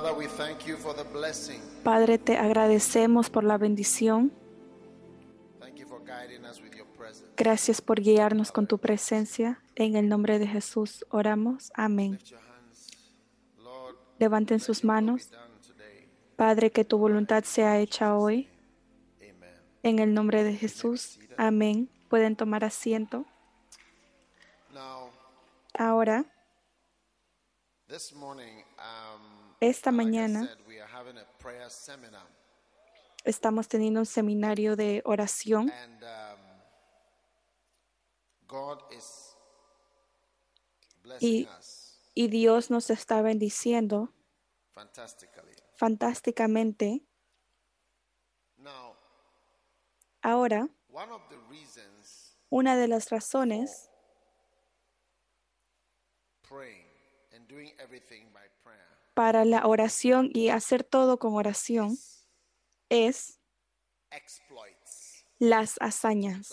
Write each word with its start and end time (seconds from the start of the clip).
Father, 0.00 0.16
we 0.16 0.26
thank 0.28 0.66
you 0.66 0.78
for 0.78 0.94
the 0.94 1.04
blessing. 1.04 1.60
Padre, 1.84 2.16
te 2.16 2.38
agradecemos 2.38 3.28
por 3.28 3.44
la 3.44 3.58
bendición. 3.58 4.32
Thank 5.58 5.76
you 5.76 5.86
for 5.86 6.00
guiding 6.00 6.46
us 6.46 6.58
with 6.62 6.74
your 6.74 6.86
presence. 6.96 7.28
Gracias 7.36 7.82
por 7.82 8.00
guiarnos 8.00 8.50
con 8.50 8.66
tu 8.66 8.78
presencia. 8.78 9.62
En 9.74 9.96
el 9.96 10.08
nombre 10.08 10.38
de 10.38 10.46
Jesús 10.46 11.04
oramos. 11.10 11.70
Amén. 11.74 12.18
Lord, 13.58 13.96
Levanten 14.18 14.60
sus 14.60 14.84
manos. 14.84 15.30
Padre, 16.36 16.70
que 16.70 16.86
tu 16.86 16.96
voluntad 16.96 17.44
sea 17.44 17.78
hecha 17.78 18.16
hoy. 18.16 18.48
En 19.82 19.98
el 19.98 20.14
nombre 20.14 20.44
de 20.44 20.56
Jesús. 20.56 21.18
Amén. 21.36 21.90
Pueden 22.08 22.36
tomar 22.36 22.64
asiento. 22.64 23.26
Ahora, 25.74 26.24
this 27.86 28.14
morning, 28.14 28.64
um, 28.78 29.39
esta 29.60 29.90
mañana, 29.92 30.40
estamos 33.24 33.68
teniendo 33.68 34.00
un 34.00 34.06
seminario 34.06 34.76
de 34.76 35.02
oración. 35.04 35.70
Um, 35.70 36.00
Y- 41.20 41.46
y 42.14 42.28
Dios 42.28 42.70
nos 42.70 42.90
está 42.90 43.22
bendiciendo 43.22 44.12
fantásticamente. 45.76 47.02
Ahora, 50.22 50.68
una 52.50 52.76
de 52.76 52.88
las 52.88 53.10
razones 53.10 53.88
para 59.20 59.44
la 59.44 59.66
oración 59.66 60.30
y 60.32 60.48
hacer 60.48 60.82
todo 60.82 61.18
con 61.18 61.34
oración 61.34 61.98
es 62.88 63.38
las 65.38 65.76
hazañas. 65.78 66.50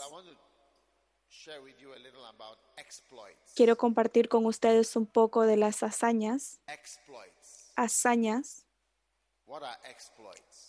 Quiero 3.55 3.77
compartir 3.77 4.27
con 4.27 4.45
ustedes 4.45 4.97
un 4.97 5.05
poco 5.05 5.43
de 5.43 5.55
las 5.55 5.81
hazañas. 5.81 6.59
Exploits. 6.67 7.71
Hazañas. 7.77 8.65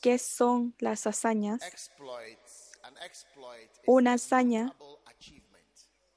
¿Qué 0.00 0.18
son 0.20 0.76
las 0.78 1.04
hazañas? 1.08 1.60
Una 3.86 4.12
hazaña 4.12 4.72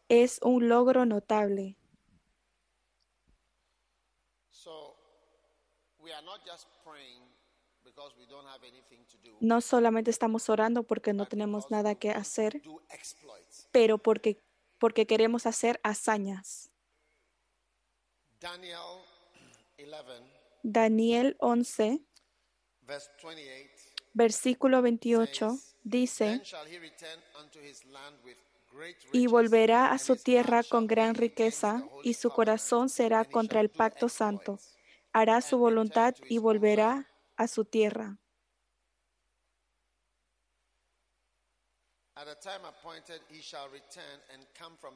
es 0.10 0.40
un 0.44 0.70
logro 0.70 1.08
notable. 1.08 1.76
No 9.40 9.62
solamente 9.62 10.12
estamos 10.12 10.50
orando 10.50 10.84
porque 10.84 11.14
no 11.14 11.26
tenemos 11.26 11.72
nada 11.72 11.96
que 11.96 12.12
hacer, 12.12 12.62
pero 13.72 13.98
porque, 13.98 14.42
porque 14.78 15.06
queremos 15.06 15.46
hacer 15.46 15.80
hazañas. 15.84 16.70
Daniel 18.40 18.78
11, 19.78 20.26
Daniel 20.64 21.36
11, 21.40 22.02
verse 22.82 23.12
28. 23.24 23.92
versículo 24.14 24.82
28, 24.82 25.58
dice, 25.84 26.42
y 29.12 29.28
volverá 29.28 29.92
a 29.92 30.00
su 30.00 30.16
tierra 30.16 30.64
con 30.64 30.88
gran 30.88 31.16
riqueza, 31.16 31.84
y 32.04 32.16
su 32.16 32.30
corazón 32.32 32.90
será 32.90 33.26
contra 33.26 33.60
el 33.60 33.70
pacto 33.70 34.10
santo. 34.10 34.60
Hará 35.14 35.42
su 35.42 35.58
voluntad 35.58 36.16
y 36.28 36.38
volverá 36.40 37.08
a 37.38 37.48
su 37.48 37.66
tierra. 37.66 38.20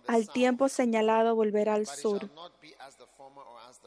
Al 0.07 0.29
tiempo 0.31 0.67
señalado 0.69 1.35
volverá 1.35 1.75
al 1.75 1.87
sur, 1.87 2.31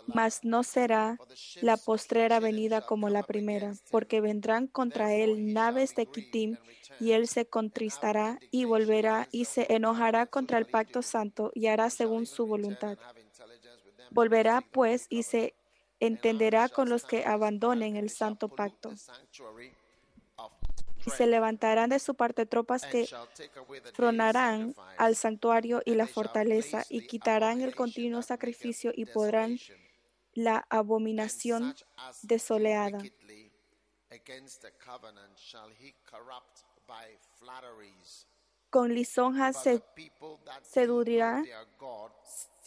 mas 0.06 0.44
no 0.44 0.62
será 0.64 1.20
la 1.60 1.76
postrera 1.76 2.40
venida 2.40 2.82
como 2.82 3.08
la 3.10 3.22
primera, 3.24 3.78
porque 3.90 4.20
vendrán 4.20 4.66
contra 4.68 5.14
él 5.14 5.52
naves 5.52 5.94
de 5.94 6.08
return, 6.12 6.58
y 6.98 7.12
él 7.12 7.28
se 7.28 7.48
contristará 7.48 8.42
y 8.50 8.64
volverá 8.64 9.28
y 9.32 9.44
se 9.46 9.72
enojará 9.72 10.26
contra 10.26 10.58
el 10.58 10.66
pacto 10.66 11.02
santo 11.02 11.50
y 11.54 11.66
hará 11.68 11.90
según 11.90 12.26
su 12.26 12.46
voluntad. 12.46 12.98
Volverá 14.10 14.62
pues 14.62 15.06
y 15.08 15.22
se. 15.24 15.57
Entenderá 16.00 16.68
con 16.68 16.88
los 16.88 17.04
que 17.04 17.24
abandonen 17.24 17.96
and 17.96 18.04
el 18.04 18.10
santo 18.10 18.48
pacto. 18.48 18.92
Y 21.06 21.10
se 21.10 21.26
levantarán 21.26 21.90
de 21.90 21.98
su 21.98 22.14
parte 22.14 22.44
tropas 22.44 22.84
que 22.84 23.08
tronarán 23.94 24.74
al 24.98 25.16
santuario 25.16 25.80
y 25.84 25.94
la 25.94 26.06
fortaleza 26.06 26.84
y 26.88 27.06
quitarán 27.06 27.60
el 27.60 27.74
continuo 27.74 28.22
sacrificio 28.22 28.92
y 28.94 29.06
podrán 29.06 29.58
la 30.34 30.66
abominación 30.68 31.74
desoleada. 32.22 32.98
Con 38.70 38.94
lisonjas 38.94 39.62
se 39.62 40.86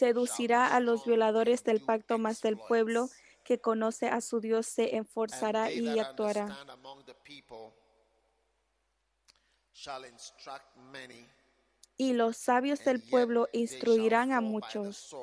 seducirá 0.02 0.76
a 0.76 0.80
los 0.80 1.06
violadores 1.06 1.64
del 1.64 1.80
pacto, 1.80 2.18
mas 2.18 2.42
del 2.42 2.58
pueblo 2.58 3.08
que 3.44 3.60
conoce 3.60 4.08
a 4.08 4.20
su 4.20 4.40
Dios 4.40 4.66
se 4.66 4.90
they 4.90 5.80
y 5.80 6.00
actuará. 6.00 6.48
Y 11.98 12.14
los 12.14 12.38
sabios 12.38 12.84
del 12.84 13.00
pueblo 13.00 13.48
instruirán 13.54 14.32
a 14.32 14.42
muchos, 14.42 15.16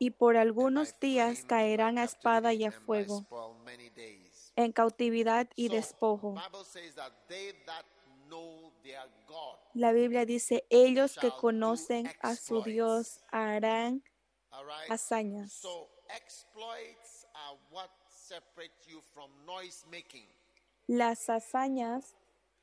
y 0.00 0.10
por 0.10 0.36
algunos 0.36 0.98
días 0.98 1.44
caerán 1.44 1.98
a 1.98 2.04
espada 2.04 2.52
y 2.52 2.64
a 2.64 2.72
fuego, 2.72 3.24
en 4.56 4.72
cautividad 4.72 5.48
y 5.54 5.68
despojo. 5.68 6.34
La 9.74 9.92
Biblia 9.92 10.24
dice, 10.24 10.64
ellos 10.70 11.16
que 11.20 11.30
conocen 11.30 12.10
a 12.20 12.34
su. 12.34 12.62
Dios 12.62 13.20
harán? 13.30 14.02
Hazañas. 14.88 15.62
Las 20.86 21.30
hazañas 21.30 22.16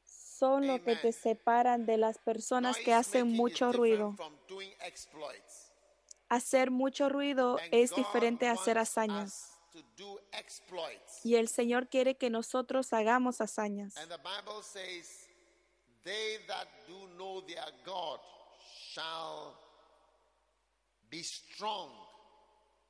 son 0.03 0.67
lo 0.67 0.83
que 0.83 0.95
te 0.95 1.11
separan 1.11 1.85
de 1.85 1.97
las 1.97 2.17
personas 2.17 2.77
que 2.77 2.93
hacen 2.93 3.27
mucho 3.27 3.71
ruido. 3.71 4.15
Hacer 6.29 6.71
mucho 6.71 7.09
ruido 7.09 7.59
es 7.71 7.95
diferente 7.95 8.47
a 8.47 8.53
hacer 8.53 8.77
hazañas. 8.77 9.51
Y 11.23 11.35
el 11.35 11.47
Señor 11.47 11.87
quiere 11.89 12.15
que 12.15 12.29
nosotros 12.29 12.93
hagamos 12.93 13.41
hazañas. 13.41 13.95
They 16.03 16.39
that 16.47 16.67
do 16.85 17.07
know 17.15 17.39
their 17.47 17.71
God 17.85 18.19
shall 18.91 19.55
be 21.13 21.21
strong 21.21 21.89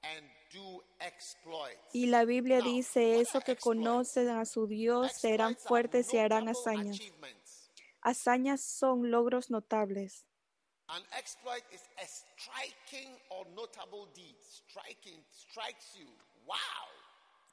and 0.03 0.25
do 0.51 0.81
exploits. 0.99 1.93
Y 1.93 2.05
la 2.07 2.23
Biblia 2.23 2.59
Now, 2.59 2.65
dice, 2.65 3.19
eso 3.19 3.41
que 3.41 3.57
conocen 3.57 4.29
a 4.29 4.45
su 4.45 4.65
Dios 4.67 5.11
serán 5.11 5.57
fuertes 5.57 6.13
y 6.13 6.17
harán 6.17 6.47
hazañas. 6.47 6.99
Hazañas 8.01 8.61
son 8.61 9.11
logros 9.11 9.49
notables. 9.49 10.25
An 10.87 11.03
exploit 11.17 11.63
is 11.71 11.81
a 11.97 12.05
striking 12.05 13.09
or 13.29 13.45
notable 13.55 14.07
deed. 14.13 14.35
Striking 14.41 15.23
strikes 15.31 15.95
you. 15.97 16.07
Wow. 16.45 16.55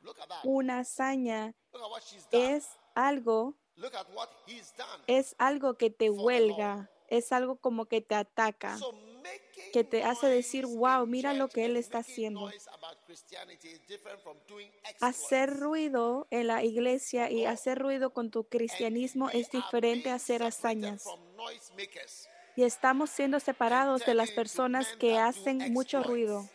Look 0.02 0.18
at 0.20 0.28
that. 0.28 0.44
Una 0.44 0.80
hazaña 0.80 1.54
Look 1.72 1.82
at 1.82 1.90
what 1.90 2.02
she's 2.02 2.26
done. 2.30 2.56
es 2.56 2.68
algo, 2.94 3.54
Look 3.76 3.94
at 3.94 4.06
what 4.14 4.30
he's 4.46 4.72
done. 4.76 5.02
es 5.06 5.34
algo 5.38 5.74
que 5.74 5.90
te 5.90 6.10
huelga, 6.10 6.90
es 7.08 7.32
algo 7.32 7.56
como 7.56 7.86
que 7.86 8.00
te 8.00 8.14
ataca. 8.14 8.76
So 8.78 8.92
que 9.72 9.84
te 9.84 10.04
hace 10.04 10.26
decir, 10.26 10.66
"Wow, 10.66 11.06
mira 11.06 11.32
lo 11.32 11.48
que 11.48 11.64
él 11.64 11.76
está 11.76 11.98
haciendo". 11.98 12.50
Hacer 15.00 15.58
ruido 15.58 16.26
en 16.30 16.46
la 16.46 16.64
iglesia 16.64 17.30
y 17.30 17.44
hacer 17.46 17.78
ruido 17.78 18.12
con 18.12 18.30
tu 18.30 18.44
cristianismo 18.44 19.30
es 19.30 19.50
diferente 19.50 20.10
a 20.10 20.14
hacer 20.14 20.42
hazañas. 20.42 21.04
Y 22.56 22.64
estamos 22.64 23.10
siendo 23.10 23.40
separados 23.40 24.04
de 24.04 24.14
las 24.14 24.30
personas 24.32 24.88
que 24.96 25.18
hacen 25.18 25.72
mucho 25.72 26.02
ruido. 26.02 26.48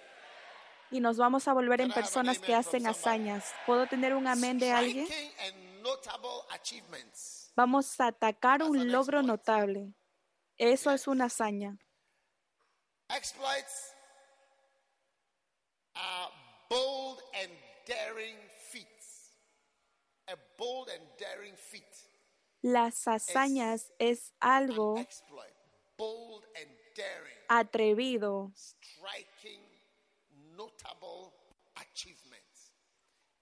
Y 0.91 0.99
nos 0.99 1.17
vamos 1.17 1.47
a 1.47 1.53
volver 1.53 1.81
en 1.81 1.91
personas 1.91 2.39
que 2.39 2.53
hacen 2.53 2.85
hazañas. 2.87 3.53
¿Puedo 3.65 3.87
tener 3.87 4.13
un 4.13 4.27
amén 4.27 4.59
de 4.59 4.71
alguien? 4.71 5.07
Vamos 7.55 7.99
a 7.99 8.07
atacar 8.07 8.63
un 8.63 8.91
logro 8.91 9.23
notable. 9.23 9.93
Eso 10.57 10.91
es 10.91 11.07
una 11.07 11.25
hazaña. 11.25 11.77
Exploits 13.09 13.93
are 15.95 16.29
bold 16.69 17.21
and 17.41 17.51
daring 17.85 18.35
feats. 18.71 19.31
A 20.27 20.35
bold 20.57 20.89
and 20.89 21.03
daring 21.19 21.53
feat. 21.55 21.83
Las 22.63 23.05
hazañas 23.05 23.91
es 23.99 24.33
algo 24.41 24.97
exploit. 24.99 25.53
Bold 25.97 26.43
and 26.59 26.69
daring. 26.95 27.35
atrevido, 27.49 28.51
striking, 28.55 29.61
notable 30.57 31.31
achievements. 31.77 32.31
You 32.33 32.33
will 32.33 32.33
not 32.57 32.63
go 32.63 33.34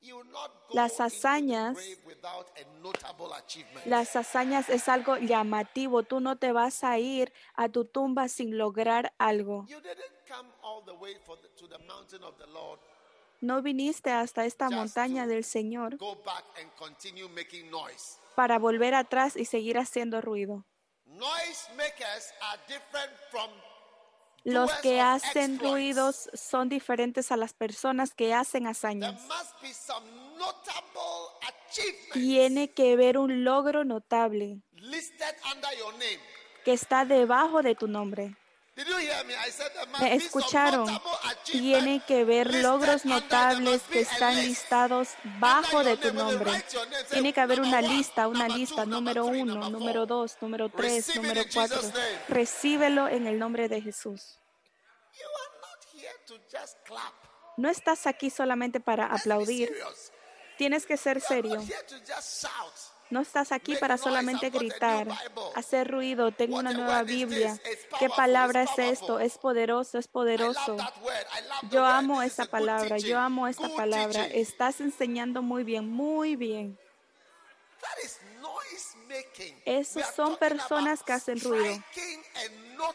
Las 0.72 1.00
hazañas-. 1.00 1.78
Las 3.86 4.16
hazañas 4.16 4.70
es 4.70 4.90
algo 4.90 5.18
llamativo. 5.18 6.04
Tú 6.04 6.20
no 6.20 6.38
te 6.38 6.52
vas 6.52 6.84
a 6.84 7.00
ir 7.00 7.34
a 7.56 7.70
tu 7.70 7.86
tumba 7.86 8.28
sin 8.28 8.58
lograr 8.58 9.14
algo. 9.18 9.66
No 13.42 13.62
viniste 13.62 14.12
hasta 14.12 14.46
esta 14.46 14.70
montaña 14.70 15.28
del 15.28 15.44
Señor 15.44 15.98
para 18.36 18.58
volver 18.58 18.96
atrás 18.96 19.36
y 19.36 19.46
seguir 19.46 19.78
haciendo 19.78 20.22
ruido. 20.22 20.66
Noise 21.06 21.70
makers 21.78 22.34
are 22.42 22.60
different 22.68 23.12
from 23.30 23.50
Los 24.44 24.72
que 24.82 25.00
hacen 25.00 25.58
ruidos 25.58 26.30
son 26.34 26.68
diferentes 26.68 27.32
a 27.32 27.38
las 27.38 27.54
personas 27.54 28.14
que 28.14 28.34
hacen 28.34 28.68
hazañas. 28.68 29.22
Tiene 32.12 32.72
que 32.74 32.96
ver 32.96 33.18
un 33.18 33.44
logro 33.44 33.84
notable 33.84 34.62
que 36.66 36.74
está 36.74 37.06
debajo 37.06 37.62
de 37.62 37.76
tu 37.76 37.88
nombre. 37.88 38.36
Me? 40.00 40.16
Escucharon. 40.16 40.88
Tiene 41.46 42.02
que 42.08 42.26
ver 42.26 42.54
logros 42.56 43.06
notables 43.06 43.84
que 43.84 44.02
están 44.02 44.36
list. 44.36 44.48
listados 44.48 45.10
bajo 45.40 45.84
de 45.84 45.96
tu 45.98 46.12
nombre. 46.14 46.52
Tiene 47.12 47.34
que 47.34 47.42
haber 47.42 47.62
una 47.62 47.82
lista, 47.82 48.28
una 48.28 48.48
lista, 48.48 48.86
número 48.86 49.26
uno, 49.26 49.70
número 49.70 50.06
dos, 50.08 50.38
número 50.42 50.70
tres, 50.70 51.16
número 51.16 51.44
cuatro. 51.54 51.80
Recíbelo 52.28 53.08
en 53.08 53.28
el 53.28 53.38
nombre 53.38 53.70
de 53.70 53.82
Jesús. 53.82 54.40
No 57.58 57.70
estás 57.70 58.08
aquí 58.08 58.32
solamente 58.32 58.80
para 58.80 59.06
aplaudir. 59.06 59.72
Tienes 60.58 60.88
que 60.88 60.98
ser 60.98 61.22
serio. 61.22 61.62
No 63.14 63.22
estás 63.22 63.52
aquí 63.52 63.76
para 63.76 64.00
solamente 64.00 64.50
gritar, 64.50 65.08
hacer 65.54 65.88
ruido. 65.88 66.32
Tengo 66.32 66.58
una 66.58 66.74
nueva 66.74 67.04
Biblia. 67.04 67.56
¿Qué 68.00 68.10
palabra 68.10 68.64
es 68.64 68.80
esto? 68.80 69.20
Es 69.20 69.38
poderoso, 69.38 70.00
es 70.00 70.08
poderoso. 70.08 70.78
Yo 71.70 71.86
amo 71.86 72.24
esa 72.24 72.46
palabra, 72.46 72.98
yo 72.98 73.20
amo 73.20 73.48
esta 73.48 73.70
palabra. 73.70 74.26
Estás 74.26 74.82
enseñando 74.82 75.44
muy 75.44 75.64
bien, 75.64 75.88
muy 75.88 76.36
bien. 76.36 76.80
Esos 79.64 80.08
son 80.16 80.36
personas 80.38 81.04
que 81.04 81.14
hacen 81.14 81.40
ruido. 81.40 81.84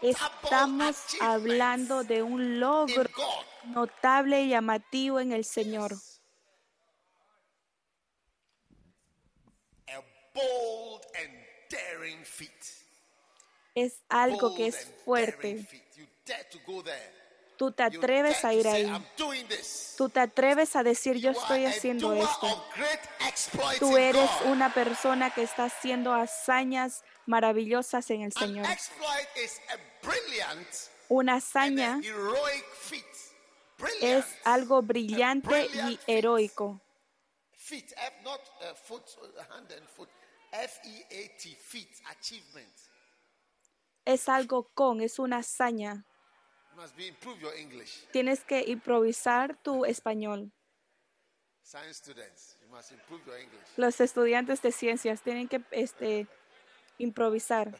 Estamos 0.03 0.97
hablando 1.21 2.03
de 2.03 2.25
un 2.25 2.59
logro 2.59 3.09
notable 3.67 4.43
y 4.43 4.49
llamativo 4.49 5.21
en 5.21 5.31
el 5.31 5.45
Señor. 5.45 5.95
A 9.87 10.01
bold 10.39 11.07
and 11.15 11.33
daring 11.71 12.25
feat. 12.25 12.51
Es 13.75 14.01
algo 14.09 14.55
que 14.55 14.69
es 14.69 14.87
fuerte. 15.05 15.65
feat. 15.65 15.97
You 15.97 16.07
dare 16.25 16.45
to 16.51 16.59
go 16.67 16.83
there. 16.83 17.19
Tú 17.59 17.73
te 17.73 17.83
atreves 17.83 18.45
a 18.45 18.55
ir 18.55 18.69
ahí. 18.69 18.87
Tú 19.97 20.09
te 20.09 20.21
atreves 20.21 20.77
a 20.77 20.85
decir 20.85 21.17
yo 21.17 21.33
estoy 21.33 21.65
haciendo 21.67 22.13
esto. 22.13 22.65
Tú 23.81 23.97
eres 23.97 24.31
una 24.45 24.73
persona 24.73 25.31
que 25.31 25.43
está 25.43 25.65
haciendo 25.65 26.15
hazañas 26.15 27.03
maravillosas 27.27 28.09
en 28.11 28.23
el 28.23 28.33
Señor. 28.33 28.65
Una 31.09 31.35
hazaña 31.37 32.01
es 34.01 34.25
algo 34.45 34.83
brillante 34.83 35.67
y 35.67 35.99
brilliant 36.07 36.81
feat. 40.51 40.61
heroico. 40.61 40.79
Feet, 40.81 40.83
F, 40.83 40.83
not 40.83 40.97
foot, 40.97 41.09
hand 41.09 41.09
and 41.09 41.09
foot. 41.09 41.09
F 41.09 41.09
A 41.11 41.29
T, 41.39 41.55
feet, 41.55 41.89
achievement. 42.11 42.75
Es 44.05 44.29
algo 44.29 44.71
con, 44.75 45.01
es 45.01 45.19
una 45.19 45.39
hazaña. 45.39 46.05
Must 46.77 46.97
be 46.97 47.09
improve 47.09 47.41
your 47.41 47.55
English. 47.57 48.07
Tienes 48.13 48.45
que 48.45 48.65
improvisar 48.69 49.57
tu 49.63 49.85
español. 49.85 50.53
Science 51.63 51.99
students, 51.99 52.57
you 52.63 52.69
must 52.69 52.93
improve 52.93 53.21
your 53.27 53.37
English. 53.37 53.77
Los 53.77 54.01
estudiantes 54.01 54.63
de 54.63 54.73
ciencias 54.73 55.21
tienen 55.23 55.49
que 55.49 55.61
este, 55.73 56.27
improvisar. 56.99 57.69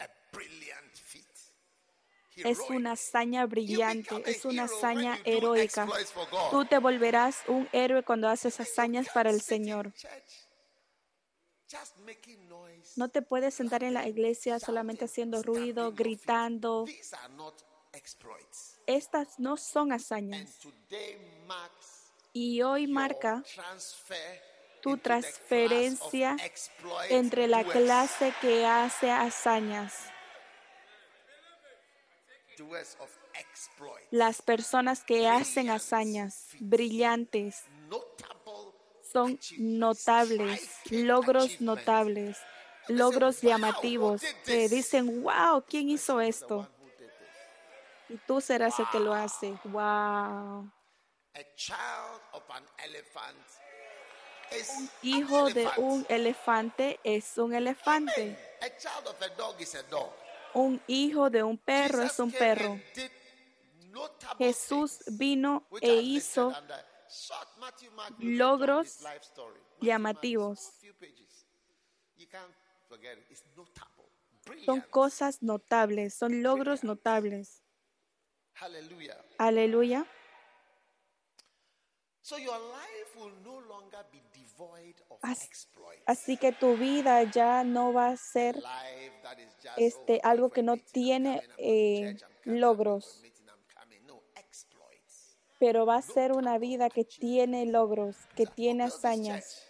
A 0.00 0.08
brilliant 0.32 0.94
feat. 0.94 1.24
Es 2.44 2.60
una 2.68 2.92
hazaña 2.92 3.46
brillante, 3.46 4.22
es 4.26 4.44
una 4.44 4.64
hazaña 4.64 5.18
heroica. 5.24 5.86
Tú 6.50 6.64
te 6.64 6.78
volverás 6.78 7.42
un 7.46 7.68
héroe 7.72 8.02
cuando 8.02 8.28
haces 8.28 8.60
hazañas 8.60 9.08
para 9.12 9.30
el 9.30 9.40
Señor. 9.40 9.92
No 12.96 13.08
te 13.08 13.22
puedes 13.22 13.54
sentar 13.54 13.82
en 13.84 13.94
la 13.94 14.08
iglesia 14.08 14.58
solamente 14.58 15.04
haciendo 15.04 15.42
ruido, 15.42 15.92
gritando. 15.92 16.86
Estas 18.86 19.38
no 19.38 19.56
son 19.56 19.92
hazañas. 19.92 20.50
Y 22.32 22.62
hoy 22.62 22.86
marca 22.86 23.42
tu 24.80 24.96
transferencia 24.96 26.36
entre 27.10 27.46
la 27.48 27.64
clase 27.64 28.32
que 28.40 28.64
hace 28.64 29.10
hazañas. 29.10 29.94
Las 34.10 34.42
personas 34.42 35.04
que 35.04 35.28
hacen 35.28 35.70
hazañas 35.70 36.48
brillantes 36.60 37.64
son 39.12 39.38
notables, 39.58 40.70
logros 40.90 41.60
notables, 41.60 42.38
logros 42.88 43.40
"Wow, 43.42 43.50
llamativos. 43.50 44.22
this?" 44.44 44.70
dicen, 44.70 45.22
wow, 45.22 45.64
¿quién 45.66 45.88
hizo 45.88 46.20
esto? 46.20 46.68
Y 48.08 48.16
tú 48.26 48.40
serás 48.40 48.78
el 48.78 48.88
que 48.90 49.00
lo 49.00 49.12
hace. 49.14 49.58
Wow. 49.64 50.70
An 51.34 51.44
Hijo 55.02 55.50
de 55.50 55.68
un 55.76 56.06
elefante 56.08 56.98
es 57.04 57.36
un 57.36 57.54
elefante. 57.54 58.38
Un 60.54 60.80
hijo 60.86 61.30
de 61.30 61.42
un 61.42 61.58
perro 61.58 62.02
es 62.02 62.18
un 62.18 62.32
perro. 62.32 62.80
Jesús 64.38 65.00
vino 65.06 65.66
e 65.80 65.96
hizo 65.96 66.52
Logros 68.18 68.98
llamativos. 69.80 70.72
Son 74.64 74.80
cosas 74.82 75.42
notables, 75.42 76.14
son 76.14 76.42
logros 76.42 76.84
notables. 76.84 77.62
Aleluya. 79.38 80.06
So 82.22 82.36
Así 86.08 86.38
que 86.38 86.52
tu 86.52 86.74
vida 86.74 87.22
ya 87.24 87.64
no 87.64 87.92
va 87.92 88.08
a 88.08 88.16
ser 88.16 88.58
este, 89.76 90.20
algo 90.24 90.48
que 90.48 90.62
no 90.62 90.78
tiene 90.78 91.42
eh, 91.58 92.16
logros. 92.44 93.22
pero 95.58 95.84
va 95.84 95.96
a 95.96 96.02
ser 96.02 96.32
una 96.32 96.56
vida 96.56 96.88
que 96.88 97.04
tiene 97.04 97.66
logros, 97.66 98.16
que 98.36 98.46
tiene 98.46 98.84
hazañas. 98.84 99.66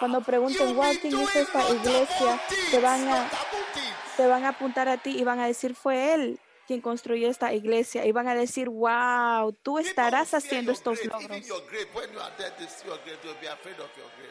Cuando 0.00 0.20
pregunten, 0.22 0.74
wow, 0.74 0.92
¿quién 1.00 1.20
hizo 1.20 1.38
esta 1.38 1.70
iglesia? 1.70 2.40
Te 2.72 2.80
van 2.80 3.06
a, 3.06 3.30
te 4.16 4.26
van 4.26 4.44
a 4.44 4.48
apuntar 4.48 4.88
a 4.88 4.96
ti 4.96 5.10
y 5.10 5.22
van 5.22 5.38
a 5.38 5.46
decir, 5.46 5.76
fue 5.76 6.14
él 6.14 6.40
quien 6.68 6.82
construyó 6.82 7.30
esta 7.30 7.54
iglesia. 7.54 8.04
Y 8.04 8.12
van 8.12 8.28
a 8.28 8.34
decir, 8.34 8.68
wow, 8.68 9.54
tú 9.62 9.78
estarás 9.78 10.34
haciendo 10.34 10.70
estos 10.70 11.02
logros. 11.02 11.42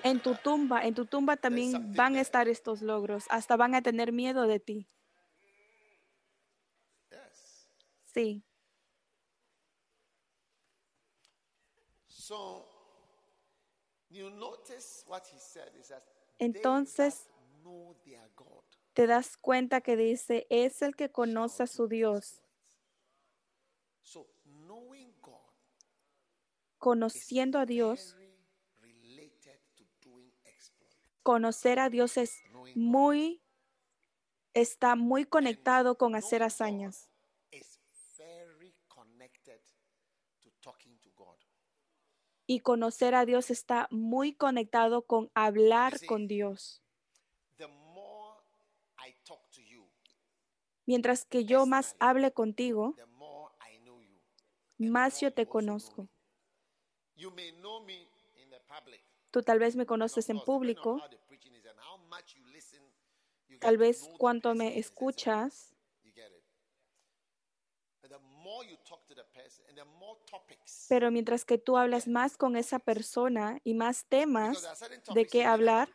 En 0.04 0.20
tu 0.22 0.36
tumba, 0.36 0.86
en 0.86 0.94
tu 0.94 1.08
tumba 1.08 1.36
también 1.36 1.96
van 1.96 2.16
a 2.16 2.22
estar 2.22 2.48
estos 2.48 2.84
logros. 2.84 3.26
Hasta 3.30 3.56
van 3.56 3.74
a 3.74 3.82
tener 3.82 4.12
miedo 4.12 4.46
de 4.46 4.60
ti. 4.60 4.88
Sí. 8.14 8.44
So 12.08 12.66
you 14.10 14.30
notice 14.30 15.04
what 15.08 15.26
he 15.26 15.40
said 15.40 15.72
is 15.80 15.88
that 15.88 16.04
they 16.38 16.46
Entonces- 16.46 17.26
that 17.26 17.64
know 17.64 17.96
their 18.06 18.30
God. 18.36 18.64
Te 18.98 19.06
das 19.06 19.38
cuenta 19.38 19.82
que 19.82 19.96
dice, 19.96 20.48
es 20.50 20.82
el 20.82 20.96
que 20.96 21.12
conoce 21.12 21.62
a 21.62 21.68
su 21.68 21.88
Dios. 21.88 22.42
Conociendo 26.80 27.60
a 27.60 27.68
Dios, 27.68 28.16
conocer 31.22 31.78
a 31.78 31.92
Dios 31.92 32.18
es 32.18 32.42
muy, 32.74 33.44
está 34.56 34.96
muy 34.96 35.26
conectado 35.26 36.00
con 36.00 36.16
hacer 36.16 36.42
hazañas. 36.42 37.08
Y 42.48 42.62
conocer 42.62 43.14
a 43.14 43.28
Dios 43.28 43.52
está 43.52 43.88
muy 43.92 44.34
conectado 44.34 45.06
con 45.06 45.30
hablar 45.36 46.04
con 46.08 46.28
Dios. 46.28 46.82
The 47.58 47.68
more 47.68 48.18
I 49.08 49.14
talk 49.24 49.40
to 49.52 49.62
you, 49.62 49.88
Mientras 50.88 51.26
que 51.26 51.44
yo 51.44 51.66
más 51.66 51.98
hable 52.00 52.32
contigo, 52.32 52.96
más 54.78 55.20
yo 55.20 55.34
te 55.34 55.46
conozco. 55.46 56.08
Tú 59.30 59.44
tal 59.44 59.60
vez 59.60 59.76
me 59.76 59.86
conoces 59.86 60.30
en 60.30 60.40
público, 60.40 61.02
tal 63.60 63.78
vez 63.78 64.10
person 64.18 64.58
me 64.58 64.80
escuchas, 64.80 65.76
pero 70.88 71.12
mientras 71.12 71.44
que 71.44 71.58
tú 71.58 71.76
hablas 71.76 72.08
más 72.08 72.38
con 72.38 72.56
esa 72.56 72.80
persona 72.80 73.60
y 73.66 73.74
más 73.74 74.06
temas 74.06 74.64
de 75.14 75.26
qué 75.26 75.44
hablar, 75.44 75.90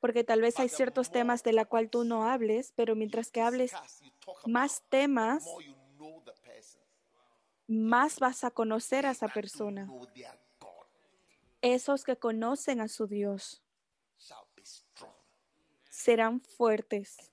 porque 0.00 0.24
tal 0.24 0.40
vez 0.40 0.58
hay 0.58 0.68
ciertos 0.68 1.10
temas 1.10 1.42
de 1.42 1.52
la 1.52 1.64
cual 1.64 1.90
tú 1.90 2.04
no 2.04 2.24
hables, 2.24 2.72
pero 2.74 2.94
mientras 2.96 3.30
que 3.30 3.40
hables 3.40 3.72
más 4.46 4.82
temas, 4.88 5.44
más 7.66 8.18
vas 8.18 8.44
a 8.44 8.50
conocer 8.50 9.06
a 9.06 9.12
esa 9.12 9.28
persona. 9.28 9.88
Esos 11.62 12.04
que 12.04 12.16
conocen 12.16 12.80
a 12.80 12.88
su 12.88 13.06
Dios 13.06 13.62
serán 15.90 16.40
fuertes 16.40 17.30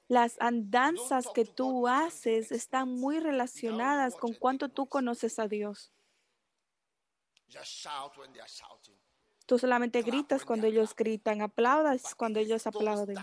Las 0.07 0.39
andanzas 0.39 1.27
que 1.33 1.45
tú 1.45 1.87
haces 1.87 2.51
están 2.51 2.89
muy 2.89 3.19
relacionadas 3.19 4.15
con 4.15 4.33
cuánto 4.33 4.69
tú 4.69 4.87
conoces 4.87 5.39
a 5.39 5.47
Dios. 5.47 5.91
Tú 9.45 9.59
solamente 9.59 10.01
gritas 10.01 10.43
cuando 10.43 10.67
ellos 10.67 10.95
gritan, 10.95 11.41
aplaudas 11.41 12.15
cuando 12.15 12.39
ellos 12.39 12.65
aplauden. 12.65 13.17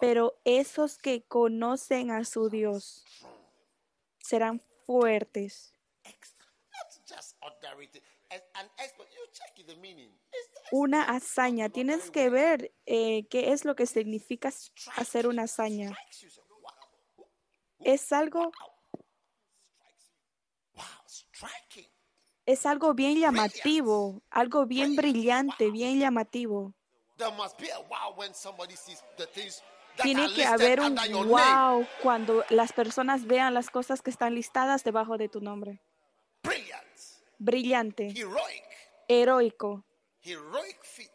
Pero 0.00 0.40
esos 0.44 0.98
que 0.98 1.22
conocen 1.22 2.10
a 2.10 2.24
su 2.24 2.48
Dios 2.48 3.04
serán 4.18 4.60
fuertes. 4.86 5.72
Una 10.74 11.02
hazaña, 11.02 11.68
tienes 11.68 12.10
que 12.10 12.30
ver 12.30 12.72
eh, 12.86 13.26
qué 13.28 13.52
es 13.52 13.66
lo 13.66 13.76
que 13.76 13.84
significa 13.84 14.50
hacer 14.96 15.26
una 15.26 15.42
hazaña. 15.42 15.94
Es 17.80 18.10
algo, 18.10 18.50
es 22.46 22.64
algo 22.64 22.94
bien 22.94 23.20
llamativo, 23.20 24.22
algo 24.30 24.64
bien 24.64 24.96
brillante, 24.96 25.70
bien 25.70 26.00
llamativo. 26.00 26.72
Tiene 30.02 30.32
que 30.32 30.46
haber 30.46 30.80
un 30.80 30.96
wow 31.28 31.86
cuando 32.02 32.46
las 32.48 32.72
personas 32.72 33.26
vean 33.26 33.52
las 33.52 33.68
cosas 33.68 34.00
que 34.00 34.08
están 34.08 34.34
listadas 34.34 34.84
debajo 34.84 35.18
de 35.18 35.28
tu 35.28 35.42
nombre. 35.42 35.82
Brillante, 37.38 38.06
heroic, 38.16 38.64
heroico, 39.06 39.84
heroic 40.22 40.78
feat, 40.82 41.10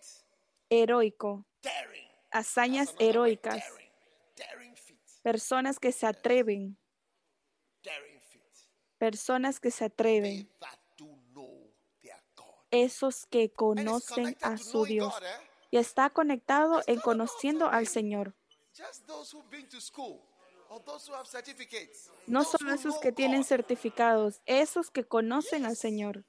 heroico, 0.69 1.45
daring. 1.61 2.07
hazañas 2.31 2.95
heroicas, 2.99 3.63
Daring, 3.63 3.91
daring 4.35 4.75
feat, 4.75 4.99
personas 5.23 5.79
que 5.79 5.91
se 5.91 6.05
atreven, 6.05 6.77
daring 7.83 8.19
feat. 8.21 8.43
personas 8.97 9.59
que 9.59 9.71
se 9.71 9.85
atreven, 9.85 10.49
esos 12.71 13.25
que 13.25 13.49
conocen 13.51 14.37
a 14.41 14.57
su 14.57 14.85
Dios. 14.85 15.13
God, 15.13 15.23
eh? 15.23 15.47
Y 15.71 15.77
está 15.77 16.09
conectado 16.09 16.79
It's 16.79 16.87
en 16.89 16.99
conociendo 16.99 17.69
al. 17.69 17.87
Señor. 17.87 18.35
Just 18.73 19.05
those 19.07 19.35
who've 19.35 19.49
been 19.49 19.67
to 19.69 19.81
school 19.81 20.21
or 20.69 20.81
those 20.83 21.09
who 21.09 21.15
have 21.15 21.27
certificates. 21.27 22.09
No 22.25 22.43
who 22.43 22.69
esos 22.73 22.97
que 22.99 23.11
tienen 23.11 23.43
certificados, 23.43 24.41
esos 24.45 24.91
que 24.91 25.03
conocen 25.03 25.65
al. 25.65 25.75
Señor. 25.75 26.25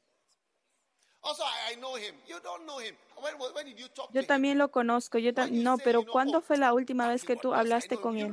Yo 4.13 4.27
también 4.27 4.59
lo 4.59 4.71
conozco, 4.71 5.19
yo 5.19 5.35
ta- 5.35 5.49
no, 5.51 5.79
pero 5.79 6.05
¿cuándo 6.05 6.39
oh, 6.39 6.41
fue 6.41 6.57
la 6.57 6.73
última 6.73 7.09
vez 7.09 7.25
que 7.25 7.37
tú 7.37 7.55
hablaste 7.55 7.97
con 7.99 8.17
él? 8.17 8.33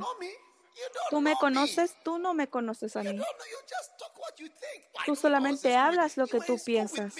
¿Tú 1.10 1.20
me 1.20 1.34
conoces? 1.36 1.96
Tú 2.02 2.18
no 2.18 2.34
me 2.34 2.48
conoces 2.48 2.96
a 2.96 3.02
mí. 3.02 3.06
don't 3.06 3.18
know. 3.18 3.26
You 3.50 3.58
just 3.68 3.98
talk 3.98 4.18
what 4.18 4.34
you 4.38 4.48
think. 4.48 4.84
I 4.94 5.06
Tú 5.06 5.16
solamente 5.16 5.74
hablas 5.76 6.16
lo 6.16 6.26
que 6.26 6.40
tú 6.40 6.58
piensas. 6.64 7.14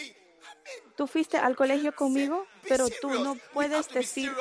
Tú 0.97 1.07
fuiste 1.07 1.37
al 1.37 1.57
colegio 1.57 1.95
conmigo, 1.95 2.47
pero 2.69 2.89
tú 2.89 3.11
no 3.11 3.37
puedes 3.53 3.89
decir, 3.89 4.35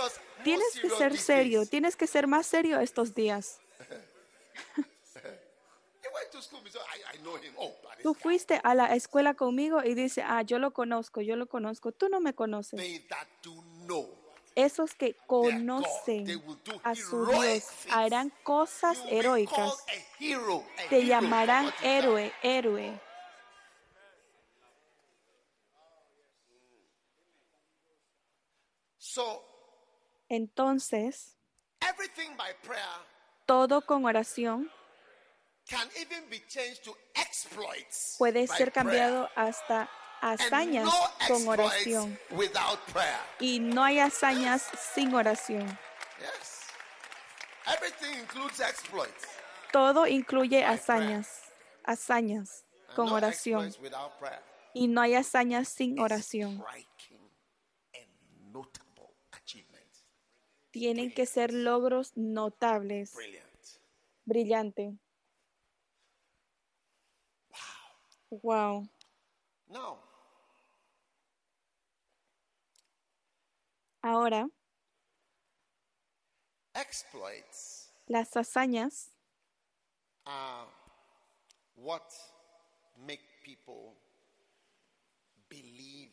tienes 0.43 0.79
que 0.79 0.89
ser 0.89 1.17
serio, 1.17 1.65
tienes 1.65 1.95
que 1.95 2.07
ser 2.07 2.27
más 2.27 2.45
serio 2.45 2.79
estos 2.79 3.13
días. 3.13 3.59
Tú 6.31 6.39
this 6.39 8.03
guy. 8.03 8.13
fuiste 8.13 8.59
a 8.63 8.75
la 8.75 8.95
escuela 8.95 9.33
conmigo 9.33 9.83
y 9.83 9.93
dices, 9.93 10.23
ah, 10.27 10.41
yo 10.41 10.59
lo 10.59 10.71
conozco, 10.71 11.21
yo 11.21 11.35
lo 11.35 11.47
conozco. 11.47 11.91
Tú 11.91 12.09
no 12.09 12.19
me 12.19 12.33
conoces. 12.33 12.79
Esos 14.55 14.95
que 14.95 15.15
conocen 15.27 16.41
a 16.83 16.95
su 16.95 17.25
Dios 17.25 17.65
harán 17.91 18.31
cosas 18.43 18.97
heroicas. 19.09 19.83
Te 20.89 21.05
llamarán 21.05 21.73
héroe, 21.81 22.31
héroe. 22.41 23.01
So 28.97 29.43
Entonces, 30.27 31.37
everything 31.81 32.35
by 32.35 32.53
prayer 32.63 33.15
todo 33.45 33.81
con 33.81 34.05
oración 34.05 34.71
puede 38.17 38.47
ser 38.47 38.71
cambiado 38.71 39.29
hasta 39.35 39.89
hazañas 40.21 40.85
no 40.85 41.27
con 41.27 41.47
oración. 41.47 42.19
without 42.31 42.79
prayer. 42.91 43.19
Y 43.39 43.59
no 43.59 43.83
hay 43.83 43.99
hazañas 43.99 44.63
sin 44.93 45.13
oración. 45.13 45.67
Yes. 46.19 46.55
Everything 47.67 48.19
includes 48.21 48.59
exploits. 48.59 49.27
Todo 49.71 50.07
incluye 50.07 50.63
hazañas, 50.63 51.51
hazañas 51.83 52.65
con 52.95 53.11
oración. 53.11 53.73
Y 54.73 54.87
no 54.87 55.01
hay 55.01 55.15
hazañas 55.15 55.67
sin 55.67 55.99
oración. 55.99 56.63
Tienen 60.71 61.13
que 61.13 61.25
ser 61.25 61.53
logros 61.53 62.11
notables, 62.15 63.15
brillante. 64.25 64.97
Wow. 68.43 68.87
Now, 69.69 69.97
Ahora, 74.01 74.47
exploits 76.75 77.91
las 78.07 78.35
hazañas 78.35 79.09
are 80.25 80.67
what 81.75 82.03
make 83.07 83.21
people 83.43 83.95
believe 85.49 86.11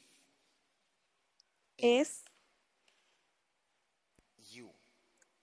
es 1.76 2.24
you. 4.50 4.70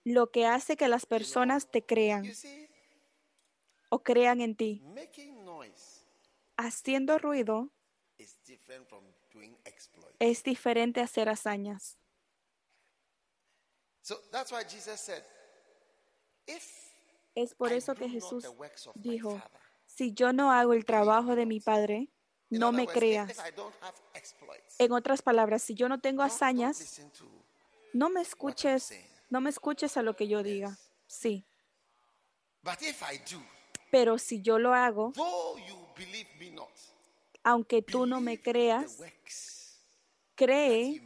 lo 0.04 0.30
que 0.32 0.46
hace 0.46 0.76
que 0.76 0.88
las 0.88 1.06
personas 1.06 1.70
te 1.70 1.82
crean 1.84 2.24
You 2.24 2.34
see, 2.34 2.68
o 3.90 4.02
crean 4.02 4.40
en 4.40 4.56
ti. 4.56 4.82
making 4.94 5.44
noise 5.44 5.89
Haciendo 6.62 7.16
ruido 7.16 7.70
es 10.18 10.42
diferente 10.42 11.00
a 11.00 11.04
hacer 11.04 11.30
hazañas. 11.30 11.96
Es 17.34 17.54
por 17.54 17.72
eso 17.72 17.94
que 17.94 18.10
Jesús 18.10 18.44
dijo, 18.94 19.40
si 19.86 20.12
yo 20.12 20.34
no 20.34 20.52
hago 20.52 20.74
el 20.74 20.84
trabajo 20.84 21.34
de 21.34 21.46
mi 21.46 21.60
Padre, 21.60 22.10
no 22.50 22.72
me 22.72 22.86
creas. 22.86 23.38
En 24.78 24.92
otras 24.92 25.22
palabras, 25.22 25.62
si 25.62 25.74
yo 25.74 25.88
no 25.88 25.98
tengo 25.98 26.22
hazañas, 26.22 27.00
no 27.94 28.10
me 28.10 28.20
escuches, 28.20 28.92
no 29.30 29.40
me 29.40 29.48
escuches 29.48 29.96
a 29.96 30.02
lo 30.02 30.14
que 30.14 30.28
yo 30.28 30.42
diga. 30.42 30.76
Sí, 31.06 31.46
pero 33.90 34.18
si 34.18 34.40
yo 34.40 34.58
lo 34.58 34.74
hago, 34.74 35.12
aunque 37.42 37.82
tú 37.82 38.06
no 38.06 38.20
me 38.20 38.40
creas, 38.40 38.98
cree, 40.34 41.00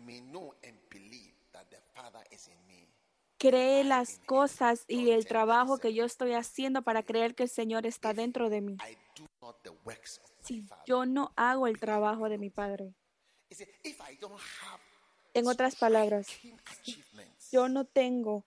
cree 3.39 3.85
las 3.85 4.19
cosas 4.21 4.85
y 4.89 5.11
el 5.11 5.27
trabajo 5.27 5.79
que 5.79 5.95
yo 5.95 6.05
estoy 6.05 6.33
haciendo 6.33 6.83
para 6.83 7.03
creer 7.03 7.35
que 7.35 7.45
el 7.45 7.49
Señor 7.49 7.87
está 7.87 8.15
dentro 8.15 8.51
de 8.51 8.61
mí. 8.61 8.77
I 8.89 8.97
do 9.17 9.27
not 9.41 9.63
the 9.63 9.71
works 9.85 10.19
of 10.23 10.31
my 10.31 10.47
Si 10.47 10.67
yo 10.87 11.07
no 11.07 11.33
hago 11.37 11.67
el 11.67 11.79
trabajo 11.79 12.29
de 12.29 12.39
mi 12.39 12.51
Padre. 12.51 12.95
En 15.35 15.49
otras 15.49 15.77
palabras, 15.77 16.27
yo 17.51 17.69
no 17.69 17.85
tengo 17.85 18.45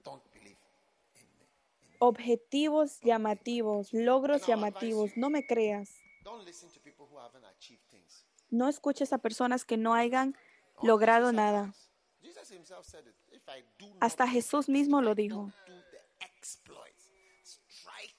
objetivos 1.99 2.99
llamativos, 3.01 3.93
logros 3.93 4.45
llamativos, 4.45 5.11
no 5.15 5.29
me 5.29 5.45
creas. 5.45 5.89
Don't 6.27 6.43
listen 6.43 6.69
to 6.71 6.79
people 6.81 7.07
who 7.09 7.17
haven't 7.17 7.45
achieved 7.45 7.83
things. 7.89 8.25
No 8.49 8.67
escuches 8.67 9.13
a 9.13 9.17
personas 9.17 9.63
que 9.63 9.77
no 9.77 9.93
hayan 9.93 10.35
logrado 10.83 11.31
nada. 11.31 11.73
Hasta 14.01 14.27
Jesús 14.27 14.67
mismo 14.67 15.01
lo 15.01 15.15
dijo. 15.15 15.53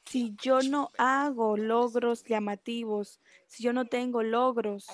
Si 0.07 0.35
yo 0.43 0.61
no 0.63 0.89
hago 0.97 1.59
logros 1.59 2.25
llamativos, 2.25 3.21
si 3.47 3.63
yo 3.63 3.75
no 3.75 3.85
tengo 3.85 4.23
logros 4.23 4.87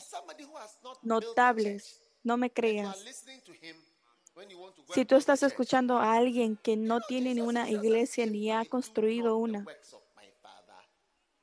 notables, 1.02 2.00
no 2.24 2.36
me 2.36 2.50
creas. 2.50 2.98
Si 4.92 5.04
tú 5.04 5.14
estás 5.14 5.44
escuchando 5.44 5.98
a 5.98 6.14
alguien 6.14 6.56
que 6.56 6.76
no 6.76 7.00
tiene 7.00 7.32
ni 7.34 7.42
una 7.42 7.70
iglesia 7.70 8.24
"If 8.24 8.32
ni 8.32 8.50
ha 8.50 8.64
do 8.64 8.70
construido 8.70 9.36
una, 9.36 9.60
works 9.60 9.92
of 9.94 10.02
my 10.16 10.28
Father, 10.42 10.74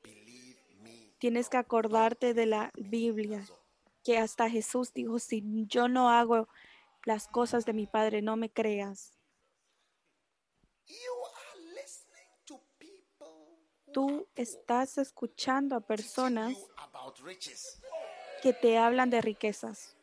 believe 0.04 0.58
me 0.84 1.11
tienes 1.22 1.50
que 1.50 1.58
not." 1.58 1.66
acordarte 1.66 2.34
de 2.34 2.48
la 2.48 2.72
Biblia, 2.76 3.46
que 4.04 4.18
hasta 4.18 4.50
Jesús 4.50 4.92
dijo, 4.94 5.20
si 5.20 5.44
yo 5.68 5.88
no 5.88 6.10
hago 6.10 6.50
las 7.06 7.28
cosas 7.28 7.66
de 7.66 7.74
mi 7.74 7.88
Padre, 7.88 8.22
no 8.22 8.36
me 8.36 8.50
creas. 8.50 9.14
Tú 13.94 14.28
estás 14.36 14.98
escuchando 14.98 15.76
a 15.76 15.82
personas 15.82 16.58
que 18.42 18.54
te 18.54 18.78
hablan 18.78 19.10
de 19.10 19.22
riquezas, 19.22 19.98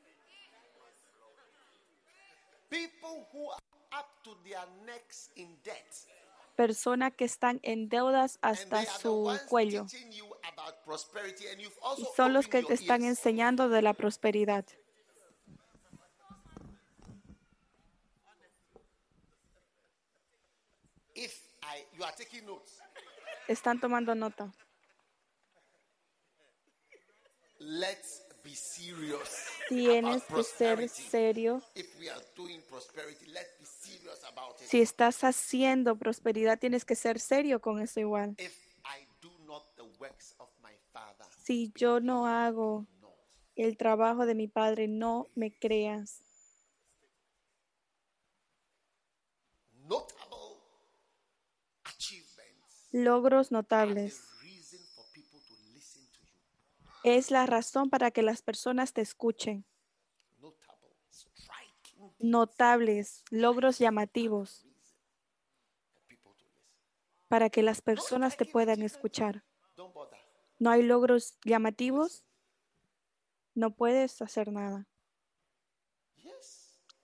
personas 6.54 7.14
que 7.14 7.24
están 7.24 7.60
en 7.62 7.88
deudas 7.88 8.38
hasta 8.42 8.84
su 8.84 9.38
cuello. 9.48 9.86
Y 11.96 12.06
son 12.16 12.32
los 12.32 12.48
que 12.48 12.62
te 12.62 12.74
están 12.74 13.04
enseñando 13.04 13.68
de 13.68 13.82
la 13.82 13.94
prosperidad. 13.94 14.64
Están 23.48 23.80
tomando 23.80 24.14
nota. 24.14 24.52
let's 27.58 28.22
be 28.42 28.54
serious 28.54 29.46
Tienes 29.68 30.22
about 30.28 30.36
que 30.36 30.44
ser 30.44 30.76
prosperity. 30.76 31.10
serio. 31.10 31.62
If 31.74 31.98
we 31.98 32.08
are 32.08 32.22
doing 32.34 32.60
prosperity, 32.68 33.26
let's 33.32 33.52
be 33.58 33.66
serious 33.66 34.24
about 34.24 34.56
it. 34.60 34.68
Si 34.68 34.80
estás 34.80 35.22
haciendo 35.24 35.96
prosperidad, 35.96 36.58
tienes 36.58 36.84
que 36.84 36.94
ser 36.94 37.20
serio 37.20 37.60
con 37.60 37.80
eso 37.80 38.00
igual. 38.00 38.34
If 38.38 38.56
I 38.84 39.06
do 39.20 39.30
not 39.46 39.64
the 39.76 39.84
works 39.98 40.34
Si 41.48 41.72
yo 41.74 41.98
no 41.98 42.26
hago 42.26 42.86
el 43.56 43.78
trabajo 43.78 44.26
de 44.26 44.34
mi 44.34 44.48
Padre, 44.48 44.86
no 44.86 45.28
me 45.34 45.50
creas. 45.50 46.22
Logros 52.92 53.50
notables. 53.50 54.20
Es 57.02 57.30
la 57.30 57.46
razón 57.46 57.88
para 57.88 58.10
que 58.10 58.20
las 58.20 58.42
personas 58.42 58.92
te 58.92 59.00
escuchen. 59.00 59.64
Notables, 62.18 63.24
logros 63.30 63.78
llamativos, 63.78 64.66
para 67.26 67.48
que 67.48 67.62
las 67.62 67.80
personas 67.80 68.36
te 68.36 68.44
puedan 68.44 68.82
escuchar. 68.82 69.47
No 70.58 70.70
hay 70.70 70.82
logros 70.82 71.38
llamativos, 71.44 72.24
no 73.54 73.74
puedes 73.74 74.20
hacer 74.22 74.52
nada. 74.52 74.86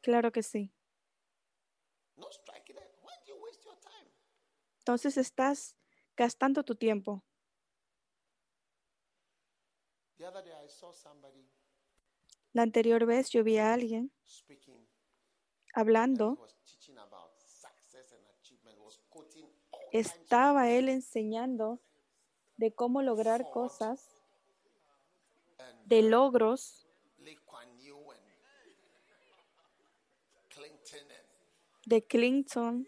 Claro 0.01 0.33
que 0.33 0.43
sí. 0.43 0.73
Entonces 4.79 5.17
estás 5.17 5.77
gastando 6.17 6.63
tu 6.63 6.75
tiempo. 6.75 7.25
La 12.53 12.63
anterior 12.63 13.07
vez 13.07 13.31
yo 13.31 13.43
vi 13.43 13.59
a 13.59 13.73
alguien 13.73 14.13
hablando, 15.75 16.39
estaba 19.91 20.71
él 20.71 20.89
enseñando 20.89 21.81
de 22.57 22.73
cómo 22.73 23.03
lograr 23.03 23.51
cosas, 23.51 24.23
de 25.87 26.03
logros. 26.03 26.87
Clinton 30.49 31.11
and 31.11 31.25
de 31.87 32.07
Clinton, 32.07 32.87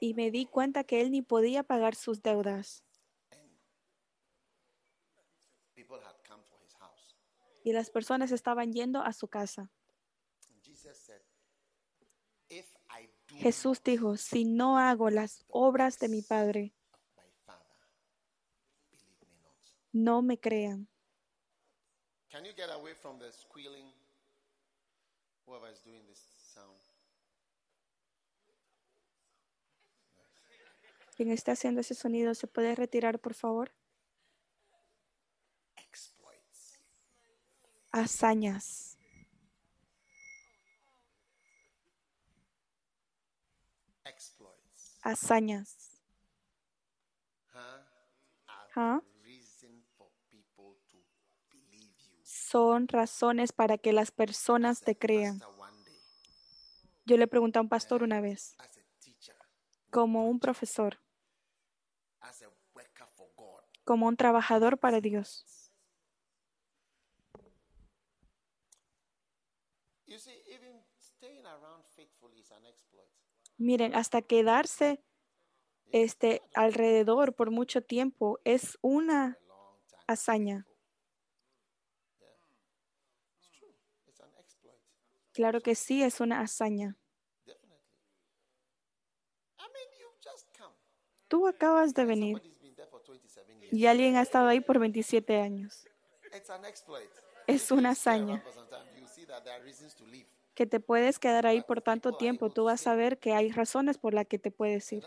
y 0.00 0.14
me 0.14 0.30
di 0.30 0.46
cuenta 0.46 0.84
que 0.84 1.00
él 1.00 1.10
ni 1.10 1.22
podía 1.22 1.62
pagar 1.62 1.94
sus 1.94 2.22
deudas. 2.22 2.84
And 3.32 3.50
people 5.74 5.98
had 5.98 6.16
come 6.26 6.42
for 6.44 6.58
his 6.62 6.72
house. 6.74 7.16
Y 7.66 7.72
las 7.72 7.90
personas 7.90 8.30
estaban 8.30 8.72
yendo 8.72 9.02
a 9.02 9.12
su 9.12 9.26
casa. 9.26 9.72
Jesús 13.26 13.82
dijo, 13.82 14.16
si 14.16 14.44
no 14.44 14.78
hago 14.78 15.10
las 15.10 15.44
obras 15.48 15.98
de 15.98 16.08
mi 16.08 16.22
Padre, 16.22 16.72
no 19.90 20.22
me 20.22 20.38
crean. 20.38 20.88
Can 22.30 22.44
you 22.44 22.52
get 22.54 22.70
away 22.70 22.94
from 22.94 23.18
the 23.18 23.32
squealing? 23.32 23.92
Whoever 25.44 25.68
is 25.72 25.82
doing 25.82 26.06
this 26.06 26.20
sound. 26.54 26.80
Quien 31.16 31.32
esté 31.32 31.50
haciendo 31.50 31.80
ese 31.80 31.96
sonido, 31.96 32.32
¿se 32.34 32.46
puede 32.46 32.76
retirar, 32.76 33.18
por 33.18 33.34
favor? 33.34 33.72
Exploits. 35.76 36.78
Hazañas. 37.85 37.85
Exploits. 37.85 37.85
Hazañas. 37.85 37.85
Huh? 37.85 37.85
Are 37.85 37.85
Huh? 37.85 37.85
reason 37.85 37.85
for 37.85 37.85
people 37.85 37.85
believe 51.50 51.88
you. 51.98 52.22
Son 52.22 52.88
razones 52.88 53.52
para 53.52 53.78
que 53.78 53.92
las 53.92 54.10
personas 54.10 54.80
te 54.80 54.96
crean. 54.96 55.40
Yo 57.06 57.16
le 57.16 57.26
pregunté 57.26 57.58
a 57.58 57.62
un 57.62 57.68
pastor 57.68 58.02
una 58.02 58.20
vez, 58.20 58.56
como 59.90 60.28
un 60.28 60.40
profesor, 60.40 60.98
como 63.84 64.06
un 64.06 64.16
trabajador 64.16 64.78
para 64.78 65.00
Dios. 65.00 65.44
you 70.16 70.22
see, 70.22 70.40
even 70.48 70.80
staying 70.96 71.44
around 71.44 71.84
faithfully 71.92 72.40
is 72.40 72.48
an 72.48 72.64
exploit. 72.64 73.12
Miren, 73.58 73.94
hasta 73.94 74.22
quedarse 74.22 75.02
este 75.92 76.42
alrededor 76.54 77.34
por 77.34 77.50
mucho 77.50 77.82
tiempo 77.82 78.38
es 78.44 78.78
una 78.82 79.38
hazaña. 80.06 80.66
Claro 85.32 85.60
que 85.60 85.74
sí, 85.74 86.02
es 86.02 86.20
una 86.20 86.40
hazaña. 86.40 86.96
Tú 91.28 91.48
acabas 91.48 91.92
de 91.92 92.04
venir 92.04 92.36
Somebody's 92.36 92.60
been 92.60 92.74
there 92.76 92.88
for 92.88 93.02
27 93.02 93.52
years. 93.58 93.72
y 93.72 93.86
alguien 93.86 94.16
ha 94.16 94.22
estado 94.22 94.46
ahí 94.46 94.60
por 94.60 94.78
27 94.78 95.40
años. 95.40 95.84
Es 97.46 97.70
una 97.70 97.90
hazaña. 97.90 98.42
Que 100.56 100.66
te 100.66 100.80
puedes 100.80 101.18
quedar 101.18 101.46
ahí 101.46 101.60
por 101.60 101.82
tanto 101.82 102.16
tiempo, 102.16 102.48
tú 102.48 102.64
vas 102.64 102.86
a 102.86 102.94
ver 102.94 103.18
que 103.18 103.34
hay 103.34 103.52
razones 103.52 103.98
por 103.98 104.14
las 104.14 104.26
que 104.26 104.38
te 104.38 104.50
puedes 104.50 104.90
ir. 104.90 105.04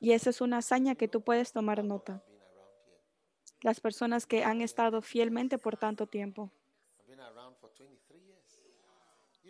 Y 0.00 0.12
esa 0.12 0.30
es 0.30 0.40
una 0.40 0.58
hazaña 0.58 0.96
que 0.96 1.06
tú 1.06 1.20
puedes 1.20 1.52
tomar 1.52 1.84
nota. 1.84 2.20
Las 3.62 3.78
personas 3.80 4.26
que 4.26 4.42
han 4.42 4.60
estado 4.60 5.02
fielmente 5.02 5.56
por 5.56 5.76
tanto 5.76 6.06
tiempo. 6.08 6.50
I've 6.98 7.06
been 7.16 7.20
around 7.20 7.56
for 7.58 7.70
23 7.78 8.20
years. 8.24 8.60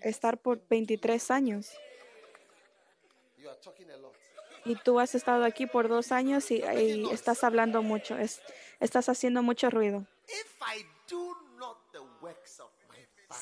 Estar 0.02 0.36
por 0.36 0.60
23 0.68 1.30
años. 1.30 1.72
Y 4.66 4.74
tú 4.84 5.00
has 5.00 5.14
estado 5.14 5.44
aquí 5.44 5.66
por 5.66 5.88
dos 5.88 6.12
años 6.12 6.50
y, 6.50 6.62
estás 7.10 7.42
hablando 7.42 7.82
mucho, 7.82 8.18
es- 8.18 8.42
estás 8.80 9.08
haciendo 9.08 9.42
mucho 9.42 9.70
ruido. 9.70 10.06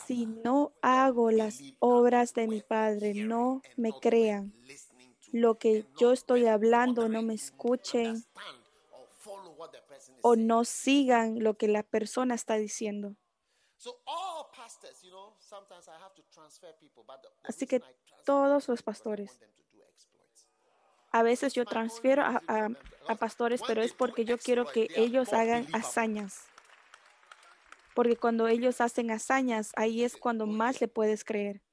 Si 0.09 0.25
no 0.25 0.73
hago 0.81 1.31
las 1.31 1.61
obras 1.81 2.33
de 2.33 2.49
mi 2.49 2.63
Padre, 2.63 3.13
no 3.13 3.61
me 3.77 3.93
crean. 3.93 4.55
Lo 5.33 5.59
que 5.59 5.85
yo 5.99 6.13
estoy 6.13 6.47
hablando, 6.47 7.11
no 7.11 7.21
me 7.21 7.35
escuchen 7.35 8.25
o 10.23 10.35
no 10.35 10.65
sigan 10.65 11.45
lo 11.45 11.59
que 11.59 11.69
la 11.69 11.83
persona 11.83 12.35
está 12.35 12.55
diciendo. 12.55 13.17
Así 17.45 17.67
que 17.67 17.83
todos 18.25 18.67
los 18.67 18.83
pastores. 18.83 19.39
A 21.11 21.23
veces 21.23 21.53
yo 21.53 21.67
transfiero 21.67 22.23
a 22.23 23.15
pastores, 23.17 23.61
pero 23.67 23.83
es 23.83 23.93
porque 23.93 24.25
yo 24.25 24.39
quiero 24.39 24.73
que 24.73 24.89
ellos 24.97 25.35
hagan 25.35 25.67
hazañas. 25.75 26.47
Porque 27.99 28.17
cuando 28.17 28.47
ellos 28.47 28.81
hacen 28.81 29.11
hazañas, 29.11 29.73
ahí 29.75 30.05
es 30.05 30.17
cuando 30.17 30.47
más 30.47 30.81
le 30.81 30.87
puedes 30.87 31.25
creer. 31.25 31.65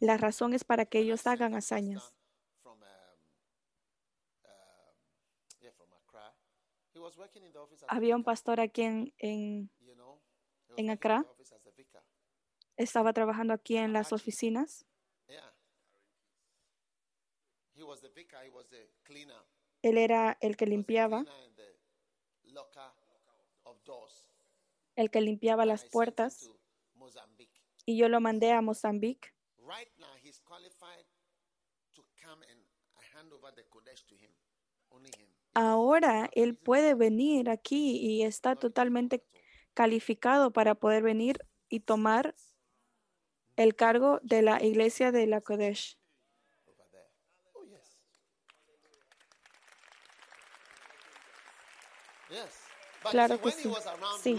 La 0.00 0.16
razón 0.16 0.54
es 0.54 0.64
para 0.64 0.86
que 0.86 0.98
ellos 0.98 1.26
hagan 1.26 1.54
hazañas. 1.54 2.14
Había 7.88 8.16
un 8.16 8.24
pastor 8.24 8.60
aquí 8.60 8.80
en, 8.80 9.12
en- 9.18 9.70
Accra. 10.88 11.26
estaba 12.78 13.12
trabajando 13.12 13.52
aquí 13.52 13.76
en 13.76 13.92
las 13.92 14.10
oficinas. 14.14 14.86
Él 19.82 19.98
era 19.98 20.38
el 20.40 20.56
que 20.56 20.64
limpiaba, 20.64 21.24
cleaner 21.24 21.44
in 21.46 21.54
the 21.54 22.52
locker 22.52 22.90
of 23.64 23.75
doors. 23.75 23.75
El 24.96 25.10
que 25.10 25.20
limpiaba 25.20 25.66
las 25.66 25.84
puertas. 25.84 26.50
y 27.84 27.96
yo 27.96 28.08
lo 28.08 28.20
mandé 28.20 28.52
a 28.52 28.60
Mozambique. 28.62 29.32
Ahora 35.54 36.28
él 36.32 36.56
puede 36.56 36.94
venir 36.94 37.48
aquí 37.48 37.96
y 37.96 38.22
está 38.22 38.56
totalmente 38.56 39.24
calificado 39.74 40.52
para 40.52 40.74
poder 40.74 41.02
venir 41.02 41.38
y 41.68 41.80
tomar 41.80 42.34
el 43.56 43.74
cargo 43.74 44.20
de 44.22 44.42
la 44.42 44.62
iglesia 44.62 45.12
de 45.12 45.26
la 45.26 45.40
Kodesh. 45.40 45.98
over 46.68 46.84
there. 46.92 47.08
Oh, 47.54 47.64
yes. 47.64 47.96
Yes. 52.30 52.52
But 52.92 52.95
Claro 53.10 53.40
que 53.40 53.50
sí. 53.50 53.70
Sí. 54.22 54.36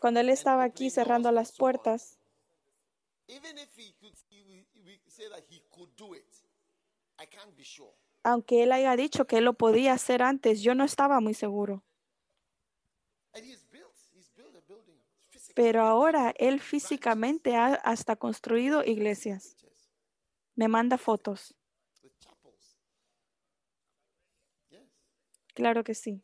Cuando 0.00 0.20
él 0.20 0.28
estaba 0.28 0.64
aquí 0.64 0.90
cerrando 0.90 1.32
las 1.32 1.52
puertas, 1.52 2.18
aunque 8.22 8.62
él 8.62 8.72
haya 8.72 8.96
dicho 8.96 9.26
que 9.26 9.38
él 9.38 9.44
lo 9.44 9.54
podía 9.54 9.92
hacer 9.92 10.22
antes, 10.22 10.62
yo 10.62 10.74
no 10.74 10.84
estaba 10.84 11.20
muy 11.20 11.34
seguro. 11.34 11.82
Pero 15.54 15.82
ahora 15.82 16.34
él 16.38 16.60
físicamente 16.60 17.56
ha 17.56 17.74
hasta 17.74 18.16
construido 18.16 18.84
iglesias. 18.84 19.56
Me 20.54 20.68
manda 20.68 20.98
fotos. 20.98 21.54
with 22.02 22.12
chapels. 22.20 22.76
Yes. 24.70 24.88
Claro 25.58 25.82
que 25.82 25.94
sí. 25.94 26.22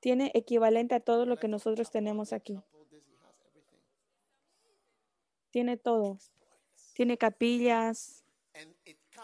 Tiene 0.00 0.32
equivalente 0.34 0.94
a 0.94 1.00
todo 1.00 1.26
lo 1.26 1.36
que 1.36 1.46
nosotros 1.46 1.90
tenemos 1.90 2.32
aquí. 2.32 2.58
Tiene 5.50 5.76
todo. 5.76 6.18
Tiene 6.94 7.18
capillas. 7.18 8.24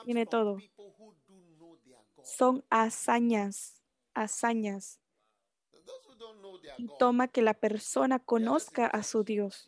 Tiene 0.04 0.26
todo. 0.26 0.58
Son 2.22 2.62
hazañas. 2.68 3.80
Hazañas. 4.12 5.00
Y 6.76 6.88
toma 6.98 7.26
que 7.28 7.40
la 7.40 7.54
persona 7.54 8.18
conozca 8.18 8.86
a 8.86 9.02
su 9.02 9.24
Dios. 9.24 9.66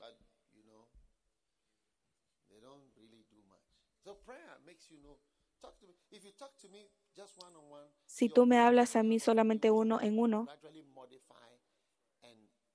Si 8.07 8.29
tú 8.29 8.47
me 8.47 8.59
hablas 8.59 8.97
a 8.97 9.03
mí 9.03 9.19
solamente 9.19 9.71
uno 9.71 10.01
en 10.01 10.19
uno, 10.19 10.47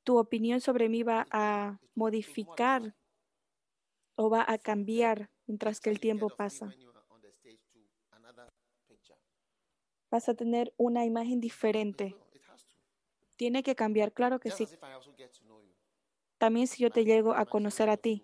tu 0.03 0.17
opinión 0.17 0.61
sobre 0.61 0.89
mí 0.89 1.03
va 1.03 1.27
a 1.31 1.79
modificar 1.93 2.95
o 4.15 4.29
va 4.29 4.45
a 4.47 4.57
cambiar 4.57 5.29
mientras 5.45 5.79
que 5.79 5.89
el 5.89 5.99
tiempo 5.99 6.29
pasa. 6.29 6.75
Vas 10.09 10.29
a 10.29 10.33
tener 10.33 10.73
una 10.77 11.05
imagen 11.05 11.39
diferente. 11.39 12.15
Tiene 13.35 13.61
que 13.63 13.75
cambiar, 13.75 14.13
claro 14.13 14.39
que 14.39 14.51
sí. 14.51 14.67
También 16.37 16.67
si 16.67 16.83
yo 16.83 16.91
te 16.91 17.03
llego 17.03 17.33
a 17.33 17.45
conocer 17.45 17.89
a 17.89 17.97
ti, 17.97 18.23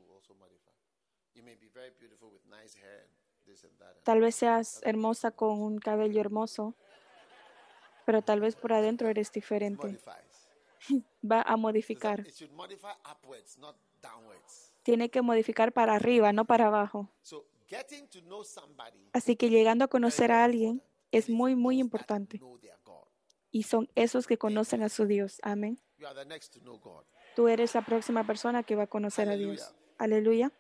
tal 4.03 4.19
vez 4.19 4.35
seas 4.35 4.81
hermosa 4.83 5.31
con 5.31 5.61
un 5.61 5.79
cabello 5.79 6.19
hermoso, 6.21 6.75
pero 8.05 8.21
tal 8.21 8.41
vez 8.41 8.55
por 8.55 8.73
adentro 8.73 9.09
eres 9.09 9.31
diferente. 9.31 9.99
Va 11.29 11.41
a 11.41 11.55
modificar. 11.57 12.23
Tiene 14.83 15.09
que 15.09 15.21
modificar 15.21 15.71
para 15.71 15.95
arriba, 15.95 16.33
no 16.33 16.45
para 16.45 16.67
abajo. 16.67 17.09
Así 19.13 19.35
que 19.35 19.49
llegando 19.49 19.85
a 19.85 19.87
conocer 19.87 20.31
a 20.31 20.43
alguien 20.43 20.83
es 21.11 21.29
muy, 21.29 21.55
muy 21.55 21.79
importante. 21.79 22.41
Y 23.51 23.63
son 23.63 23.89
esos 23.95 24.27
que 24.27 24.37
conocen 24.37 24.83
a 24.83 24.89
su 24.89 25.05
Dios. 25.05 25.39
Amén. 25.43 25.79
Tú 27.35 27.47
eres 27.47 27.73
la 27.75 27.85
próxima 27.85 28.25
persona 28.25 28.63
que 28.63 28.75
va 28.75 28.83
a 28.83 28.87
conocer 28.87 29.29
a 29.29 29.35
Dios. 29.35 29.73
Aleluya. 29.97 30.51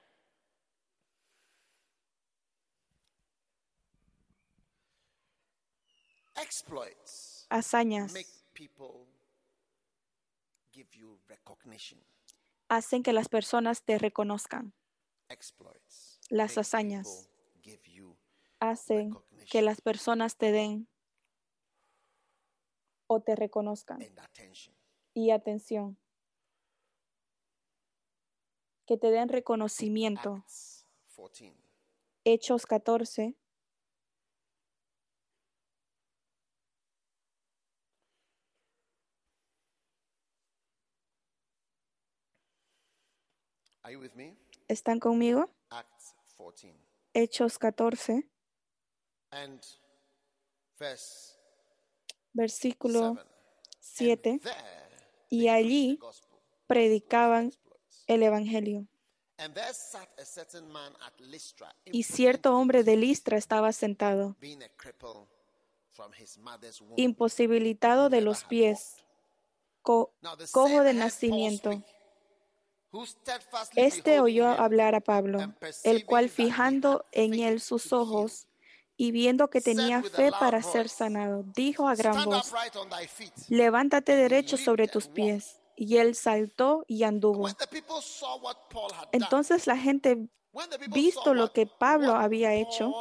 Exploits 6.43 7.47
Hazañas 7.49 8.13
make 8.13 8.27
people 8.53 9.07
give 10.71 10.89
you 10.93 11.19
recognition. 11.27 11.99
hacen 12.69 13.03
que 13.03 13.13
las 13.13 13.29
personas 13.29 13.83
te 13.83 13.97
reconozcan. 13.97 14.73
Exploits. 15.29 16.19
Las 16.29 16.57
hazañas. 16.57 17.07
people 17.07 17.61
give 17.61 17.91
you 17.91 18.17
Hacen 18.59 19.15
que 19.49 19.61
las 19.61 19.81
personas 19.81 20.37
te 20.37 20.51
den 20.51 20.87
o 23.07 23.21
te 23.21 23.35
reconozcan. 23.35 23.99
Y 25.13 25.31
atención. 25.31 25.97
Que 28.85 28.97
te 28.97 29.11
den 29.11 29.29
reconocimiento. 29.29 30.35
Acts 30.35 30.87
14. 31.15 31.53
Hechos 32.25 32.65
14. 32.65 33.35
Are 43.82 43.82
you 43.82 43.82
with 43.82 43.82
me? 43.82 43.82
¿Están 44.67 44.99
conmigo? 44.99 45.49
Acts 45.69 46.15
14 46.37 46.73
Hechos 47.13 47.59
14, 47.59 48.27
and 49.31 49.61
verse 50.79 51.35
versículo 52.33 53.15
7. 53.15 53.29
7. 53.79 54.29
And 54.31 54.41
there 54.41 54.55
Y 55.29 55.47
allí 55.47 55.99
predicaban 56.67 57.51
el 58.07 58.23
Evangelio. 58.23 58.87
Y 61.85 62.03
cierto 62.03 62.55
hombre 62.55 62.83
de 62.83 62.95
Listra 62.95 63.37
estaba 63.37 63.71
sentado, 63.73 64.35
imposibilitado 66.95 68.09
de 68.09 68.21
los 68.21 68.43
pies, 68.45 68.95
co- 69.81 70.13
cojo 70.51 70.83
de 70.83 70.93
nacimiento. 70.93 71.83
Este 73.75 74.19
oyó 74.19 74.49
hablar 74.49 74.95
a 74.95 75.01
Pablo, 75.01 75.53
el 75.83 76.05
cual 76.05 76.29
fijando 76.29 77.05
en 77.11 77.33
él 77.33 77.59
sus 77.59 77.91
ojos 77.91 78.47
y 78.95 79.11
viendo 79.11 79.49
que 79.49 79.61
tenía 79.61 80.03
fe 80.03 80.31
para 80.31 80.61
ser 80.61 80.89
sanado, 80.89 81.43
dijo 81.55 81.87
a 81.87 81.95
gran 81.95 82.25
voz, 82.25 82.53
levántate 83.49 84.15
derecho 84.15 84.57
sobre 84.57 84.87
tus 84.87 85.07
pies. 85.07 85.59
Y 85.75 85.97
él 85.97 86.13
saltó 86.13 86.85
y 86.87 87.01
anduvo. 87.01 87.49
Entonces 89.11 89.65
la 89.65 89.77
gente, 89.77 90.29
visto 90.89 91.33
lo 91.33 91.51
que 91.51 91.65
Pablo 91.65 92.13
había 92.13 92.53
hecho, 92.53 92.93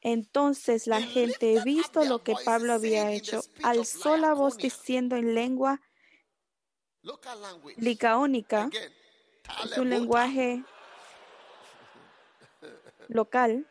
entonces 0.00 0.88
la 0.88 1.00
gente, 1.00 1.62
visto 1.62 2.04
lo 2.04 2.24
que 2.24 2.34
Pablo 2.44 2.72
había 2.72 3.12
hecho, 3.12 3.42
alzó 3.62 4.16
la 4.16 4.34
voz 4.34 4.56
diciendo 4.56 5.14
en 5.14 5.34
lengua 5.34 5.80
licaónica, 7.76 8.68
es 9.64 9.78
un 9.78 9.90
lenguaje 9.90 10.64
local, 13.08 13.66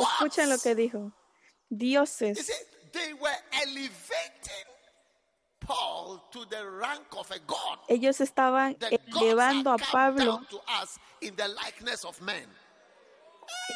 escuchen 0.00 0.48
lo 0.48 0.58
que 0.58 0.74
dijo, 0.74 1.12
dioses, 1.68 2.46
see, 2.46 2.52
they 2.92 3.12
were 3.14 3.36
elevating 3.52 4.66
Paul 5.60 6.22
to 6.30 6.44
the 6.46 6.64
rank 6.64 7.06
of 7.16 7.30
a 7.30 7.38
god. 7.46 7.78
ellos 7.88 8.20
estaban 8.20 8.76
elevando 9.20 9.70
a 9.70 9.74
are 9.74 9.78
come 9.78 9.92
Pablo, 9.92 10.40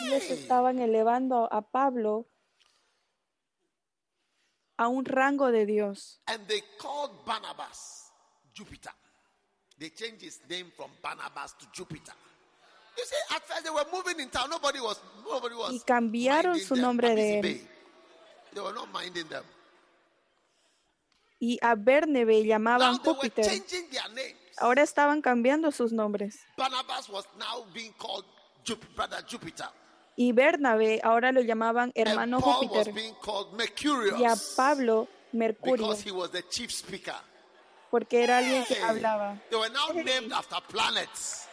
ellos 0.01 0.25
estaban 0.31 0.79
elevando 0.79 1.49
a 1.53 1.63
Pablo 1.63 2.27
a 4.77 4.89
un 4.89 5.05
rango 5.05 5.51
de 5.53 5.67
Dios. 5.67 6.21
And 6.27 6.47
they 6.49 6.63
called 6.79 7.25
Barnabas 7.25 8.11
Jupiter. 8.53 8.93
They 9.79 9.91
changed 9.91 10.23
his 10.23 10.41
name 10.49 10.71
from 10.77 10.91
Barnabas 11.03 11.55
to 11.59 11.67
Jupiter. 11.73 12.13
You 12.97 13.05
see, 13.05 13.35
at 13.35 13.43
first 13.47 13.65
they 13.65 13.71
were 13.71 13.87
moving 13.93 14.21
in 14.21 14.29
town. 14.29 14.51
Nobody 14.51 14.81
was, 14.81 15.01
nobody 15.25 15.55
was. 15.55 15.73
Y 15.73 15.81
cambiaron 15.85 16.59
su 16.59 16.75
them. 16.75 16.83
nombre 16.83 17.15
de 17.15 17.39
él. 17.41 17.61
They 18.55 18.61
were 18.61 18.75
not 18.75 18.93
minding 18.93 19.29
them. 19.29 19.45
Y 21.41 21.59
a 21.61 21.75
Bernabé 21.75 22.43
Now 22.43 22.49
llamaban 22.49 22.99
Júpiter. 22.99 23.51
Ahora 24.59 24.83
estaban 24.83 25.23
cambiando 25.23 25.73
sus 25.73 25.93
nombres. 25.93 26.39
Barnabas 26.57 27.09
was 27.09 27.27
now 27.39 27.65
being 27.73 27.93
called 27.99 28.25
Jupiter. 28.65 29.67
Y 30.17 30.33
Bernabé 30.33 31.01
ahora 31.03 31.33
lo 31.33 31.41
llamaban 31.41 31.93
hermano 31.95 32.41
Júpiter. 32.41 32.93
Y 34.19 34.25
a 34.25 34.35
Pablo 34.57 35.09
Mercurio, 35.33 35.87
because 35.87 36.03
he 36.03 36.11
was 36.11 36.31
the 36.31 36.43
chief 36.51 36.71
speaker. 36.71 37.15
porque 37.91 38.23
era 38.23 38.39
alguien 38.39 38.65
que 38.65 38.77
hablaba. 38.83 39.39
They 39.51 39.59
were 39.59 39.71
now 39.71 39.93
named 39.93 40.33
after 40.33 40.57
planets. 40.69 41.47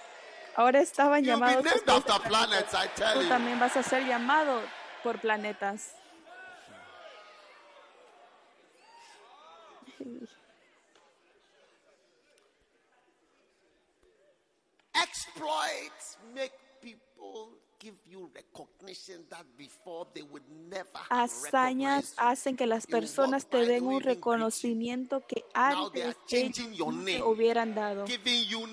Ahora 0.55 0.81
estaban 0.81 1.23
You'll 1.23 1.39
be 1.39 1.45
llamados. 1.45 1.65
named 1.65 1.89
after 1.89 2.19
planets, 2.29 2.73
I 2.73 2.87
tell 2.95 3.13
Tú 3.15 3.21
you. 3.23 3.29
también 3.29 3.59
vas 3.59 3.75
a 3.77 3.83
ser 3.83 4.05
llamado 4.05 4.61
por 5.03 5.19
planetas. 5.19 5.93
Exploits 14.95 16.17
make 16.35 16.51
Hazañas 21.09 22.13
hacen 22.17 22.57
que 22.57 22.65
las 22.65 22.85
personas 22.85 23.49
te 23.49 23.65
den 23.65 23.85
un 23.85 24.01
reconocimiento 24.01 25.25
que 25.25 25.45
antes 25.53 26.17
te 26.27 26.51
hubieran 27.23 27.75
dado. 27.75 28.05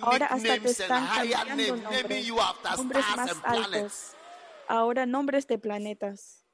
Ahora 0.00 0.26
hasta 0.26 0.58
te 0.58 0.70
están 0.70 1.06
cambiando 1.06 1.76
nombres, 1.76 2.28
nombres 2.76 3.04
más 3.16 3.36
altos. 3.44 4.12
Ahora 4.68 5.06
nombres 5.06 5.46
de 5.46 5.58
planetas. 5.58 6.44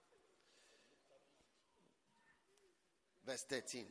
Verse 3.24 3.46
13. 3.46 3.86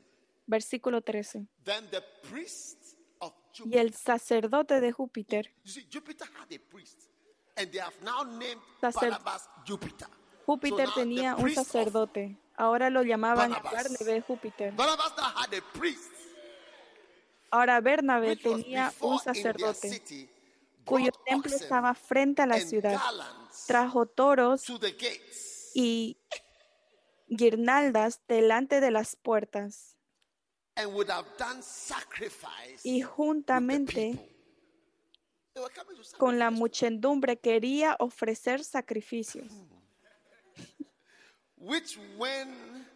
Versículo 0.46 1.02
13. 1.02 1.48
Then 1.64 1.90
the 1.90 2.02
priest 2.30 2.98
of 3.20 3.34
Y 3.66 3.78
el 3.78 3.94
sacerdote 3.94 4.82
de 4.82 4.92
Júpiter. 4.92 5.54
You 5.64 6.02
Sacer-. 8.82 9.18
Júpiter 10.46 10.90
tenía 10.96 11.36
un 11.36 11.54
sacerdote. 11.54 12.38
Ahora 12.56 12.90
lo 12.90 13.04
llamaban. 13.04 13.52
Bernabé 13.72 14.22
Júpiter. 14.22 14.74
Barnabas 14.76 15.14
now 15.18 15.34
had 15.36 15.54
a 15.54 15.62
priest, 15.80 16.12
Ahora 17.50 17.82
Bernabé 17.82 18.36
tenía 18.38 18.94
un 19.02 19.20
sacerdote 19.20 20.02
cuyo 20.86 21.12
templo 21.26 21.54
estaba 21.56 21.94
frente 21.94 22.42
a 22.42 22.46
la 22.46 22.60
ciudad. 22.60 23.00
Trajo 23.68 24.06
toros 24.06 24.64
to 24.64 24.80
the 24.80 24.92
gates, 24.92 25.72
y 25.74 26.18
guirnaldas 27.28 28.22
delante 28.28 28.80
de 28.80 28.92
las 28.92 29.16
puertas. 29.16 29.98
and 30.78 30.94
would 30.94 31.10
have 31.10 31.26
done 31.38 31.62
sacrifice 31.62 32.82
Y 32.86 33.02
juntamente 33.02 33.94
people. 33.94 34.10
They 34.10 34.18
were 34.18 34.20
coming 34.20 35.38
to 35.38 35.41
con 36.18 36.40
la 36.40 36.50
muchedumbre 36.50 37.38
quería 37.38 37.96
ofrecer 38.00 38.64
sacrificios. 38.64 39.52
which 41.58 41.98
when 42.18 42.88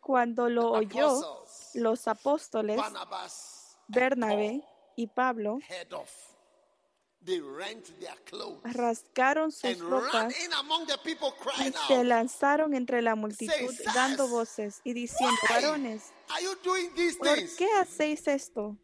Cuando 0.00 0.48
lo 0.48 0.72
oyó, 0.72 1.44
los 1.74 2.08
apóstoles, 2.08 2.80
Bernabé 3.86 4.62
y 4.96 5.06
Pablo, 5.06 5.60
heard 5.68 5.92
of, 5.92 6.10
they 7.24 7.40
rent 7.40 7.86
their 8.00 8.16
clothes 8.24 8.60
rasgaron 8.74 9.52
sus 9.52 9.78
ropas 9.78 10.34
in 10.44 10.52
among 10.54 10.86
the 10.86 10.98
people 11.04 11.32
y 11.58 11.72
se 11.86 12.02
lanzaron 12.02 12.74
entre 12.74 13.00
la 13.00 13.14
multitud 13.14 13.72
dando 13.94 14.24
"Sirs, 14.24 14.30
voces 14.30 14.80
y 14.82 14.92
diciendo, 14.92 15.36
varones, 15.48 16.12
¿por 17.18 17.56
qué 17.56 17.68
hacéis 17.80 18.26
esto? 18.26 18.76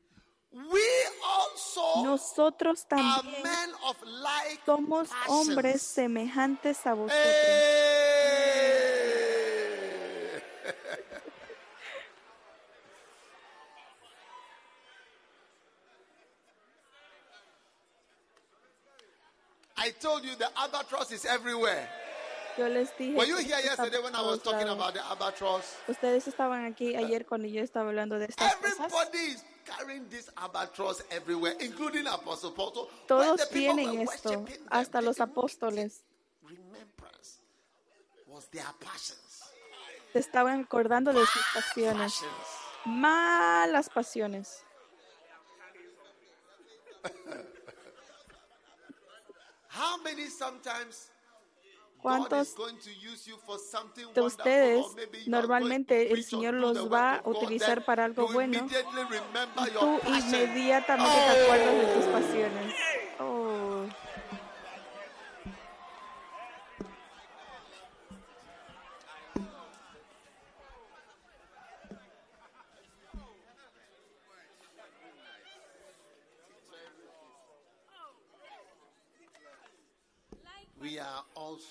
We 0.52 0.80
also 1.24 2.02
nosotros 2.04 2.86
are 2.90 2.98
también 2.98 3.42
men 3.42 3.70
of 3.86 3.96
like 4.02 4.60
somos 4.64 5.10
hombres 5.26 5.82
semejantes 5.82 6.86
a 6.86 6.94
vosotros. 6.94 7.12
Hey! 7.12 7.82
Eh. 10.64 10.72
I 19.76 19.90
told 19.90 20.24
you 20.24 20.34
the 20.36 20.50
albatross 20.58 21.12
is 21.12 21.24
everywhere. 21.24 21.88
Yo 22.58 22.68
les 22.68 22.90
dije. 22.98 23.16
Were 23.16 23.24
you 23.24 23.36
here 23.36 23.60
yesterday 23.62 23.98
when 24.02 24.14
I 24.16 24.20
was 24.22 24.42
talking 24.42 24.68
about 24.68 24.92
the 24.92 25.00
albatross? 25.00 25.76
Ustedes 25.86 26.26
estaban 26.26 26.64
aquí 26.64 26.96
ayer 26.96 27.24
cuando 27.24 27.46
yo 27.46 27.62
estaba 27.62 27.90
hablando 27.90 28.18
de 28.18 28.26
estas 28.26 28.56
cosas. 28.56 28.80
Everybody 28.80 29.18
is 29.18 29.44
carrying 29.64 30.08
this 30.08 30.28
albatross 30.36 31.04
everywhere, 31.10 31.54
including 31.60 32.08
Apostle 32.08 32.50
Paul. 32.50 32.88
Todos 33.06 33.48
tienen 33.50 34.00
esto, 34.00 34.44
hasta 34.70 35.00
los 35.00 35.20
apóstoles. 35.20 36.02
Remembrance 36.42 37.38
was 38.26 38.48
their 38.48 38.66
passions. 38.80 39.44
Se 40.12 40.18
estaban 40.18 40.64
acordando 40.64 41.12
de 41.12 41.24
sus 41.26 41.42
pasiones, 41.54 42.24
malas 42.84 43.88
pasiones. 43.88 44.64
How 49.68 49.96
many 50.02 50.26
sometimes 50.28 51.12
¿Cuántos 52.08 52.54
de 54.14 54.20
ustedes 54.22 54.86
normalmente 55.26 56.12
el 56.12 56.24
Señor 56.24 56.54
los 56.54 56.90
va 56.90 57.16
a 57.16 57.28
utilizar 57.28 57.84
para 57.84 58.06
algo 58.06 58.28
bueno 58.32 58.66
y 58.66 59.70
tú 59.78 60.00
inmediatamente 60.06 61.16
te 61.16 61.42
acuerdas 61.42 61.74
de 61.76 61.86
tus 61.94 62.04
Oh. 62.06 62.12
pasiones? 62.12 62.74
Oh, 63.20 63.86
We 80.80 80.98
are 80.98 81.04
also 81.04 81.06
the 81.06 81.06
same, 81.08 81.36
just 81.36 81.36
like 81.36 81.66
you. 81.66 81.67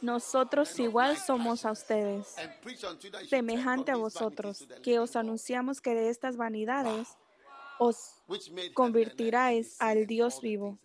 Nosotros 0.00 0.78
igual 0.78 1.16
somos 1.16 1.64
a 1.64 1.72
ustedes, 1.72 2.34
semejante 3.28 3.92
a 3.92 3.96
vosotros, 3.96 4.66
que 4.82 4.98
os 4.98 5.16
anunciamos 5.16 5.80
que 5.80 5.94
de 5.94 6.08
estas 6.08 6.36
vanidades 6.36 7.08
os 7.78 8.22
convertiráis 8.74 9.76
al 9.80 10.06
Dios 10.06 10.40
vivo. 10.40 10.78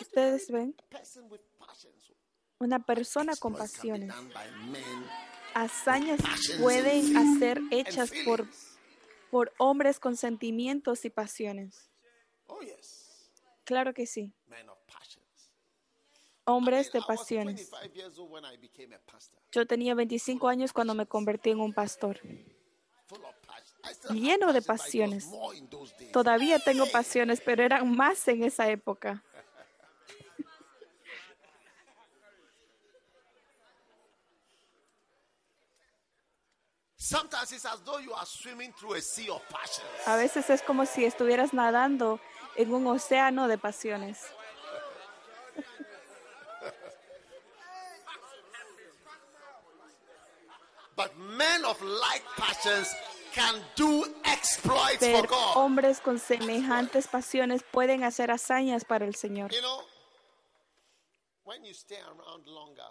Ustedes 0.00 0.50
ven 0.50 0.74
una 2.58 2.78
persona 2.84 3.34
con 3.36 3.54
pasiones. 3.54 4.12
Hazañas 5.54 6.20
pueden 6.60 7.16
and 7.16 7.72
hechas 7.72 8.12
por. 8.24 8.46
Por 9.30 9.52
hombres 9.58 9.98
con 10.00 10.16
sentimientos 10.16 11.04
y 11.04 11.10
pasiones. 11.10 11.90
Oh 12.46 12.60
yes, 12.60 13.30
Claro 13.64 13.92
que 13.92 14.06
sí, 14.06 14.32
men 14.46 14.68
of 14.68 14.78
passions. 14.86 15.52
hombres 16.44 16.90
de 16.92 17.02
pasiones. 17.02 17.70
25 17.70 17.94
years 17.94 18.18
old 18.18 18.30
when 18.30 18.44
I 18.44 18.56
became 18.56 18.94
a 18.94 18.98
pastor. 19.00 19.38
Yo 19.52 19.66
tenía 19.66 19.94
25 19.94 20.48
años 20.48 20.72
cuando 20.72 20.94
me 20.94 21.06
convertí 21.06 21.50
en 21.50 21.60
un 21.60 21.72
pastor. 21.72 22.20
Lleno 24.10 24.52
de 24.52 24.62
pasiones. 24.62 25.28
Todavía 26.12 26.58
tengo 26.58 26.86
pasiones, 26.90 27.40
pero 27.44 27.62
eran 27.62 27.94
más 27.94 28.26
en 28.28 28.44
esa 28.44 28.68
época. 28.70 29.22
Sometimes 37.08 37.52
it's 37.52 37.64
as 37.64 37.80
though 37.86 37.96
you 37.98 38.12
are 38.12 38.26
swimming 38.26 38.70
through 38.78 38.92
a 38.92 39.00
sea 39.00 39.30
of 39.30 39.40
passions. 39.48 39.88
A 40.06 40.16
veces 40.16 40.50
es 40.50 40.60
como 40.60 40.84
si 40.84 41.06
estuvieras 41.06 41.54
nadando 41.54 42.20
en 42.54 42.74
un 42.74 42.86
océano 42.86 43.48
de 43.48 43.56
pasiones. 43.56 44.18
But 50.94 51.16
men 51.16 51.64
of 51.64 51.80
like 51.80 52.24
passions 52.36 52.92
can 53.32 53.54
do 53.74 54.04
exploits 54.24 54.98
Pero 54.98 55.18
for 55.20 55.28
God. 55.28 55.54
hombres 55.56 56.00
con 56.00 56.18
semejantes 56.18 57.06
pasiones 57.06 57.62
pueden 57.62 58.04
hacer 58.04 58.30
hazañas 58.30 58.84
para 58.84 59.06
el 59.06 59.14
Señor. 59.14 59.50
You 59.52 59.62
know, 59.62 59.80
when 61.44 61.64
you 61.64 61.72
stay 61.72 61.96
around 62.02 62.46
longer, 62.46 62.84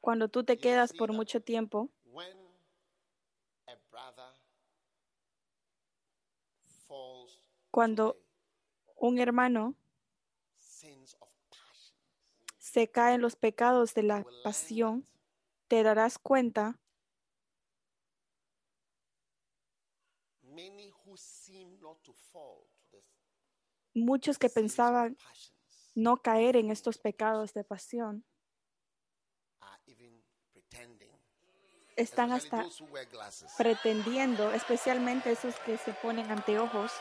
Cuando 0.00 0.28
tú 0.28 0.42
te 0.42 0.56
quedas 0.56 0.94
por 0.96 1.12
mucho 1.12 1.40
tiempo, 1.40 1.90
when 2.12 2.47
cuando 7.70 8.20
un 8.96 9.18
hermano 9.18 9.76
se 12.58 12.90
cae 12.90 13.14
en 13.14 13.20
los 13.20 13.36
pecados 13.36 13.94
de 13.94 14.02
la 14.02 14.26
pasión, 14.42 15.06
te 15.68 15.82
darás 15.82 16.18
cuenta 16.18 16.78
muchos 23.94 24.38
que 24.38 24.48
pensaban 24.48 25.16
no 25.94 26.16
caer 26.16 26.56
en 26.56 26.70
estos 26.70 26.98
pecados 26.98 27.52
de 27.54 27.64
pasión 27.64 28.24
are 29.60 29.78
even 29.86 30.22
pretending. 30.52 31.08
Están 31.98 32.32
hasta 32.32 32.64
pretendiendo, 33.56 34.52
especialmente 34.52 35.32
esos 35.32 35.54
que 35.56 35.76
se 35.76 35.92
ponen 35.92 36.30
anteojos, 36.30 36.92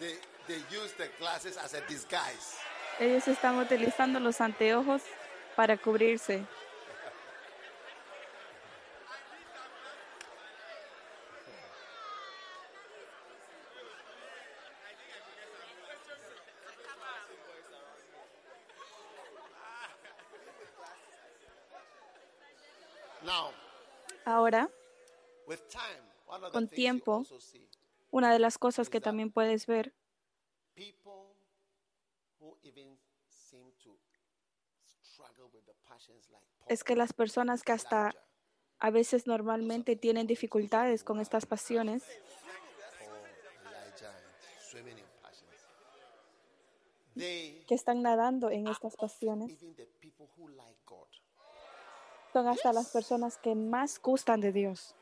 They, 0.00 0.14
they 0.48 0.62
use 0.74 0.92
the 0.96 1.08
glasses 1.40 1.56
as 1.56 1.74
a 1.74 1.80
disguise. 1.86 2.58
ellos 2.98 3.26
están 3.28 3.58
utilizando 3.58 4.20
los 4.20 4.40
anteojos 4.40 5.02
para 5.56 5.76
cubrirse. 5.76 6.44
Ahora, 24.24 24.70
Con 26.52 26.68
tiempo, 26.68 27.24
una 28.10 28.32
de 28.32 28.38
las 28.38 28.58
cosas 28.58 28.88
que 28.88 29.00
también 29.00 29.32
puedes 29.32 29.66
ver 29.66 29.92
people 30.80 31.36
who 32.40 32.56
even 32.64 32.96
seem 33.28 33.68
to 33.84 33.90
struggle 35.02 35.52
with 35.52 35.66
the 35.66 35.76
passions 35.84 35.84
like 35.84 35.84
Paul, 35.84 35.89
es 36.66 36.84
que 36.84 36.94
las 36.94 37.12
personas 37.12 37.62
que 37.62 37.72
hasta 37.72 38.14
a 38.78 38.90
veces 38.90 39.26
normalmente 39.26 39.96
tienen 39.96 40.26
dificultades 40.26 41.04
con 41.04 41.20
estas 41.20 41.44
pasiones, 41.44 42.04
que 47.14 47.74
están 47.74 48.02
nadando 48.02 48.50
en 48.50 48.68
estas 48.68 48.96
pasiones, 48.96 49.52
son 52.32 52.48
hasta 52.48 52.72
las 52.72 52.90
personas 52.90 53.36
que 53.36 53.54
más 53.54 54.00
gustan 54.00 54.40
de 54.40 54.52
Dios. 54.52 54.94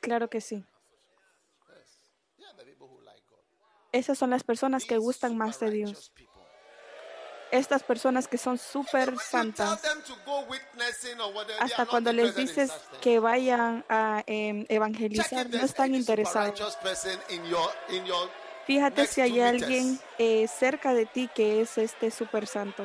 Claro 0.00 0.28
que 0.28 0.40
sí. 0.40 0.64
Esas 3.92 4.18
son 4.18 4.30
las 4.30 4.44
personas 4.44 4.84
que 4.84 4.96
gustan 4.96 5.36
más 5.36 5.60
de 5.60 5.70
Dios. 5.70 6.12
Estas 7.50 7.82
personas 7.82 8.28
que 8.28 8.38
son 8.38 8.58
súper 8.58 9.18
santas. 9.18 9.80
Hasta 11.58 11.86
cuando 11.86 12.12
les 12.12 12.34
dices 12.34 12.70
que 13.00 13.18
vayan 13.18 13.84
a 13.88 14.22
em, 14.26 14.64
evangelizar, 14.68 15.48
no 15.50 15.64
están 15.64 15.94
interesados. 15.94 16.78
Fíjate 18.66 19.06
si 19.06 19.20
hay 19.20 19.40
alguien 19.40 20.00
eh, 20.18 20.46
cerca 20.46 20.94
de 20.94 21.06
ti 21.06 21.28
que 21.34 21.60
es 21.60 21.76
este 21.78 22.10
super 22.10 22.46
santo. 22.46 22.84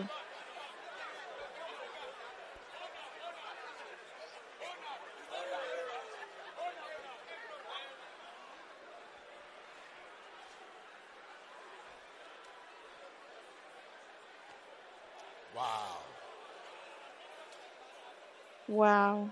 Wow. 15.56 15.64
Wow. 18.68 19.30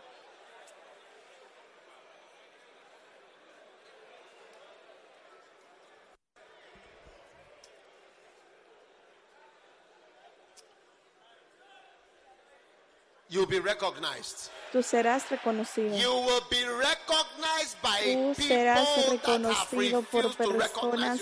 You'll 13.30 13.48
be 13.48 13.60
recognized. 13.60 14.52
Tú 14.72 14.84
serás 14.84 15.30
reconocido. 15.30 15.98
You 15.98 16.14
will 16.14 16.44
be 16.50 16.64
recognized 16.66 17.82
by 17.82 18.14
Tú 18.14 18.36
serás 18.36 18.88
reconocido 19.10 20.04
por 20.04 20.36
personas 20.36 21.20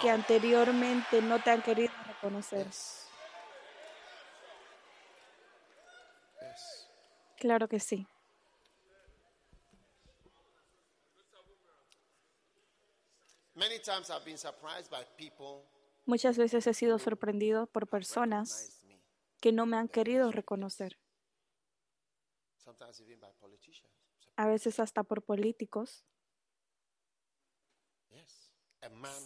que 0.00 0.08
anteriormente 0.08 1.20
no 1.20 1.40
te 1.40 1.50
han 1.50 1.62
querido 1.62 1.92
reconocer. 2.06 2.66
Yes. 2.66 3.07
Claro 7.38 7.68
que 7.68 7.80
sí. 7.80 8.06
Muchas 16.04 16.38
veces 16.38 16.66
he 16.66 16.74
sido 16.74 16.98
sorprendido 16.98 17.66
por 17.66 17.86
personas 17.86 18.82
que 19.40 19.52
no 19.52 19.66
me 19.66 19.76
han 19.76 19.88
querido 19.88 20.30
reconocer, 20.32 20.98
a 24.36 24.46
veces 24.46 24.80
hasta 24.80 25.02
por 25.02 25.22
políticos. 25.22 26.04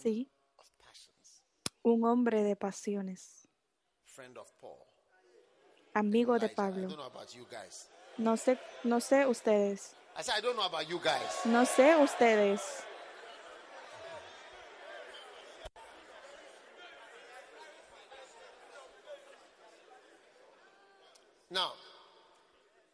Sí, 0.01 0.31
un 1.83 2.05
hombre 2.05 2.43
de 2.43 2.55
pasiones, 2.55 3.47
amigo 5.93 6.37
de 6.39 6.49
Pablo. 6.49 6.87
No 8.17 8.37
sé, 8.37 8.57
no 8.83 8.99
sé 8.99 9.25
ustedes, 9.27 9.95
I 10.17 10.21
said 10.21 10.35
I 10.37 10.41
don't 10.41 10.55
know 10.55 10.65
about 10.65 10.87
you 10.87 10.99
guys. 10.99 11.45
no 11.45 11.65
sé 11.65 11.95
ustedes. 12.01 12.61
Now, 21.49 21.73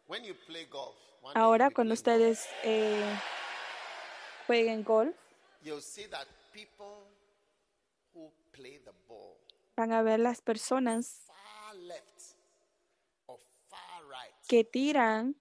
when 0.06 0.24
you 0.24 0.34
play 0.46 0.66
golf, 0.70 0.94
one 1.22 1.36
Ahora 1.36 1.70
cuando 1.70 1.94
golf, 1.94 1.98
ustedes 2.00 2.46
eh, 2.62 3.18
jueguen 4.46 4.84
golf, 4.84 5.14
you'll 5.62 5.80
see 5.80 6.06
that 6.10 6.26
people 6.52 7.04
who 8.14 8.30
play 8.52 8.78
the 8.84 8.92
ball 9.08 9.36
van 9.76 9.92
a 9.92 10.02
ver 10.02 10.18
las 10.18 10.42
personas 10.42 11.22
far 11.26 11.74
left 11.76 12.36
or 13.26 13.38
far 13.70 14.02
right 14.10 14.34
que 14.50 14.64
tiran 14.64 15.36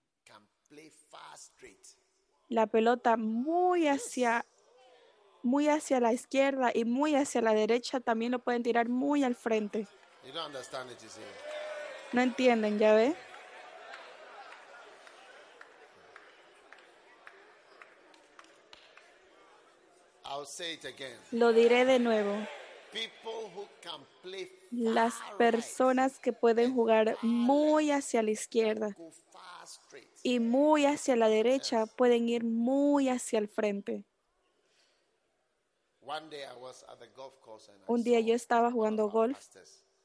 la 2.47 2.68
pelota 2.68 3.18
muy 3.18 3.88
hacia 3.88 4.45
muy 5.41 5.68
hacia 5.68 5.99
la 5.99 6.14
izquierda 6.14 6.70
y 6.72 6.86
muy 6.86 7.16
hacia 7.16 7.41
la 7.41 7.55
derecha, 7.55 7.99
también 8.01 8.32
lo 8.32 8.38
pueden 8.38 8.62
tirar 8.62 8.88
muy 8.88 9.24
al 9.24 9.34
frente. 9.34 9.88
No 12.14 12.22
entienden, 12.22 12.78
¿ya 12.78 12.93
ve? 12.93 13.16
Lo 21.32 21.51
diré 21.51 21.86
de 21.86 21.97
nuevo. 21.97 22.38
Las 24.72 25.14
personas 25.38 26.20
que 26.20 26.34
pueden 26.34 26.74
jugar 26.74 27.18
muy 27.22 27.92
hacia 27.92 28.24
la 28.24 28.32
izquierda 28.32 28.96
y 30.24 30.40
muy 30.40 30.86
hacia 30.86 31.16
la 31.16 31.28
derecha 31.28 31.86
pueden 31.86 32.30
ir 32.30 32.44
muy 32.44 33.10
hacia 33.10 33.40
el 33.40 33.48
frente. 33.48 34.04
Un 37.88 38.04
día 38.04 38.20
yo 38.20 38.34
estaba 38.34 38.72
jugando 38.72 39.10
golf 39.10 39.38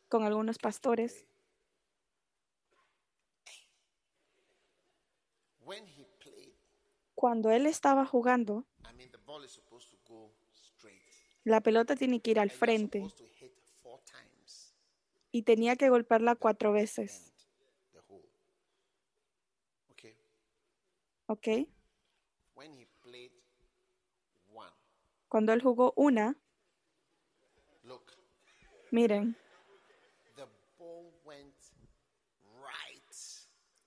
con 0.08 0.24
algunos 0.24 0.58
pastores. 0.58 1.26
Cuando 7.14 7.50
él 7.50 7.66
estaba 7.66 8.04
jugando, 8.04 8.64
I 8.84 8.92
mean 8.94 9.10
the 9.10 9.18
ball 9.18 9.42
is 9.44 9.52
supposed 9.52 9.88
to 9.90 9.96
go 10.06 10.30
straight. 10.52 11.00
La 11.44 11.60
pelota 11.60 11.94
tiene 11.94 12.20
que 12.20 12.32
ir 12.32 12.40
al 12.40 12.50
frente 12.50 13.06
y 15.30 15.42
tenía 15.42 15.76
que 15.76 15.88
golpearla 15.88 16.34
cuatro 16.34 16.72
veces. 16.72 17.32
¿Ok? 21.26 21.48
Cuando 25.28 25.52
él 25.52 25.62
jugó 25.62 25.92
una, 25.96 26.36
miren, 28.90 29.36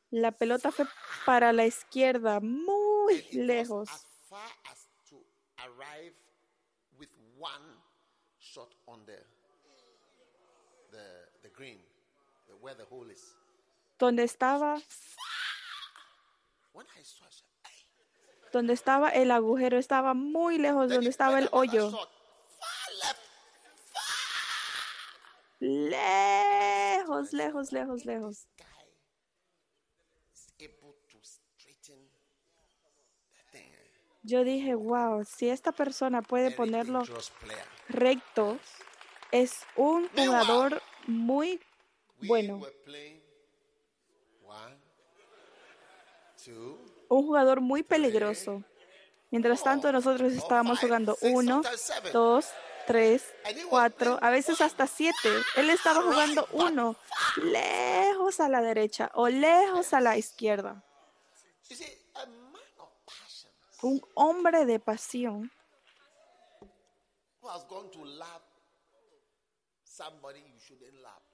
la 0.09 0.31
pelota 0.33 0.71
fue 0.71 0.85
para 1.25 1.53
la 1.53 1.65
izquierda, 1.65 2.39
muy 2.41 3.21
lejos. 3.31 3.89
as 3.89 4.05
far 4.29 4.51
as 4.65 4.87
to 5.09 5.15
arrive 5.57 6.13
with 6.99 7.09
one 7.37 7.81
shot 8.39 8.73
on 8.87 9.05
the 9.05 9.17
the 10.91 11.05
the 11.43 11.49
green, 11.49 11.77
the, 12.47 12.53
where 12.55 12.75
the 12.75 12.85
hole 12.85 13.09
is. 13.11 13.23
Donde 13.99 14.23
estaba, 14.23 14.81
When 16.73 16.85
I 16.95 17.01
saw, 17.03 17.25
I 17.25 17.29
said, 17.31 17.49
"Hey." 17.65 17.85
donde 18.51 18.73
estaba 18.73 19.09
el 19.09 19.31
agujero, 19.31 19.77
estaba 19.77 20.13
muy 20.13 20.57
lejos, 20.59 20.87
Then 20.89 20.97
donde 20.97 21.09
estaba 21.09 21.39
el 21.39 21.47
another 21.47 21.57
hoyo. 21.57 21.89
shot, 21.91 22.09
far 22.59 22.93
left, 23.01 23.19
Lejos, 25.59 27.33
lejos, 27.33 27.71
lejos, 27.71 28.05
lejos. 28.05 28.47
guy 28.57 28.65
is 30.33 30.53
able 30.59 30.93
to 31.09 31.17
straighten 31.23 31.97
the 33.33 33.57
thing. 33.57 33.71
Yo 34.27 34.43
dije, 34.43 34.75
wow, 34.75 35.23
si 35.23 35.49
esta 35.49 35.71
persona 35.71 36.21
puede 36.21 36.51
ponerlo 36.51 37.01
recto, 37.87 38.59
es 39.31 39.61
un 39.77 40.09
jugador 40.09 40.81
muy 41.05 41.61
bueno, 42.21 42.61
un 47.07 47.25
jugador 47.25 47.61
muy 47.61 47.83
peligroso. 47.83 48.63
Mientras 49.31 49.63
tanto, 49.63 49.93
nosotros 49.93 50.33
estábamos 50.33 50.79
jugando 50.79 51.17
uno, 51.21 51.61
dos, 52.11 52.49
tres, 52.85 53.33
cuatro, 53.69 54.19
a 54.21 54.29
veces 54.29 54.59
hasta 54.59 54.87
siete. 54.87 55.29
Él 55.55 55.69
estaba 55.69 56.01
jugando 56.01 56.45
uno, 56.51 56.97
lejos 57.37 58.41
a 58.41 58.49
la 58.49 58.61
derecha 58.61 59.09
o 59.13 59.29
lejos 59.29 59.93
a 59.93 60.01
la 60.01 60.17
izquierda. 60.17 60.83
You 61.69 61.75
see, 61.77 61.85
a 62.15 62.25
man 62.25 62.61
of 62.77 62.89
passion 63.05 63.51
Un 63.81 64.01
hombre 64.15 64.65
de 64.65 64.79
pasión 64.79 65.51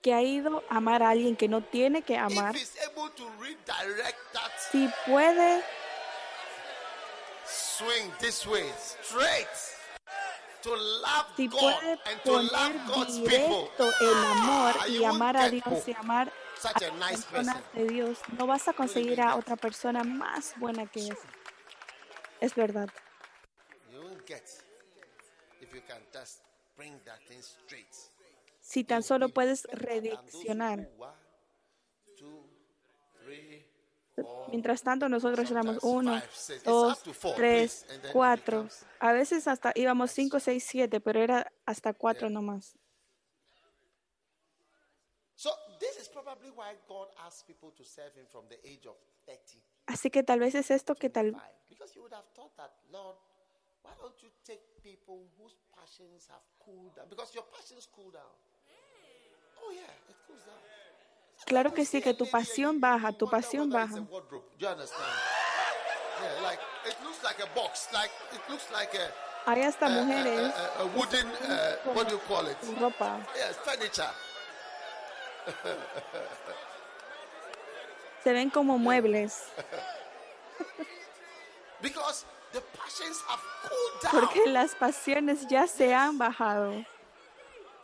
que 0.01 0.13
ha 0.13 0.21
ido 0.21 0.63
a 0.69 0.77
amar 0.77 1.03
a 1.03 1.09
alguien 1.09 1.35
que 1.35 1.47
no 1.47 1.63
tiene 1.63 2.01
que 2.01 2.17
amar. 2.17 2.55
Si 4.71 4.89
puede 5.05 5.63
swing 7.45 8.11
this 8.19 8.45
way, 8.45 8.69
straight, 9.01 9.47
to 10.61 10.75
love 10.75 11.25
si 11.35 11.47
God 11.47 11.59
puede 11.59 11.99
and 12.05 12.21
to 12.23 12.41
love 12.41 12.73
God's 12.87 13.19
people, 13.19 13.69
el 13.77 14.25
amor 14.25 14.73
Ah, 14.79 14.87
y 14.87 15.03
amar 15.03 15.37
a 15.37 15.49
Dios 15.49 15.87
y 15.87 15.93
amar 15.93 16.31
a 16.63 16.69
a 16.69 16.79
las 16.79 16.93
nice 16.93 17.23
personas 17.25 17.61
person. 17.61 17.87
de 17.87 17.93
Dios, 17.93 18.19
no 18.37 18.47
vas 18.47 18.67
a 18.67 18.73
conseguir 18.73 19.21
a 19.21 19.35
otra 19.35 19.55
persona 19.55 20.03
más 20.03 20.53
buena 20.57 20.85
que 20.85 21.07
esa. 21.07 21.27
Es 22.43 22.55
verdad. 22.55 22.89
Si 28.59 28.83
tan 28.83 29.01
solo 29.01 29.29
puedes 29.29 29.63
redireccionar. 29.71 30.89
Mientras 34.49 34.83
tanto, 34.83 35.07
nosotros 35.07 35.49
éramos 35.49 35.77
uno, 35.83 36.21
dos, 36.65 37.01
tres, 37.37 37.85
cuatro. 38.11 38.67
A 38.99 39.13
veces 39.13 39.47
hasta 39.47 39.71
íbamos 39.73 40.11
cinco, 40.11 40.41
seis, 40.41 40.65
siete, 40.65 40.99
pero 40.99 41.21
era 41.21 41.49
hasta 41.65 41.93
cuatro 41.93 42.29
nomás. 42.29 42.77
So 45.35 45.49
this 45.79 45.97
is 45.97 46.09
probably 46.09 46.49
why 46.49 46.75
God 46.89 47.07
asks 47.25 47.43
people 47.43 47.71
to 47.71 47.85
serve 47.85 48.13
Him 48.15 48.25
from 48.27 48.49
the 48.49 48.59
age 48.67 48.85
of 48.85 48.97
30. 49.25 49.63
Así 49.85 50.09
que 50.09 50.23
tal 50.23 50.39
vez 50.39 50.55
es 50.55 50.71
esto 50.71 50.95
que 50.95 51.09
tal. 51.09 51.35
Oh 59.61 59.71
claro 61.45 61.73
que 61.73 61.85
sí, 61.85 62.01
que 62.01 62.13
tu 62.13 62.29
pasión 62.29 62.79
baja, 62.79 63.11
tu 63.11 63.29
pasión 63.29 63.69
baja. 63.69 63.95
Hay 69.45 69.61
hasta 69.61 69.89
mujeres 69.89 70.53
a- 70.55 70.83
Se 78.23 78.31
ven 78.31 78.49
como 78.49 78.77
muebles, 78.77 79.43
porque 84.11 84.47
las 84.47 84.75
pasiones 84.75 85.47
ya 85.47 85.67
se 85.67 85.93
han 85.93 86.17
bajado. 86.17 86.85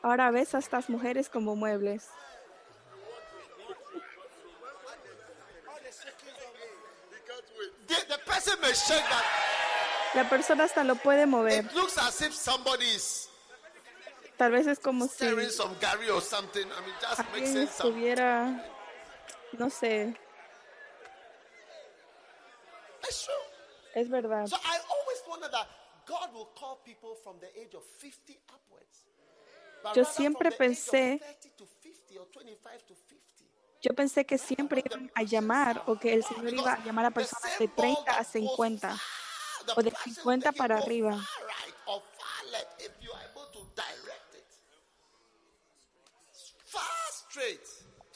Ahora 0.01 0.31
ves 0.31 0.55
a 0.55 0.59
estas 0.59 0.89
mujeres 0.89 1.29
como 1.29 1.55
muebles. 1.55 2.07
La 10.13 10.29
persona 10.29 10.63
hasta 10.63 10.83
lo 10.83 10.95
puede 10.95 11.25
mover. 11.25 11.65
Tal 14.37 14.51
vez 14.51 14.67
es 14.67 14.79
como 14.79 15.07
si 15.07 15.17
alguien 17.33 17.57
estuviera, 17.57 18.65
no 19.53 19.69
sé. 19.69 20.15
Es 23.95 24.09
verdad. 24.09 24.47
So 24.47 24.55
I 24.57 24.79
always 24.89 25.21
wonder 25.27 25.49
that 25.51 25.67
God 26.05 26.33
will 26.33 26.49
call 26.55 26.77
people 26.83 27.15
from 27.23 27.39
the 27.39 27.47
age 27.59 27.73
of 27.75 27.83
50 27.99 28.39
upwards. 28.49 29.05
But 29.83 29.95
Yo 29.95 30.03
siempre 30.03 30.51
pensé- 30.51 31.19
30 31.19 31.49
to 31.57 31.65
50 31.65 32.17
or 32.17 32.25
25 32.27 32.85
to 32.85 32.95
50. 32.95 33.45
Yo 33.81 33.93
pensé 33.93 34.25
que 34.25 34.37
siempre 34.37 34.83
iban 34.85 35.09
a 35.15 35.23
llamar 35.23 35.83
o 35.87 35.95
que 35.97 36.13
el 36.13 36.23
Señor 36.23 36.53
iba 36.53 36.73
a 36.73 36.83
llamar 36.83 37.05
a 37.05 37.11
personas 37.11 37.57
de 37.57 37.67
30 37.69 38.17
a 38.17 38.23
50 38.25 38.99
The 39.65 39.73
o 39.77 39.81
de 39.83 39.91
passions 39.91 40.15
50 40.17 40.51
they 40.51 40.57
can 40.57 40.67
para 40.67 40.77
arriba. 40.79 41.17
Far 46.65 46.83
straight. 47.11 47.61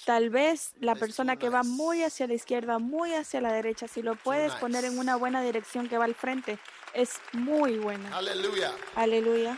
Tal 0.06 0.30
vez 0.30 0.74
la 0.80 0.96
persona 0.96 1.38
que 1.38 1.50
va 1.50 1.64
muy 1.64 2.04
hacia 2.04 2.28
la 2.28 2.34
izquierda, 2.34 2.80
muy 2.80 3.14
hacia 3.14 3.40
la 3.42 3.54
derecha, 3.54 3.88
si 3.88 4.02
lo 4.02 4.16
puedes 4.16 4.54
poner 4.56 4.84
en 4.86 5.00
una 5.00 5.16
buena 5.16 5.42
dirección 5.42 5.88
que 5.88 5.98
va 5.98 6.06
al 6.06 6.16
frente, 6.16 6.60
es 6.94 7.20
muy 7.32 7.78
buena. 7.78 8.18
Aleluya. 8.96 9.58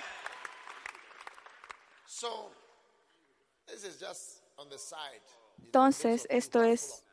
Side. 4.78 5.22
Entonces, 5.64 6.28
esto 6.30 6.64
es 6.64 7.04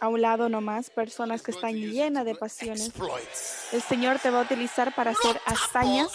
a 0.00 0.08
un 0.08 0.20
lado 0.20 0.48
nomás, 0.48 0.90
personas 0.90 1.42
que 1.42 1.50
están 1.52 1.74
llenas 1.74 2.24
de 2.24 2.34
pasiones. 2.34 2.92
El 3.72 3.82
Señor 3.82 4.18
te 4.18 4.30
va 4.30 4.40
a 4.40 4.42
utilizar 4.42 4.94
para 4.94 5.12
hacer 5.12 5.40
hazañas, 5.46 6.12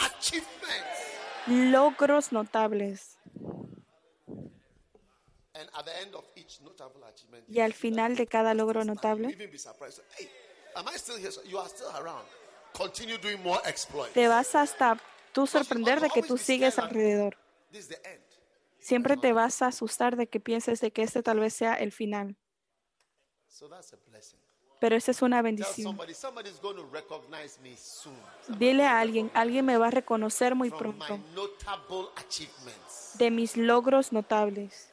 logros 1.48 2.32
notables. 2.32 3.18
And 5.49 5.49
at 5.49 5.49
the 5.49 5.49
end 5.49 5.49
of 5.49 5.49
each 5.49 5.49
notable 5.49 5.49
achievement, 5.49 5.49
Y 7.48 7.60
al 7.60 7.74
final 7.74 8.16
de 8.16 8.28
cada 8.28 8.54
logro 8.54 8.84
notable, 8.86 9.30
even 9.30 9.52
be 9.52 9.58
surprised. 9.58 10.04
Hey, 10.18 10.30
am 10.76 10.86
I 10.88 10.98
still 10.98 11.18
here? 11.18 11.32
So 11.32 11.44
You 11.44 11.60
are 11.60 11.70
still 11.70 11.90
around. 11.96 12.26
Continue 12.74 13.18
doing 13.18 13.42
more 13.42 13.62
exploits. 13.66 14.14
te 14.14 14.28
vas 14.28 14.56
hasta 14.56 15.02
tú 15.34 15.48
sorprender 15.48 16.00
de 16.00 16.10
que 16.10 16.24
tú 16.24 16.38
sigues 16.38 16.78
alrededor. 16.80 17.38
Siempre 18.80 19.18
te 19.18 19.34
vas 19.34 19.62
a 19.62 19.68
asustar 19.68 20.16
de 20.16 20.28
que 20.28 20.40
pienses 20.40 20.80
de 20.80 20.92
que 20.92 21.04
este 21.04 21.22
tal 21.22 21.40
vez 21.40 21.54
sea 21.54 21.76
el 21.76 21.92
final. 21.92 22.38
Pero 24.80 24.96
esa 24.96 25.12
es 25.12 25.22
una 25.22 25.42
bendición. 25.42 25.98
Dile 28.48 28.86
a 28.86 29.00
alguien, 29.00 29.30
alguien 29.34 29.66
me 29.66 29.78
va 29.78 29.88
a 29.88 29.92
reconocer 29.92 30.56
muy 30.56 30.72
pronto 30.72 31.20
de 33.16 33.32
mis 33.32 33.58
logros 33.58 34.14
notables. 34.14 34.89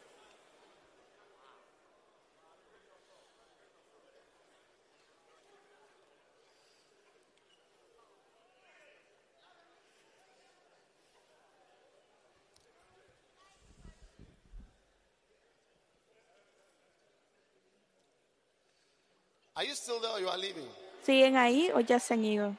You 19.67 19.75
still 19.75 20.01
there 20.01 20.13
or 20.13 20.21
you 20.21 20.29
are 20.29 20.39
leaving? 20.39 20.69
¿Siguen 21.03 21.37
ahí 21.37 21.71
o 21.75 21.81
ya 21.81 21.99
se 22.01 22.15
han 22.15 22.25
ido? 22.25 22.57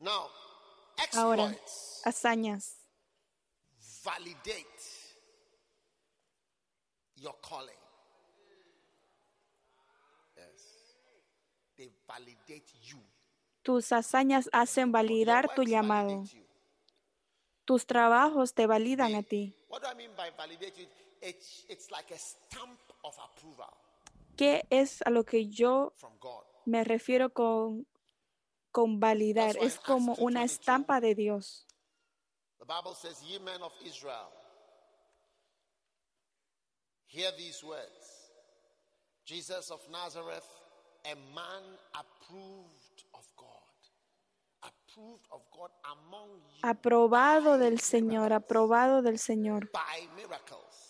Now, 0.00 0.30
Ahora, 1.12 1.50
exploits 1.50 2.00
hazañas 2.04 2.80
validate 4.02 4.64
your 7.16 7.34
calling. 7.42 7.74
Yes. 10.36 10.96
They 11.76 11.90
validate 12.08 12.72
you. 12.82 12.98
Tus 13.62 13.92
hazañas 13.92 14.48
hacen 14.52 14.90
validar 14.90 15.54
tu 15.54 15.62
llamado. 15.64 16.24
Tus 17.66 17.86
trabajos 17.86 18.54
te 18.54 18.66
validan 18.66 19.14
a 19.14 19.22
ti. 19.22 19.54
What 19.68 19.82
do 19.82 19.88
I 19.88 19.94
mean 19.94 20.10
by 20.16 20.30
validate 20.36 20.78
you? 20.78 20.86
It's, 21.22 21.64
it's 21.68 21.90
like 21.90 22.10
a 22.10 22.18
stamp 22.18 22.80
of 23.04 23.14
approval 23.18 23.72
¿Qué 24.36 24.64
es 24.70 25.02
a 25.04 25.10
lo 25.10 25.24
que 25.24 25.48
yo 25.48 25.92
me 26.64 26.82
refiero 26.82 27.34
con, 27.34 27.86
con 28.72 28.98
validar? 28.98 29.56
Es 29.58 29.78
como 29.78 30.14
una 30.14 30.42
2:22, 30.42 30.44
estampa 30.44 31.00
de 31.00 31.14
Dios. 31.14 31.66
The 32.58 32.64
Bible 32.64 32.94
says, 32.94 33.20
Ye 33.22 33.38
men 33.38 33.60
of 33.62 33.72
Israel, 33.84 34.30
hear 37.06 37.30
these 37.36 37.62
words 37.62 38.30
Jesus 39.26 39.70
of 39.70 39.80
Nazareth, 39.90 40.48
a 41.04 41.14
man 41.34 41.62
approved 41.94 43.04
of 43.14 43.26
God. 43.36 43.46
Approved 44.62 45.26
of 45.30 45.42
God 45.50 45.70
among 45.84 46.30
you 46.30 46.60
Aprobado 46.62 47.58
del 47.58 47.80
Señor, 47.80 48.32
aprobado 48.32 49.02
del 49.02 49.18
Señor. 49.18 49.70
by 49.72 50.08
miracles, 50.16 50.89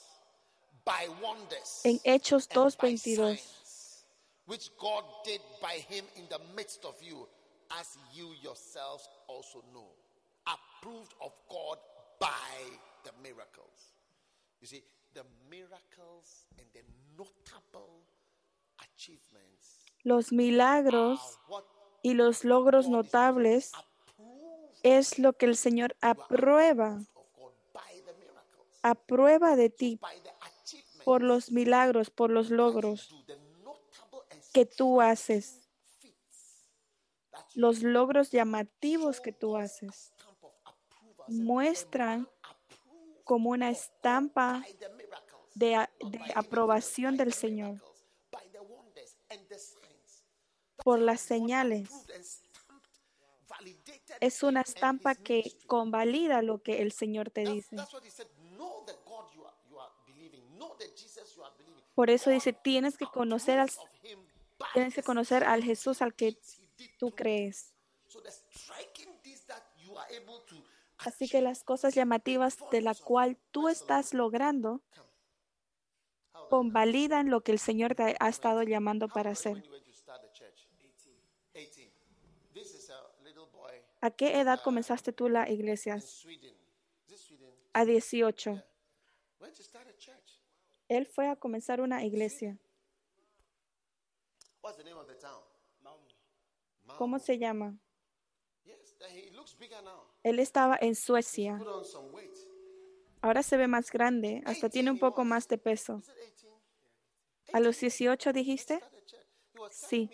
En 1.84 2.00
Hechos 2.04 2.48
and 2.50 2.76
by 2.78 2.94
2:22. 2.96 3.16
signs, 3.16 4.04
which 4.46 4.70
God 4.78 5.04
did 5.24 5.40
by 5.60 5.76
him 5.88 6.04
in 6.16 6.28
the 6.28 6.40
midst 6.56 6.84
of 6.84 7.00
you, 7.02 7.28
as 7.80 7.96
you 8.12 8.34
yourselves 8.42 9.08
also 9.28 9.62
know. 9.72 9.88
Approved 10.46 11.14
of 11.20 11.32
God 11.48 11.78
by 12.18 12.56
the 13.04 13.12
miracles. 13.22 13.94
You 14.60 14.66
see, 14.66 14.82
the 15.14 15.24
miracles 15.48 16.44
and 16.58 16.66
the 16.72 16.82
notable 17.16 18.02
achievements 18.80 19.80
Los 20.02 20.32
milagros 20.32 21.38
y 22.02 22.14
los 22.14 22.44
logros 22.44 22.88
notables 22.88 23.72
es 24.82 25.18
lo 25.18 25.34
que 25.34 25.44
el 25.44 25.56
Señor 25.56 25.94
aprueba, 26.00 27.00
aprueba 28.82 29.56
de 29.56 29.68
ti 29.68 30.00
por 31.04 31.22
los 31.22 31.50
milagros, 31.50 32.10
por 32.10 32.30
los 32.30 32.50
logros 32.50 33.14
que 34.52 34.66
tú 34.66 35.00
haces, 35.00 35.68
los 37.54 37.82
logros 37.82 38.30
llamativos 38.30 39.20
que 39.20 39.32
tú 39.32 39.56
haces, 39.56 40.12
muestran 41.28 42.28
como 43.24 43.50
una 43.50 43.70
estampa 43.70 44.64
de, 45.54 45.88
de 46.00 46.20
aprobación 46.34 47.16
del 47.16 47.32
Señor 47.32 47.80
por 50.82 50.98
las 50.98 51.20
señales. 51.20 51.88
Es 54.20 54.42
una 54.42 54.62
estampa 54.62 55.14
que 55.14 55.56
convalida 55.66 56.42
lo 56.42 56.62
que 56.62 56.82
el 56.82 56.92
Señor 56.92 57.30
te 57.30 57.42
dice. 57.44 57.76
that's 57.76 57.92
what 57.92 58.04
he 58.04 58.10
said. 58.10 58.26
Know 58.56 58.84
the 58.86 58.94
God 59.06 59.26
you 59.34 59.44
are, 59.44 59.54
you 59.70 59.78
are 59.78 59.90
believing. 60.06 60.42
know 60.58 60.76
the 60.78 60.86
Jesus 60.94 61.34
you 61.36 61.42
are 61.42 61.52
believing. 61.56 61.79
Por 61.94 62.10
eso 62.10 62.30
dice, 62.30 62.52
tienes 62.52 62.96
que 62.96 63.06
conocer 63.06 63.58
al, 63.58 63.70
tienes 64.74 64.94
que 64.94 65.02
conocer 65.02 65.44
al 65.44 65.62
Jesús 65.62 66.02
al 66.02 66.14
que 66.14 66.36
tú 66.98 67.10
crees. 67.10 67.74
Así 70.98 71.28
que 71.28 71.40
las 71.40 71.64
cosas 71.64 71.94
llamativas 71.94 72.58
de 72.70 72.82
la 72.82 72.94
cual 72.94 73.38
tú 73.50 73.68
estás 73.68 74.12
logrando 74.14 74.82
convalidan 76.48 77.30
lo 77.30 77.42
que 77.42 77.52
el 77.52 77.58
Señor 77.58 77.94
te 77.94 78.16
ha 78.18 78.28
estado 78.28 78.62
llamando 78.62 79.08
para 79.08 79.30
hacer. 79.30 79.52
when 79.52 79.62
you 79.62 79.70
went 79.70 79.84
to 79.84 79.92
start 79.92 80.20
the 80.22 80.32
church? 80.32 80.68
18. 81.54 81.90
This 82.52 82.74
is 82.74 82.90
a 82.90 83.00
little 83.22 83.46
boy 83.52 83.70
¿A 84.00 84.10
qué 84.10 84.40
edad 84.40 84.60
comenzaste 84.62 85.12
tú 85.12 85.28
la 85.28 85.48
iglesia? 85.48 85.98
A 87.72 87.84
18. 87.84 88.64
Went 89.40 89.54
to 89.54 89.62
start 89.62 89.86
a 89.86 89.96
church. 89.96 90.40
Él 90.90 91.06
fue 91.06 91.28
a 91.28 91.36
comenzar 91.36 91.80
una 91.80 92.04
iglesia. 92.04 92.58
¿Cómo 96.98 97.20
se 97.20 97.38
llama? 97.38 97.78
Él 100.24 100.40
estaba 100.40 100.76
en 100.80 100.96
Suecia. 100.96 101.62
Ahora 103.22 103.42
se 103.44 103.56
ve 103.56 103.68
más 103.68 103.92
grande, 103.92 104.42
hasta 104.44 104.68
tiene 104.68 104.90
un 104.90 104.98
poco 104.98 105.24
más 105.24 105.46
de 105.46 105.58
peso. 105.58 105.98
Is 105.98 106.08
it 106.08 106.14
18? 106.16 106.60
¿A 107.52 107.60
los 107.60 107.78
18 107.78 108.32
dijiste? 108.32 108.80
Sí. 109.70 110.10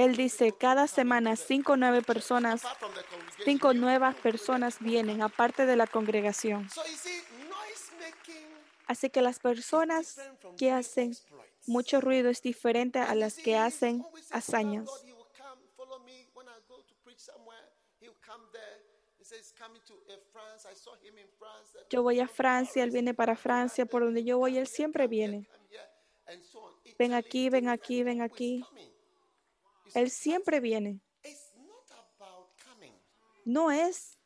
Él 0.00 0.16
dice, 0.16 0.52
cada 0.52 0.86
semana 0.86 1.36
cinco 1.36 1.76
nueve 1.76 2.00
personas, 2.00 2.62
cinco 3.44 3.74
nuevas 3.74 4.16
personas 4.16 4.78
vienen, 4.80 5.20
aparte 5.20 5.66
de 5.66 5.76
la 5.76 5.86
congregación. 5.86 6.66
Así 8.86 9.10
que 9.10 9.20
las 9.20 9.38
personas 9.38 10.18
que 10.56 10.72
hacen 10.72 11.14
mucho 11.66 12.00
ruido 12.00 12.30
es 12.30 12.40
diferente 12.40 12.98
a 12.98 13.14
las 13.14 13.34
que 13.36 13.58
hacen 13.58 14.02
hazañas. 14.30 14.88
Yo 21.90 22.02
voy 22.02 22.20
a 22.20 22.26
Francia, 22.26 22.82
él 22.84 22.90
viene 22.90 23.12
para 23.12 23.36
Francia, 23.36 23.84
por 23.84 24.02
donde 24.02 24.24
yo 24.24 24.38
voy, 24.38 24.56
él 24.56 24.66
siempre 24.66 25.06
viene. 25.06 25.46
Ven 26.98 27.12
aquí, 27.12 27.50
ven 27.50 27.68
aquí, 27.68 28.02
ven. 28.02 28.20
Who 28.20 28.24
is 28.24 28.32
aquí. 28.32 28.89
Él 29.94 30.10
siempre 30.10 30.60
viene. 30.60 31.00
No 33.44 33.70
es 33.70 34.18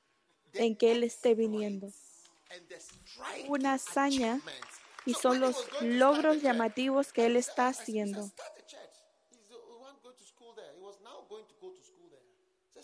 en 0.55 0.77
que 0.77 0.93
él 0.93 1.05
esté 1.05 1.35
viniendo. 1.35 1.93
Una 3.49 3.75
hazaña 3.75 4.41
y 5.07 5.12
So 5.12 5.21
son 5.21 5.41
los 5.41 5.69
logros 5.83 6.43
llamativos 6.43 7.12
que 7.12 7.27
él 7.27 7.37
está 7.37 7.69
haciendo. 7.69 8.31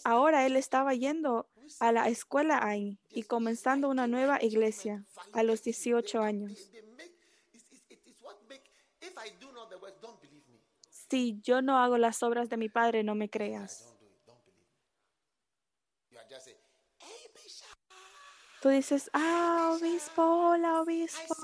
Ahora 0.04 0.46
él 0.46 0.56
estaba 0.56 0.94
yendo 0.94 1.48
a 1.78 1.92
la 1.92 2.08
escuela 2.08 2.60
ahí 2.62 2.98
y 3.10 3.22
comenzando 3.24 3.88
una 3.88 4.06
nueva 4.06 4.42
iglesia 4.42 5.04
a 5.32 5.42
los 5.42 5.62
18 5.62 6.20
años. 6.20 6.70
Si 11.10 11.40
yo 11.42 11.60
no 11.60 11.78
hago 11.78 11.98
las 11.98 12.22
obras 12.22 12.48
de 12.48 12.56
mi 12.56 12.68
padre, 12.68 13.02
no 13.02 13.14
me 13.14 13.28
creas. 13.28 13.94
Tú 18.60 18.68
dices, 18.68 19.10
ah, 19.12 19.76
obispo, 19.76 20.22
hola, 20.22 20.82
obispo, 20.82 21.34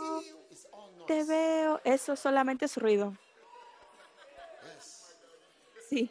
te 1.07 1.25
veo. 1.25 1.81
Eso 1.85 2.15
solamente 2.15 2.67
es 2.67 2.77
ruido. 2.77 3.17
Sí. 5.89 6.11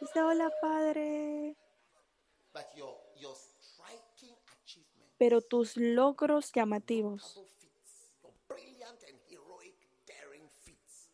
Dice, 0.00 0.22
hola, 0.22 0.50
padre. 0.60 1.56
Pero 5.18 5.40
tus 5.40 5.76
logros 5.76 6.52
llamativos, 6.52 7.34
double 7.34 7.48
feats, 7.58 8.14
your 8.22 8.32
brilliant 8.48 9.02
and 9.08 9.18
heroic 9.28 9.74
daring 10.06 10.48
feats, 10.64 11.08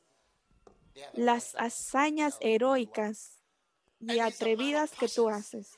they 0.94 1.02
are 1.02 1.03
the 1.03 1.03
las 1.16 1.54
hazañas 1.56 2.36
heroicas 2.40 3.38
y 4.00 4.18
atrevidas 4.18 4.90
que 4.92 5.08
tú 5.08 5.28
haces. 5.28 5.70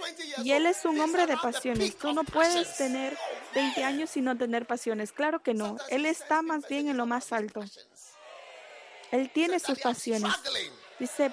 20 0.00 0.22
years 0.26 0.44
Y 0.44 0.52
él 0.52 0.66
es 0.66 0.84
un 0.84 1.00
hombre 1.00 1.26
de 1.26 1.36
pasiones. 1.36 1.96
Tú 1.96 2.12
no 2.12 2.24
puedes 2.24 2.76
tener 2.76 3.16
20 3.54 3.84
años 3.84 4.16
y 4.16 4.20
no 4.20 4.36
tener 4.36 4.66
pasiones. 4.66 5.12
Claro 5.12 5.42
que 5.42 5.54
no. 5.54 5.76
Él 5.88 6.06
está 6.06 6.42
más 6.42 6.68
bien 6.68 6.88
en 6.88 6.96
lo 6.96 7.06
más 7.06 7.32
alto. 7.32 7.60
Él 9.10 9.30
tiene 9.32 9.58
sus 9.58 9.78
pasiones. 9.78 10.32
Dice, 10.98 11.32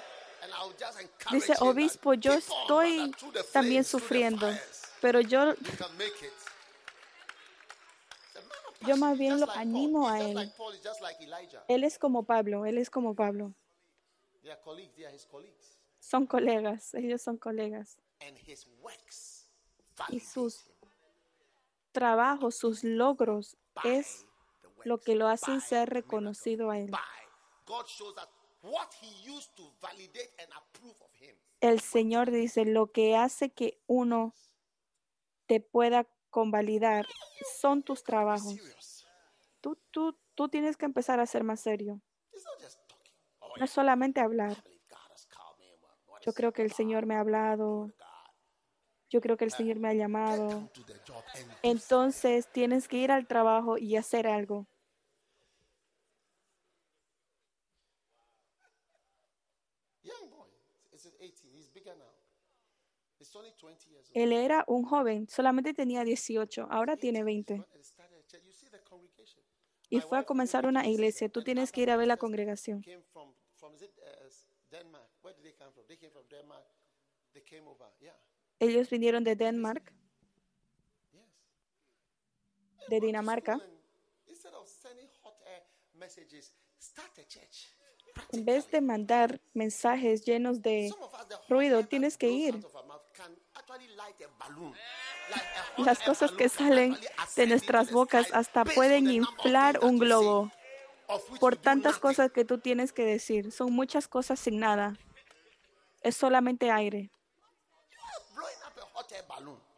dice, 1.30 1.54
obispo, 1.60 2.14
yo 2.14 2.32
estoy 2.32 3.14
también 3.52 3.84
sufriendo, 3.84 4.50
pero 5.00 5.20
yo, 5.20 5.54
Yo 8.86 8.96
más 8.96 9.18
bien 9.18 9.40
lo 9.40 9.50
animo 9.50 10.08
a 10.08 10.20
él. 10.20 10.52
él 11.68 11.84
es 11.84 11.98
como 11.98 12.24
Pablo, 12.24 12.64
él 12.66 12.78
es 12.78 12.90
como 12.90 13.14
Pablo. 13.14 13.54
Son 15.98 16.26
colegas, 16.26 16.94
ellos 16.94 17.22
son 17.22 17.36
colegas. 17.38 17.98
Y 20.10 20.20
sus 20.20 20.70
trabajos, 21.92 22.54
sus 22.54 22.84
logros 22.84 23.56
es 23.84 24.26
lo 24.84 24.98
que 24.98 25.14
lo 25.14 25.28
hacen 25.28 25.60
ser 25.60 25.90
reconocido 25.90 26.70
a 26.70 26.78
él. 26.78 26.90
El 31.60 31.80
Señor 31.80 32.30
dice, 32.30 32.64
lo 32.64 32.92
que 32.92 33.16
hace 33.16 33.50
que 33.50 33.80
uno 33.86 34.34
te 35.46 35.60
pueda 35.60 36.06
convalidar 36.38 37.04
son 37.60 37.82
tus 37.82 38.04
trabajos. 38.04 38.54
Tú, 39.60 39.76
tú, 39.90 40.16
tú 40.36 40.48
tienes 40.48 40.76
que 40.76 40.84
empezar 40.84 41.18
a 41.18 41.26
ser 41.26 41.42
más 41.42 41.58
serio. 41.58 42.00
Oh, 43.40 43.56
No 43.58 43.64
es 43.64 43.70
solamente 43.72 44.20
hablar. 44.20 44.56
Yo 46.24 46.32
creo 46.32 46.52
que 46.52 46.62
el 46.62 46.70
Señor 46.70 47.06
me 47.06 47.16
ha 47.16 47.20
hablado. 47.20 47.90
Yo 49.10 49.20
creo 49.20 49.36
que 49.36 49.46
el 49.46 49.50
Señor 49.50 49.80
me 49.80 49.88
ha 49.88 49.94
llamado. 49.94 50.70
Entonces 51.62 52.46
tienes 52.52 52.86
que 52.86 52.98
ir 52.98 53.10
al 53.10 53.26
trabajo 53.26 53.76
y 53.76 53.96
hacer 53.96 54.28
algo. 54.28 54.68
Young 60.04 60.30
boy. 60.30 60.50
It's 60.92 61.04
18. 61.04 61.48
He's 61.52 61.68
bigger 61.74 61.96
now. 61.96 62.14
He's 63.18 63.27
only 63.27 63.27
20 63.27 63.27
years 63.27 63.27
old. 63.27 63.27
Él 64.14 64.32
era 64.32 64.64
un 64.66 64.84
joven, 64.84 65.28
solamente 65.28 65.74
tenía 65.74 66.04
18, 66.04 66.68
ahora 66.70 66.96
tiene 66.96 67.22
20. 67.22 67.54
Went 67.54 67.74
and 67.74 67.84
started 67.84 68.18
a 68.18 68.26
church. 68.26 68.44
You 68.44 68.52
see 68.52 68.68
the 68.68 68.82
congregation. 68.82 69.42
Y 69.90 70.00
fue 70.00 70.18
a 70.18 70.24
comenzar 70.24 70.66
una 70.66 70.86
iglesia. 70.86 71.28
Tú 71.28 71.42
tienes 71.42 71.72
que 71.72 71.82
ir 71.82 71.90
a 71.90 71.96
ver 71.96 72.08
la 72.08 72.16
congregación. 72.16 72.84
Uh. 73.14 73.34
Ellos 78.60 78.90
vinieron 78.90 79.24
de 79.24 79.36
Denmark, 79.36 79.92
de 82.88 83.00
Dinamarca. 83.00 83.58
En 88.32 88.44
vez 88.44 88.70
de 88.70 88.80
mandar 88.80 89.40
mensajes 89.54 90.24
llenos 90.24 90.60
de 90.62 90.92
ruido, 91.48 91.86
tienes 91.86 92.16
que 92.16 92.30
ir. 92.30 92.54
Las 95.76 95.98
air 95.98 96.06
cosas 96.06 96.32
que 96.32 96.48
salen 96.48 96.96
de 97.36 97.46
nuestras 97.46 97.90
bocas 97.90 98.32
hasta 98.32 98.64
pueden 98.64 99.10
inflar 99.10 99.80
un 99.82 99.98
globo 99.98 100.50
por 101.40 101.56
tantas 101.56 101.98
cosas 101.98 102.30
que 102.32 102.44
tú 102.44 102.58
tienes 102.58 102.92
que 102.92 103.04
decir. 103.04 103.52
Son 103.52 103.72
muchas 103.72 104.08
cosas 104.08 104.38
sin 104.40 104.58
nada. 104.58 104.96
Es 106.02 106.16
solamente 106.16 106.70
aire. 106.70 107.10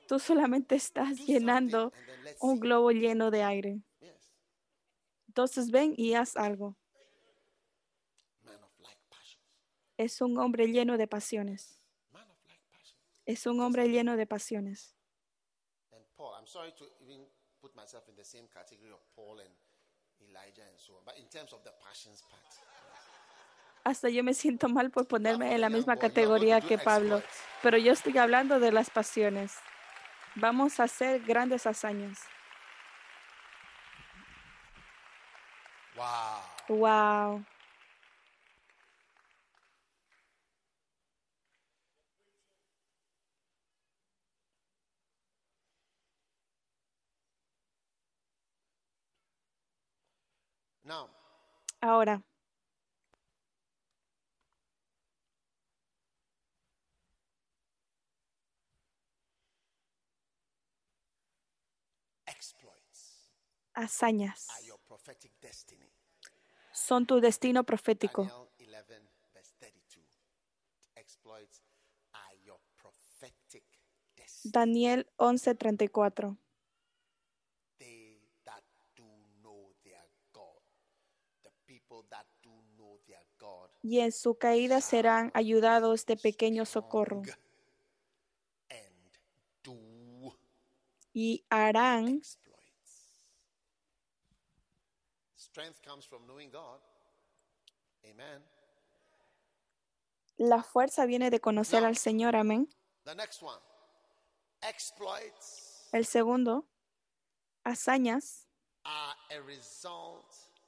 Tú 0.09 0.18
solamente 0.18 0.74
estás 0.74 1.16
Do 1.18 1.24
llenando 1.24 1.93
un 2.41 2.59
globo 2.59 2.91
lleno 2.91 3.30
de 3.30 3.45
aire. 3.45 3.80
Entonces 5.28 5.70
ven 5.70 5.95
y 5.97 6.14
haz 6.14 6.36
algo. 6.36 6.76
Es 9.97 10.20
un 10.20 10.38
hombre 10.38 10.66
lleno 10.66 10.97
de 10.97 11.07
pasiones. 11.07 11.80
Man 12.12 12.22
of 12.30 12.38
like 12.49 12.61
passions. 12.68 13.20
Es 13.31 13.47
un 13.47 13.61
hombre 13.61 13.89
lleno 13.89 14.16
de 14.16 14.26
pasiones. 14.26 14.97
And 15.93 16.05
Paul, 16.16 16.35
I'm 16.37 16.49
sorry 16.49 16.72
to 16.72 16.85
even 17.01 17.24
put 17.61 17.76
myself 17.76 18.09
in 18.09 18.16
the 18.16 18.24
same 18.24 18.49
category 18.53 18.91
of 18.91 18.99
Paul 19.14 19.39
and 19.39 19.51
Elijah 20.28 20.66
and 20.68 20.76
so 20.76 20.95
on, 20.95 21.05
but 21.05 21.16
in 21.16 21.28
terms 21.28 21.53
of 21.53 21.62
the 21.62 21.70
passions 21.81 22.22
part. 22.28 22.43
Hasta 23.85 24.09
yo 24.09 24.24
me 24.24 24.35
siento 24.35 24.68
mal 24.68 24.91
por 24.91 25.07
ponerme 25.07 25.55
en 25.55 25.61
la 25.61 25.68
misma 25.68 25.97
categoría 25.97 26.61
que 26.61 26.76
Pablo, 26.76 27.22
pero 27.62 27.78
yo 27.78 27.93
estoy 27.93 28.18
hablando 28.18 28.59
de 28.59 28.72
las 28.72 28.91
pasiones. 28.91 29.55
Vamos 30.35 30.81
a 30.81 30.85
hacer 30.85 31.22
grandes 31.22 31.66
hazañas. 31.66 32.18
Wow. 35.95 36.78
Wow. 36.78 37.45
Ahora, 51.80 52.22
hazañas. 63.74 64.49
son 66.72 67.07
tu 67.07 67.20
destino 67.20 67.64
profético. 67.64 68.22
Daniel 68.22 68.51
11, 68.59 69.11
verse 69.32 69.55
32. 69.59 70.05
Exploits 70.97 71.62
are 72.12 72.36
your 72.45 72.59
prophetic 72.76 73.64
destiny. 74.16 74.53
Daniel 74.53 75.07
11:34. 75.18 76.36
They 77.78 78.20
that 78.45 78.64
do 78.95 79.05
know 79.43 79.72
their 79.84 80.05
God, 80.32 80.62
the 81.43 81.51
people 81.66 82.05
that 82.11 82.26
do 82.43 82.51
know 82.76 82.99
their 83.07 83.24
God, 83.38 83.70
Y 83.83 84.01
en 84.01 84.12
su 84.12 84.37
caída 84.37 84.81
serán 84.81 85.31
ayudados 85.35 86.07
de 86.07 86.16
pequeño 86.16 86.66
socorro 86.66 87.22
y 91.12 91.45
harán 91.51 92.22
la 100.37 100.62
fuerza 100.62 101.05
viene 101.05 101.31
de 101.31 101.41
conocer 101.41 101.85
al 101.85 101.97
Señor. 101.97 102.37
Amén. 102.37 102.68
El 105.93 106.07
segundo, 106.07 106.66
hazañas 107.64 108.49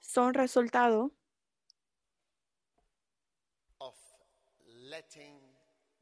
son 0.00 0.34
resultado 0.34 1.12
of 3.78 3.96
letting 4.92 5.40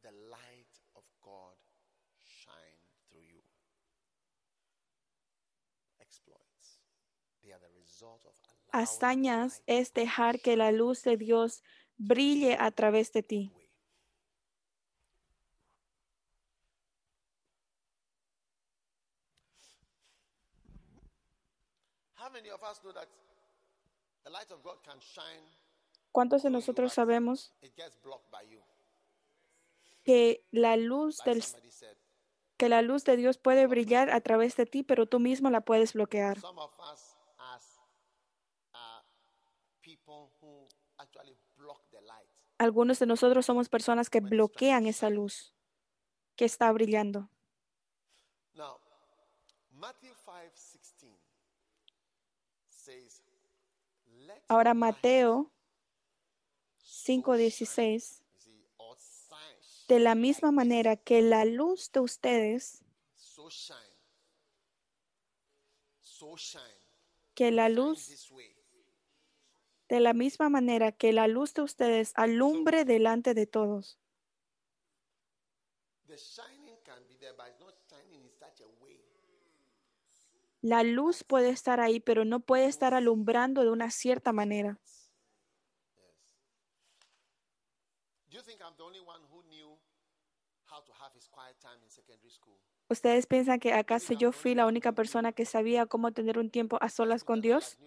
the 0.03 0.11
light 0.29 0.75
of 0.97 1.05
God 1.23 1.55
shine 2.19 2.83
through 3.09 3.23
you. 3.23 3.43
Hazañas 8.73 9.63
es 9.67 9.93
dejar 9.93 10.41
que 10.41 10.57
la 10.57 10.73
luz 10.73 11.03
de 11.03 11.17
Dios 11.17 11.63
brille 11.99 12.57
a 12.59 12.71
través 12.71 13.13
de 13.13 13.23
ti. 13.23 13.53
way. 13.55 13.69
How 22.15 22.31
many 22.31 22.51
of 22.51 22.63
us 22.63 22.81
know 22.85 22.93
that 22.93 23.09
the 24.25 24.31
light 24.31 24.51
of 24.51 24.63
God 24.63 24.83
can 24.85 25.01
shine? 25.01 25.47
¿Cuántos 26.13 26.43
de 26.43 26.51
nosotros 26.51 26.93
sabemos 26.93 27.53
It 27.63 27.77
gets 27.77 27.97
blocked 28.03 28.31
by 28.31 28.43
you. 28.51 28.61
Que 30.05 30.45
la 30.51 30.77
luz 30.77 31.19
del 31.25 31.43
que 32.57 32.69
la 32.69 32.83
luz 32.83 33.05
de 33.05 33.17
Dios 33.17 33.39
puede 33.39 33.67
brillar 33.67 34.11
a 34.11 34.21
través 34.21 34.55
de 34.57 34.67
ti, 34.67 34.83
pero 34.83 35.07
tú 35.07 35.19
mismo 35.19 35.49
la 35.49 35.63
puedes 35.63 35.95
bloquear? 35.95 36.39
Uh. 36.39 36.71
Algunos 42.59 42.99
de 42.99 43.07
nosotros 43.07 43.47
somos 43.47 43.71
personas 43.71 44.11
que 44.11 44.21
bloquean 44.21 44.87
esa 44.87 45.09
luz 45.09 45.55
que 46.37 46.45
está 46.45 46.71
brillando. 46.73 47.31
Now, 48.55 48.79
Matthew 49.71 50.13
5:16 50.27 51.09
says, 52.69 53.23
Let 54.27 54.43
Ahora 54.49 54.75
Mateo 54.75 55.51
so 56.83 57.13
5:16 57.13 57.67
shine." 57.67 57.93
You 57.93 58.01
see, 58.37 58.67
or 58.77 58.97
shine, 58.99 59.63
De 59.91 59.99
la 59.99 60.15
misma 60.15 60.53
manera 60.53 60.95
que 60.95 61.21
la 61.21 61.45
luz 61.45 61.91
de 61.91 61.99
ustedes, 61.99 62.85
que 67.35 67.51
la 67.51 67.69
luz, 67.69 68.09
de 69.89 69.99
la 69.99 70.13
misma 70.13 70.49
manera 70.49 70.93
que 70.93 71.13
la 71.13 71.27
luz 71.27 71.55
de 71.55 71.63
ustedes 71.63 72.13
alumbre 72.15 72.85
delante 72.85 73.35
de 73.35 73.49
todos. 73.49 73.99
La 80.61 80.85
luz 80.85 81.25
puede 81.25 81.51
estar 81.51 81.81
ahí, 81.81 81.99
pero 81.99 82.25
no 82.25 82.39
puede 82.39 82.67
estar 82.67 82.95
alumbrando 82.95 83.63
de 83.63 83.71
una 83.71 83.91
cierta 83.91 84.33
manera. 84.33 84.79
¿Ustedes 92.89 93.27
piensan 93.27 93.61
que 93.61 93.73
acaso 93.73 94.15
yo 94.15 94.33
fui 94.33 94.55
la 94.55 94.67
única 94.67 94.93
persona 94.93 95.33
que 95.33 95.45
sabía 95.45 95.87
cómo 95.87 96.13
tener 96.13 96.39
un 96.39 96.51
tiempo 96.51 96.77
a 96.81 96.89
solas 96.89 97.23
con 97.23 97.41
Dios? 97.41 97.79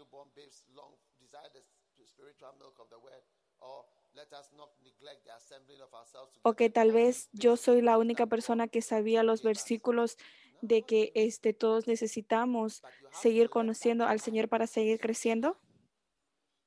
O 6.43 6.53
que 6.53 6.69
tal 6.69 6.91
vez 6.91 7.29
yo 7.33 7.57
soy 7.57 7.81
la 7.81 7.97
única 7.97 8.27
persona 8.27 8.67
que 8.67 8.81
sabía 8.81 9.23
los 9.23 9.43
versículos 9.43 10.17
de 10.61 10.83
que 10.83 11.11
este, 11.13 11.53
todos 11.53 11.87
necesitamos 11.87 12.81
seguir 13.11 13.49
conociendo 13.49 14.05
al 14.05 14.21
Señor 14.21 14.47
para 14.47 14.65
seguir 14.65 14.99
creciendo. 14.99 15.59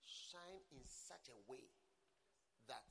Shine 0.03 0.61
in 0.71 0.85
such 0.87 1.31
a 1.31 1.51
way 1.51 1.71
that 2.67 2.85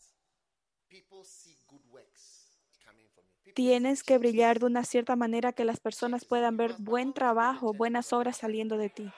people 0.90 1.24
see 1.24 1.60
good 1.68 1.86
works 1.92 2.58
coming 2.84 3.08
from 3.14 3.26
you. 3.26 3.38
People 3.44 3.45
Tienes 3.56 4.04
que 4.04 4.18
brillar 4.18 4.60
de 4.60 4.66
una 4.66 4.84
cierta 4.84 5.16
manera 5.16 5.54
que 5.54 5.64
las 5.64 5.80
personas 5.80 6.26
puedan 6.26 6.58
ver 6.58 6.76
buen 6.78 7.14
trabajo, 7.14 7.72
buenas 7.74 8.12
obras 8.12 8.36
saliendo 8.36 8.76
de 8.76 8.90
ti. 8.90 9.10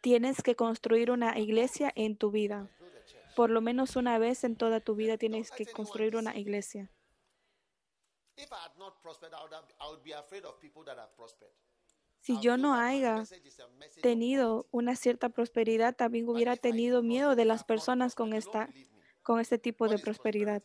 Tienes 0.00 0.42
que 0.42 0.56
construir 0.56 1.10
una 1.10 1.38
iglesia 1.38 1.92
en 1.96 2.16
tu 2.16 2.30
vida. 2.30 2.70
Por 3.36 3.50
lo 3.50 3.60
menos 3.60 3.96
una 3.96 4.18
vez 4.18 4.42
en 4.42 4.56
toda 4.56 4.80
tu 4.80 4.94
vida 4.94 5.18
tienes 5.18 5.50
que 5.50 5.66
construir 5.66 6.16
una 6.16 6.34
iglesia. 6.34 6.90
Si 12.20 12.40
yo 12.40 12.56
no 12.56 12.74
haya 12.74 13.24
tenido 14.00 14.66
una 14.70 14.96
cierta 14.96 15.28
prosperidad, 15.28 15.94
también 15.94 16.26
hubiera 16.26 16.56
tenido 16.56 17.02
miedo 17.02 17.36
de 17.36 17.44
las 17.44 17.64
personas 17.64 18.14
con 18.14 18.32
esta. 18.32 18.70
Con 19.28 19.40
este 19.40 19.58
tipo 19.58 19.86
de 19.88 19.98
prosperidad. 19.98 20.62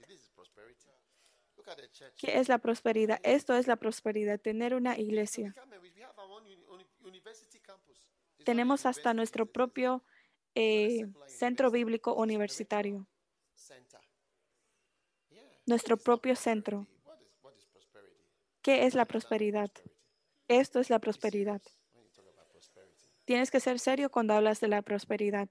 ¿Qué 2.18 2.40
es 2.40 2.48
la 2.48 2.60
prosperidad? 2.60 3.20
Esto 3.22 3.58
es 3.58 3.68
la 3.68 3.76
prosperidad, 3.76 4.40
tener 4.40 4.74
una 4.74 4.98
iglesia. 4.98 5.54
Tenemos 8.46 8.86
hasta 8.86 9.14
nuestro 9.14 9.46
propio 9.46 10.02
eh, 10.56 11.12
centro 11.28 11.72
bíblico 11.72 12.14
universitario, 12.14 13.06
nuestro 15.66 15.98
propio 15.98 16.34
centro. 16.38 16.88
¿Qué 18.62 18.86
es 18.86 18.96
la 18.96 19.04
prosperidad? 19.04 19.72
Esto 20.48 20.80
es 20.80 20.90
la 20.90 21.00
prosperidad. 21.00 21.62
Tienes 23.26 23.52
que 23.52 23.60
ser 23.60 23.78
serio 23.80 24.10
cuando 24.10 24.34
hablas 24.34 24.62
de 24.62 24.70
la 24.70 24.82
prosperidad. 24.82 25.50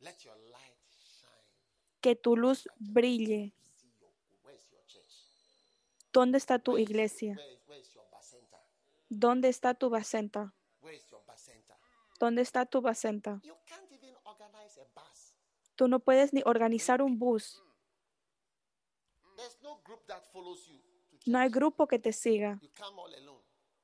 Let 0.00 0.22
your 0.22 0.36
light 0.52 0.78
shine. 1.02 1.97
Que 2.08 2.16
tu 2.16 2.38
luz 2.38 2.66
brille. 2.78 3.52
¿Dónde 6.10 6.38
está 6.38 6.58
tu 6.58 6.78
iglesia? 6.78 7.38
¿Dónde 9.10 9.50
está 9.50 9.74
tu 9.74 9.90
bacenta? 9.90 10.54
¿Dónde 12.18 12.40
está 12.40 12.64
tu 12.64 12.80
bacenta? 12.80 13.42
You 13.44 13.52
can't 13.66 13.92
even 13.92 14.16
organize 14.24 14.80
a 14.80 14.84
bus. 14.94 15.36
Tú 15.76 15.86
no 15.86 16.00
puedes 16.00 16.32
ni 16.32 16.40
organizar 16.46 17.02
un 17.02 17.18
bus. 17.18 17.62
No 21.26 21.38
hay 21.38 21.50
grupo 21.50 21.86
que 21.88 21.98
te 21.98 22.14
siga. 22.14 22.58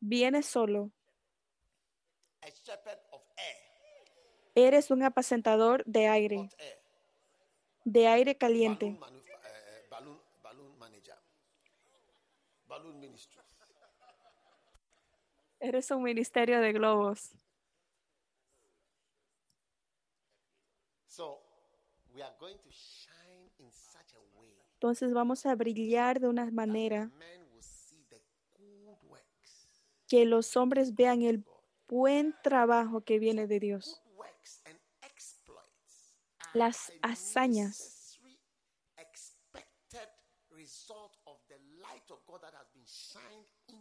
Vienes 0.01 0.47
solo. 0.47 0.91
Eres 4.55 4.91
un 4.91 5.03
apacentador 5.03 5.85
de 5.85 6.09
aire 6.09 6.49
de 7.85 8.07
aire 8.07 8.37
caliente. 8.37 8.99
Eres 15.61 15.91
un 15.91 16.03
ministerio 16.03 16.61
de 16.61 16.73
globos. 16.73 17.31
Entonces 24.75 25.13
vamos 25.13 25.47
a 25.47 25.55
brillar 25.55 26.21
de 26.21 26.29
una 26.29 26.51
manera 26.51 27.11
que 30.07 30.25
los 30.27 30.57
hombres 30.57 30.95
vean 30.95 31.23
el 31.23 31.45
buen 31.89 32.35
trabajo 32.43 33.01
que 33.01 33.19
viene 33.19 33.47
de 33.47 33.61
Dios 33.61 34.04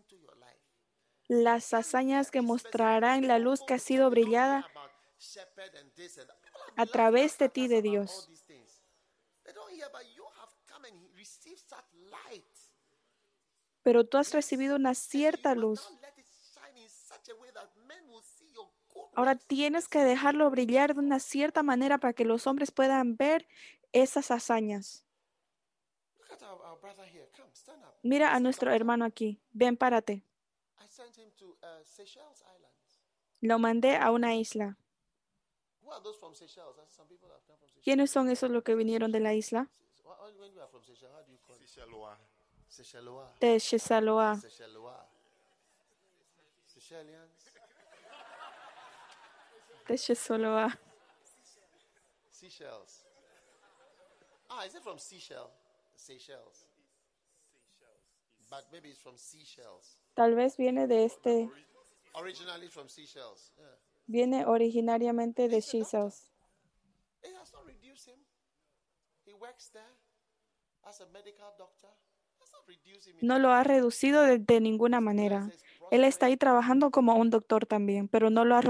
your 0.10 0.36
life. 0.38 0.60
Las 1.28 1.74
hazañas 1.74 2.32
que 2.32 2.42
mostrarán 2.42 3.28
la 3.28 3.40
luz 3.40 3.62
que 3.66 3.76
ha 3.76 3.80
sido 3.80 4.10
brillada 4.10 4.68
a 6.76 6.86
través 6.86 7.38
de 7.38 7.50
ti, 7.50 7.68
de 7.68 7.82
Dios. 7.82 8.30
Pero 13.84 14.06
tú 14.06 14.18
has 14.18 14.34
recibido 14.34 14.76
una 14.76 14.96
cierta 14.96 15.56
luz. 15.56 15.90
Ahora 19.16 19.36
tienes 19.36 19.88
que 19.88 20.00
dejarlo 20.00 20.50
brillar 20.50 20.94
de 20.94 21.00
una 21.00 21.20
cierta 21.20 21.62
manera 21.62 22.00
para 22.00 22.14
que 22.14 22.26
los 22.26 22.48
hombres 22.48 22.72
puedan 22.72 23.16
ver 23.16 23.48
esas 23.92 24.32
hazañas. 24.32 25.06
Mira 28.02 28.34
a 28.36 28.40
nuestro 28.40 28.72
hermano 28.72 29.06
aquí. 29.06 29.40
Ven, 29.54 29.78
párate. 29.78 30.24
I 30.80 30.88
sent 30.90 31.18
him 31.18 31.30
to 31.38 31.58
uh. 31.62 31.84
Lo 33.42 33.60
mandé 33.60 33.98
a 33.98 34.12
una 34.12 34.36
isla. 34.36 34.78
¿Quiénes 37.84 38.10
son 38.12 38.30
esos 38.30 38.50
los 38.50 38.64
que 38.64 38.76
vinieron 38.76 39.12
de 39.12 39.20
la 39.20 39.34
isla? 39.34 39.70
Wh- 40.04 40.08
wh- 40.08 40.40
When 40.40 40.54
you 40.54 40.62
are 40.62 40.70
from 40.70 40.84
Seychelles, 40.84 41.14
how 41.14 41.22
do 41.24 41.32
you 41.32 41.38
call 41.46 41.56
it? 41.56 41.68
Seychellois. 41.68 42.18
Seychellois. 42.70 43.40
De 43.40 43.60
Shesaloa. 43.60 44.42
Shesaloa. 49.88 50.80
Seychelles. 52.30 53.06
Ah, 54.50 54.66
is 54.66 54.76
it 54.76 54.82
from 54.84 54.98
Seychelles? 55.00 55.52
Seychelles. 55.96 56.66
But 58.50 58.66
maybe 58.72 58.90
it's 58.90 59.00
from 59.00 59.18
Seychelles. 59.18 59.98
Tal 60.16 60.36
vez 60.36 60.58
viene 60.58 60.88
de 60.88 61.06
este, 61.06 61.50
Originally 62.16 62.68
from 62.68 62.88
Seychelles. 62.90 63.52
Yeah. 63.58 63.66
viene 64.06 64.46
originariamente 64.46 65.48
de 65.48 65.62
Seychelles. 65.62 66.30
It 67.24 67.34
has 67.40 67.52
not 67.54 67.66
reduced 67.66 68.08
him. 68.08 68.20
He 69.26 69.34
works 69.34 69.70
there 69.72 69.96
as 70.88 71.02
a 71.02 71.08
medical 71.08 71.48
doctor. 71.58 71.88
Has 72.40 72.52
not 72.52 72.68
reduced 72.68 73.08
him. 73.08 73.16
in 73.20 73.28
No 73.28 73.40
lo 73.40 73.50
ha 73.50 73.64
reducido 73.64 74.22
de, 74.24 74.38
de 74.38 74.60
ninguna 74.60 75.00
manera. 75.00 75.50
Él 75.94 76.04
está 76.06 76.26
ahí 76.26 76.38
trabajando 76.38 76.90
como 76.90 77.14
un 77.14 77.30
doctor 77.30 77.68
también, 77.68 78.08
pero 78.08 78.32
no 78.32 78.46
lo 78.46 78.56
ha, 78.56 78.64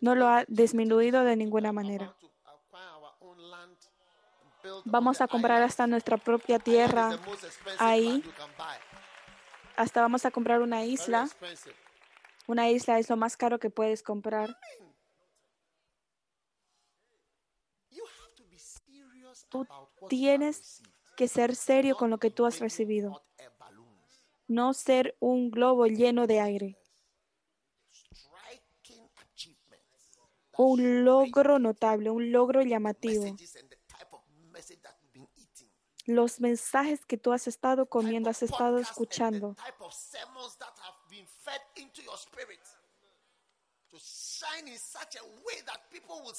no 0.00 0.14
lo 0.14 0.26
ha 0.26 0.46
disminuido 0.48 1.22
de 1.22 1.36
ninguna 1.36 1.70
manera. 1.70 2.16
Vamos 4.86 5.20
a 5.20 5.28
comprar 5.28 5.62
hasta 5.62 5.86
nuestra 5.86 6.16
propia 6.16 6.58
tierra. 6.58 7.20
ahí. 7.78 8.24
Hasta 9.76 10.00
vamos 10.00 10.24
a 10.24 10.30
comprar 10.30 10.62
una 10.62 10.82
isla. 10.82 11.28
Una 12.46 12.70
isla 12.70 12.98
es 12.98 13.10
lo 13.10 13.18
más 13.18 13.36
caro 13.36 13.58
que 13.58 13.68
puedes 13.68 14.02
comprar. 14.02 14.58
Tú 19.50 19.66
tienes 20.08 20.82
que 21.18 21.28
ser 21.28 21.54
serio 21.54 21.98
con 21.98 22.08
lo 22.08 22.16
que 22.16 22.30
tú 22.30 22.46
has 22.46 22.60
recibido. 22.60 23.25
No 24.48 24.74
ser 24.74 25.16
un 25.20 25.50
globo 25.50 25.86
lleno 25.86 26.26
de 26.26 26.40
aire. 26.40 26.78
Un 30.58 31.04
logro 31.04 31.58
notable, 31.58 32.10
un 32.10 32.32
logro 32.32 32.62
llamativo. 32.62 33.36
Los 36.06 36.40
mensajes 36.40 37.04
que 37.04 37.18
tú 37.18 37.32
has 37.32 37.48
estado 37.48 37.86
comiendo, 37.86 38.30
has 38.30 38.42
estado 38.42 38.78
escuchando. 38.78 39.56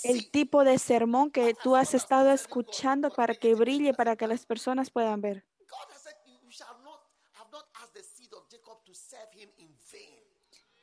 El 0.03 0.32
tipo 0.32 0.64
de 0.64 0.80
sermón 0.80 1.32
que 1.32 1.53
tú 1.53 1.76
has 1.76 1.93
estado 1.93 2.32
escuchando 2.32 3.10
para 3.10 3.36
que 3.36 3.55
brille, 3.55 3.93
para 3.93 4.16
que 4.16 4.28
las 4.28 4.45
personas 4.45 4.89
puedan 4.89 5.22
ver. 5.22 5.45
God 5.68 5.91
has 5.91 6.03
said, 6.03 6.16
"You 6.26 6.39
you 6.43 6.51
shall 6.51 6.82
not 6.84 7.01
have 7.34 7.51
not 7.51 7.68
asked 7.76 7.93
the 7.93 8.03
seed 8.03 8.34
of 8.34 8.47
Jacob 8.49 8.84
to 8.86 8.93
serve 8.93 9.30
him 9.34 9.49
in 9.58 9.78
vain." 9.91 10.24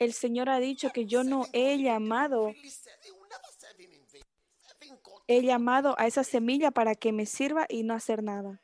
El 0.05 0.13
Señor 0.13 0.51
ha 0.51 0.61
dicho 0.61 0.91
que 0.91 1.07
yo 1.07 1.25
no 1.25 1.47
he 1.55 1.79
llamado, 1.79 2.53
he 5.27 5.41
llamado 5.41 5.95
a 5.97 6.07
esa 6.07 6.23
semilla 6.25 6.71
para 6.71 6.95
que 6.95 7.11
me 7.11 7.25
sirva 7.25 7.65
y 7.71 7.85
no 7.85 7.95
hacer 7.95 8.23
nada. 8.23 8.61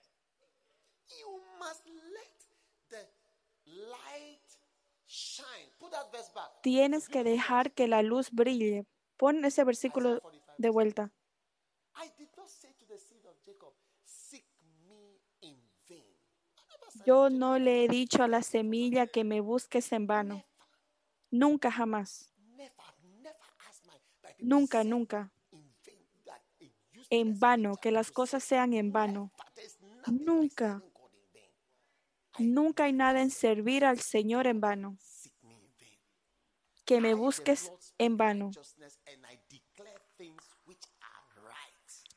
Tienes 6.62 7.09
que 7.09 7.24
dejar 7.24 7.72
que 7.72 7.88
la 7.88 8.03
luz 8.03 8.30
brille. 8.30 8.84
Pon 9.16 9.43
ese 9.43 9.64
versículo 9.64 10.20
de 10.59 10.68
vuelta. 10.68 11.11
Yo 17.07 17.30
no 17.30 17.59
le 17.59 17.84
he 17.84 17.88
dicho 17.88 18.22
a 18.22 18.28
la 18.28 18.43
semilla 18.43 19.07
que 19.07 19.24
me 19.24 19.41
busques 19.41 19.91
en 19.93 20.07
vano. 20.07 20.45
Nunca 21.31 21.70
jamás. 21.70 22.33
Nunca, 24.39 24.85
nunca. 24.85 25.33
En 27.11 27.39
vano, 27.39 27.76
que 27.76 27.91
las 27.91 28.11
cosas 28.11 28.43
sean 28.45 28.72
en 28.72 28.93
vano. 28.93 29.33
Nunca. 30.07 30.83
Nunca 32.39 32.85
hay 32.85 32.93
nada 32.93 33.20
en 33.20 33.31
servir 33.31 33.85
al 33.85 34.01
Señor 34.01 34.47
en 34.47 34.61
vano. 34.61 34.97
Que 36.85 37.01
me 37.01 37.14
busques 37.14 37.72
en 37.99 38.16
vano. 38.16 38.51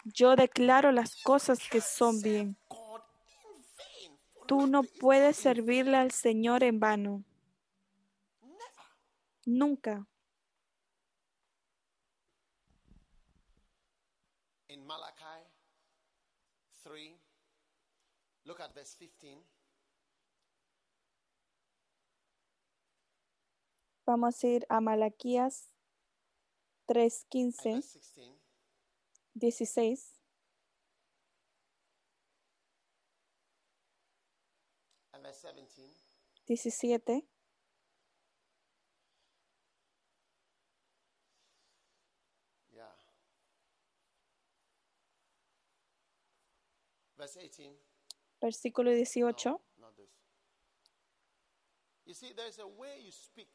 Yo 0.06 0.36
declaro 0.36 0.92
las 0.92 1.16
cosas 1.24 1.60
que 1.70 1.82
son 1.82 2.22
bien. 2.22 2.58
Tú 4.48 4.68
no 4.68 4.84
puedes 4.84 5.38
servirle 5.38 5.98
al 5.98 6.12
Señor 6.12 6.64
en 6.64 6.80
vano. 6.80 7.24
Nunca. 9.46 10.06
In 14.70 14.86
Malachi 14.88 15.46
3, 16.84 17.20
look 18.46 18.60
at 18.60 18.74
verse 18.74 18.96
15. 18.96 19.44
Vamos 24.06 24.44
a 24.44 24.48
ir 24.48 24.66
a 24.70 24.82
Malaquías 24.82 25.70
and 26.90 26.98
3:15, 26.98 27.76
verse 27.76 27.88
16. 27.88 28.40
16 29.36 29.98
and 35.14 35.24
verse 35.24 35.40
17. 35.42 35.96
17. 36.48 37.24
Yeah. 42.76 42.84
Verse 47.24 47.40
18. 47.40 47.74
Versículo 48.42 48.92
18. 48.92 49.50
No, 49.52 49.62
not 49.80 49.96
this. 49.96 50.10
You 52.06 52.14
see, 52.14 52.34
there's 52.34 52.60
a 52.60 52.66
way 52.68 53.02
you 53.02 53.12
speak. 53.14 53.48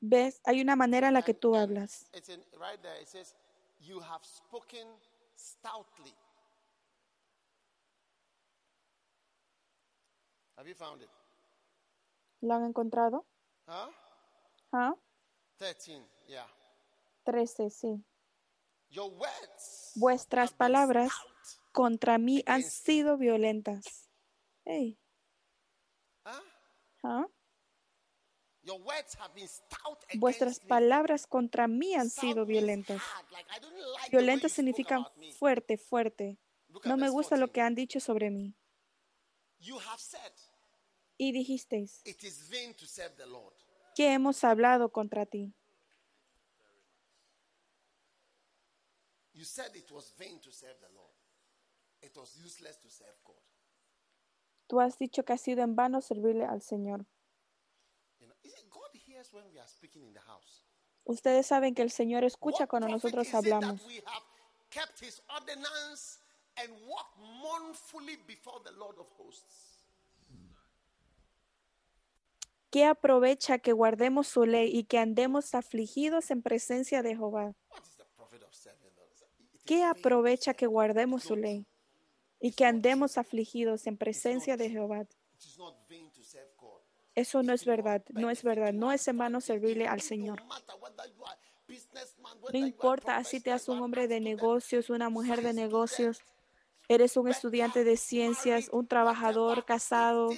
¿Ves? 0.00 0.38
Hay 0.44 0.60
una 0.60 0.76
manera 0.76 1.08
en 1.08 1.14
la 1.14 1.22
que 1.22 1.32
And- 1.32 1.40
tú 1.40 1.54
and 1.54 1.62
hablas. 1.62 2.06
It's 2.12 2.28
in 2.28 2.44
right 2.60 2.78
there. 2.82 3.00
It 3.00 3.08
says, 3.08 3.34
"You 3.80 4.00
have 4.00 4.22
spoken 4.22 4.86
stoutly." 5.34 6.14
Have 10.56 10.68
you 10.68 10.74
found 10.74 11.00
it? 11.02 11.08
¿Lo 12.42 12.54
han 12.54 12.64
encontrado? 12.66 13.24
Huh? 13.66 13.90
¿Ah? 14.72 14.94
13. 15.56 16.06
Yeah. 16.26 16.46
13, 17.24 17.70
sí. 17.70 18.04
Your 18.90 19.10
words. 19.10 19.92
Vuestras 19.96 20.52
palabras. 20.52 21.10
Contra 21.74 22.18
mí 22.18 22.42
han 22.46 22.62
sido 22.62 23.18
violentas. 23.18 24.08
¿Ah? 27.02 27.26
Stout 28.62 29.98
Vuestras 30.14 30.60
palabras 30.60 31.26
contra 31.26 31.66
mí 31.66 31.94
han 31.94 32.08
sido 32.08 32.46
violentas. 32.46 33.02
Violentas 34.10 34.52
significan 34.52 35.04
fuerte, 35.36 35.76
fuerte. 35.76 36.38
No 36.84 36.96
me 36.96 37.10
gusta 37.10 37.36
lo 37.36 37.48
14. 37.48 37.52
que 37.52 37.60
han 37.60 37.74
dicho 37.74 38.00
sobre 38.00 38.30
mí. 38.30 38.54
Y 41.16 41.32
dijisteis, 41.32 42.00
it 42.04 42.22
is 42.24 42.48
vain 42.50 42.74
to 42.74 42.86
serve 42.86 43.14
the 43.16 43.26
Lord. 43.26 43.54
que 43.94 44.12
hemos 44.12 44.42
hablado 44.42 44.90
contra 44.90 45.26
ti. 45.26 45.54
It 52.04 52.14
was 52.16 52.36
useless 52.36 52.76
to 52.80 52.90
serve 52.90 53.16
God. 53.24 53.40
Tú 54.66 54.80
has 54.80 54.98
dicho 54.98 55.24
que 55.24 55.32
ha 55.32 55.38
sido 55.38 55.62
en 55.62 55.74
vano 55.74 56.02
servirle 56.02 56.44
al 56.44 56.60
Señor. 56.60 57.06
You 58.20 58.26
know, 58.26 58.36
you 58.42 58.50
see, 58.50 58.62
God 58.68 58.90
hears 58.94 59.32
when 59.32 59.44
we 59.50 59.58
are 59.58 59.68
speaking 59.68 60.04
in 60.04 60.12
the 60.12 60.20
house. 60.20 60.64
Ustedes 61.04 61.46
saben 61.46 61.74
que 61.74 61.82
el 61.82 61.90
Señor 61.90 62.24
escucha 62.24 62.66
cuando 62.66 62.88
nosotros 62.88 63.32
hablamos. 63.34 63.80
¿Qué 72.70 72.84
aprovecha 72.84 73.58
que 73.58 73.72
guardemos 73.72 74.28
su 74.28 74.44
ley 74.46 74.70
y 74.76 74.84
que 74.84 74.98
andemos 74.98 75.54
afligidos 75.54 76.30
en 76.30 76.42
presencia 76.42 77.02
de 77.02 77.16
Jehová? 77.16 77.54
¿Qué 79.64 79.84
aprovecha 79.84 80.54
que 80.54 80.66
guardemos 80.66 81.22
su 81.22 81.36
ley 81.36 81.66
y 82.44 82.52
que 82.52 82.66
andemos 82.66 83.16
afligidos 83.16 83.86
en 83.86 83.96
presencia 83.96 84.58
de 84.58 84.68
Jehová? 84.68 85.06
Eso 87.14 87.42
no 87.42 87.54
es 87.54 87.64
verdad, 87.64 88.04
no 88.10 88.28
es 88.28 88.42
verdad, 88.42 88.74
no 88.74 88.92
es. 88.92 89.08
It 89.08 89.40
servirle 89.40 89.86
al 89.86 90.02
Señor. 90.02 90.42
No 92.52 92.58
importa 92.58 93.24
si 93.24 93.40
te 93.40 93.50
haces 93.50 93.70
un 93.70 93.80
hombre 93.80 94.08
de 94.08 94.20
negocios, 94.20 94.90
una 94.90 95.08
mujer 95.08 95.40
de 95.40 95.54
negocios, 95.54 96.20
eres 96.86 97.16
un 97.16 97.28
estudiante 97.28 97.82
de 97.82 97.96
ciencias, 97.96 98.68
un 98.70 98.86
trabajador 98.88 99.64
casado. 99.64 100.28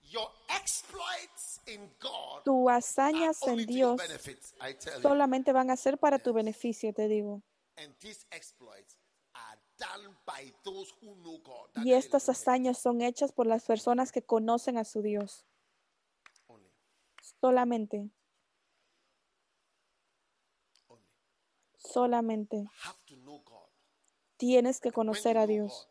Tus 2.43 2.69
hazañas 2.69 3.41
en 3.47 3.65
Dios 3.65 4.01
solamente 5.01 5.53
van 5.53 5.71
a 5.71 5.77
ser 5.77 5.97
para 5.97 6.19
tu 6.19 6.33
beneficio, 6.33 6.93
te 6.93 7.07
digo. 7.07 7.41
Y 11.83 11.93
estas 11.93 12.27
11, 12.27 12.31
hazañas 12.31 12.77
son 12.77 13.01
hechas 13.01 13.31
por 13.31 13.47
las 13.47 13.63
personas 13.65 14.11
que 14.11 14.21
conocen 14.21 14.77
a 14.77 14.83
su 14.83 15.01
Dios. 15.01 15.45
Solamente, 17.39 18.11
solamente. 21.77 22.69
Tienes 24.37 24.79
que 24.79 24.91
conocer 24.91 25.37
a 25.37 25.47
Dios. 25.47 25.87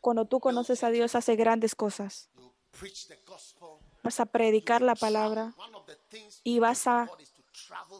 Cuando 0.00 0.26
tú 0.26 0.40
conoces 0.40 0.82
a 0.82 0.90
Dios, 0.90 1.14
hace 1.14 1.36
grandes 1.36 1.74
cosas. 1.74 2.30
Vas 4.02 4.20
a 4.20 4.26
predicar 4.26 4.80
la 4.82 4.94
palabra 4.94 5.54
y 6.44 6.58
vas 6.60 6.86
a- 6.86 7.06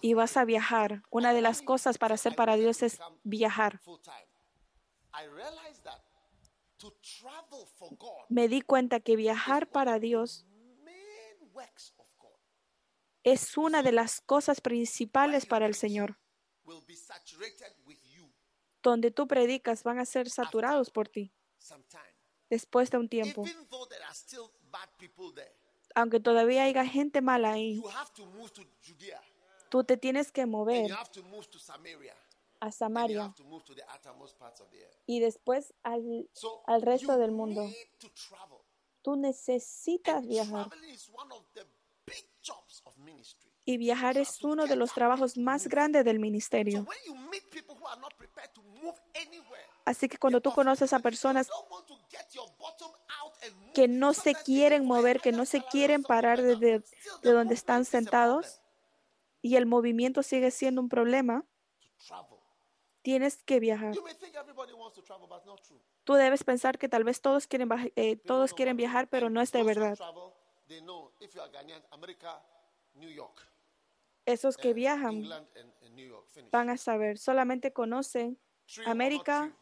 y 0.02 0.14
vas 0.14 0.36
a 0.36 0.44
viajar. 0.44 1.02
Una 1.10 1.32
de 1.34 1.40
las 1.42 1.60
cosas 1.62 1.98
para 1.98 2.14
hacer 2.14 2.34
para 2.36 2.56
Dios 2.56 2.82
es 2.82 2.98
viajar. 3.24 3.80
Me 8.28 8.48
di 8.48 8.62
cuenta 8.62 9.00
que 9.00 9.16
viajar 9.16 9.68
para 9.68 9.98
Dios 9.98 10.46
es 13.22 13.56
una 13.58 13.82
de 13.82 13.92
las 13.92 14.20
cosas 14.22 14.60
principales 14.60 15.44
para 15.46 15.66
el 15.66 15.74
Señor. 15.74 16.16
Donde 18.82 19.10
tú 19.10 19.26
predicas 19.26 19.82
van 19.82 19.98
a 19.98 20.06
ser 20.06 20.30
saturados 20.30 20.88
por 20.90 21.08
ti 21.08 21.32
después 22.48 22.90
de 22.90 22.96
un 22.98 23.08
tiempo. 23.08 23.42
Aunque 25.94 26.20
todavía 26.20 26.64
haya 26.64 26.86
gente 26.86 27.20
mala 27.20 27.52
ahí, 27.52 27.76
you 27.76 27.88
have 27.88 28.10
to 28.14 28.26
move 28.26 28.50
to 28.52 28.62
Judea 28.86 29.20
tú 29.70 29.84
te 29.84 29.96
tienes 29.96 30.32
que 30.32 30.46
mover 30.46 30.88
you 30.88 30.94
have 30.94 31.10
to 31.12 31.22
move 31.24 31.46
to 31.48 31.58
Samaria 31.58 32.14
a 32.60 32.70
Samaria 32.70 33.32
y 35.06 35.20
después 35.20 35.72
al, 35.82 36.28
al 36.66 36.82
resto 36.82 37.16
del 37.16 37.32
mundo. 37.32 37.66
Tú 39.02 39.16
necesitas 39.16 40.26
viajar. 40.26 40.68
traveling 40.68 40.94
is 40.94 41.10
one 41.10 41.32
of 41.32 41.42
the 41.54 41.64
big 42.04 42.26
jobs 42.42 42.82
of 42.84 42.94
ministry. 42.98 43.50
Y 43.64 43.78
viajar 43.78 44.18
es 44.18 44.42
uno 44.42 44.66
de 44.66 44.76
los 44.76 44.92
trabajos 44.92 45.38
más 45.38 45.68
grandes 45.68 46.04
del 46.04 46.16
So 46.16 46.20
ministerio. 46.20 46.82
when 46.82 46.98
you 47.06 47.14
meet 47.30 47.48
people 47.50 47.74
who 47.80 47.86
are 47.88 47.98
not 47.98 48.14
prepared 48.18 48.52
to 48.52 48.62
move 48.82 49.00
anywhere, 49.14 49.64
Así 49.86 50.08
que 50.08 50.18
cuando 50.18 50.42
tú 50.42 50.52
conoces 50.52 50.92
a 50.92 50.98
personas 50.98 51.48
que 53.74 53.88
no 53.88 54.14
se 54.14 54.34
quieren 54.34 54.84
mover, 54.84 55.20
que 55.20 55.32
no 55.32 55.44
se 55.44 55.62
quieren 55.62 56.02
parar 56.02 56.42
de 56.42 56.56
the 56.56 57.30
donde 57.30 57.54
están 57.54 57.84
sentados 57.84 58.60
y 59.42 59.56
el 59.56 59.66
movimiento 59.66 60.22
sigue 60.22 60.50
siendo 60.50 60.80
un 60.80 60.88
problema, 60.88 61.44
tienes 63.02 63.42
que 63.42 63.60
viajar. 63.60 63.94
Tú 66.04 66.14
debes 66.14 66.44
pensar 66.44 66.78
que 66.78 66.88
tal 66.88 67.04
vez 67.04 67.20
todos 67.20 67.46
quieren, 67.46 67.68
eh, 67.96 68.16
todos 68.16 68.52
quieren 68.52 68.76
viajar, 68.76 69.08
pero 69.08 69.30
no 69.30 69.40
es 69.40 69.52
de 69.52 69.62
verdad. 69.62 69.98
Esos 74.26 74.56
que 74.56 74.74
viajan 74.74 75.28
van 76.50 76.70
a 76.70 76.76
saber, 76.76 77.18
solamente 77.18 77.72
conocen 77.72 78.38
América? 78.86 79.56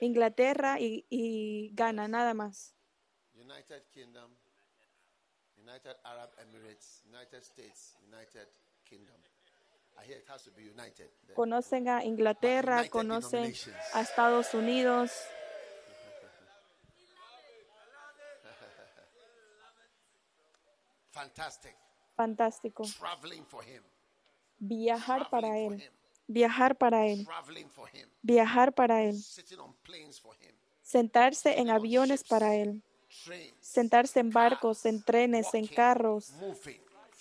Inglaterra 0.00 0.80
y, 0.80 1.06
y 1.10 1.70
Ghana, 1.74 2.08
nada 2.08 2.34
más. 2.34 2.74
United 3.50 3.82
Kingdom, 3.92 4.30
United 5.58 5.96
Arab 6.04 6.30
Emirates, 6.38 7.02
United 7.10 7.42
States, 7.42 7.96
United 8.06 8.46
Kingdom. 8.88 9.16
I 9.98 10.04
hear 10.06 10.18
it 10.18 10.28
has 10.28 10.44
to 10.44 10.52
be 10.52 10.62
united. 10.62 11.10
Conocen 11.34 11.88
a 11.88 12.04
Inglaterra, 12.04 12.76
United 12.76 12.90
conocen 12.92 13.52
a 13.94 14.00
Estados 14.02 14.54
Unidos. 14.54 15.10
Fantastic. 21.10 21.74
Fantástico. 22.16 22.84
Traveling 22.98 23.44
for 23.44 23.64
him. 23.64 23.82
Viajar 24.60 25.28
para 25.28 25.48
Traveling 25.48 25.72
Él. 25.72 25.80
him. 25.80 25.92
Viajar 26.28 26.78
para 26.78 27.06
Él. 27.06 27.24
Traveling 27.24 27.68
for 27.68 27.88
him. 27.88 28.08
Viajar 28.22 28.72
para 28.72 29.02
Él. 29.02 29.20
Sitting 29.20 29.58
on 29.58 29.74
planes 29.82 30.20
for 30.20 30.36
him. 30.36 30.54
Sentarse 30.82 31.58
en 31.58 31.70
aviones 31.70 32.22
para 32.22 32.54
Él. 32.54 32.80
Sentarse 33.60 34.20
en 34.20 34.30
barcos, 34.30 34.86
en 34.86 35.02
trenes, 35.02 35.52
en 35.54 35.66
carros, 35.66 36.32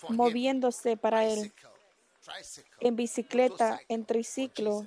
moviéndose 0.10 0.98
para 0.98 1.26
Él. 1.26 1.52
En 2.80 2.96
bicicleta, 2.96 3.80
en 3.88 4.06
triciclo, 4.06 4.86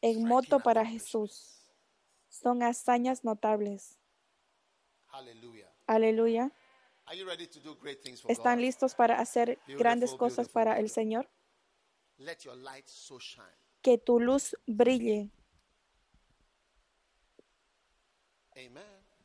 en 0.00 0.24
moto 0.24 0.60
para. 0.60 0.84
Jesús. 0.84 1.60
Son 2.28 2.62
hazañas 2.62 3.24
notables. 3.24 3.98
Aleluya. 5.86 6.50
¿Están 8.28 8.60
listos 8.60 8.94
para 8.94 9.20
hacer 9.20 9.60
grandes 9.68 10.14
cosas 10.14 10.48
para 10.48 10.78
el. 10.80 10.90
Señor? 10.90 11.30
Que 13.80 13.98
tu 13.98 14.18
luz 14.18 14.56
brille. 14.66 15.30
Amen. 18.56 18.93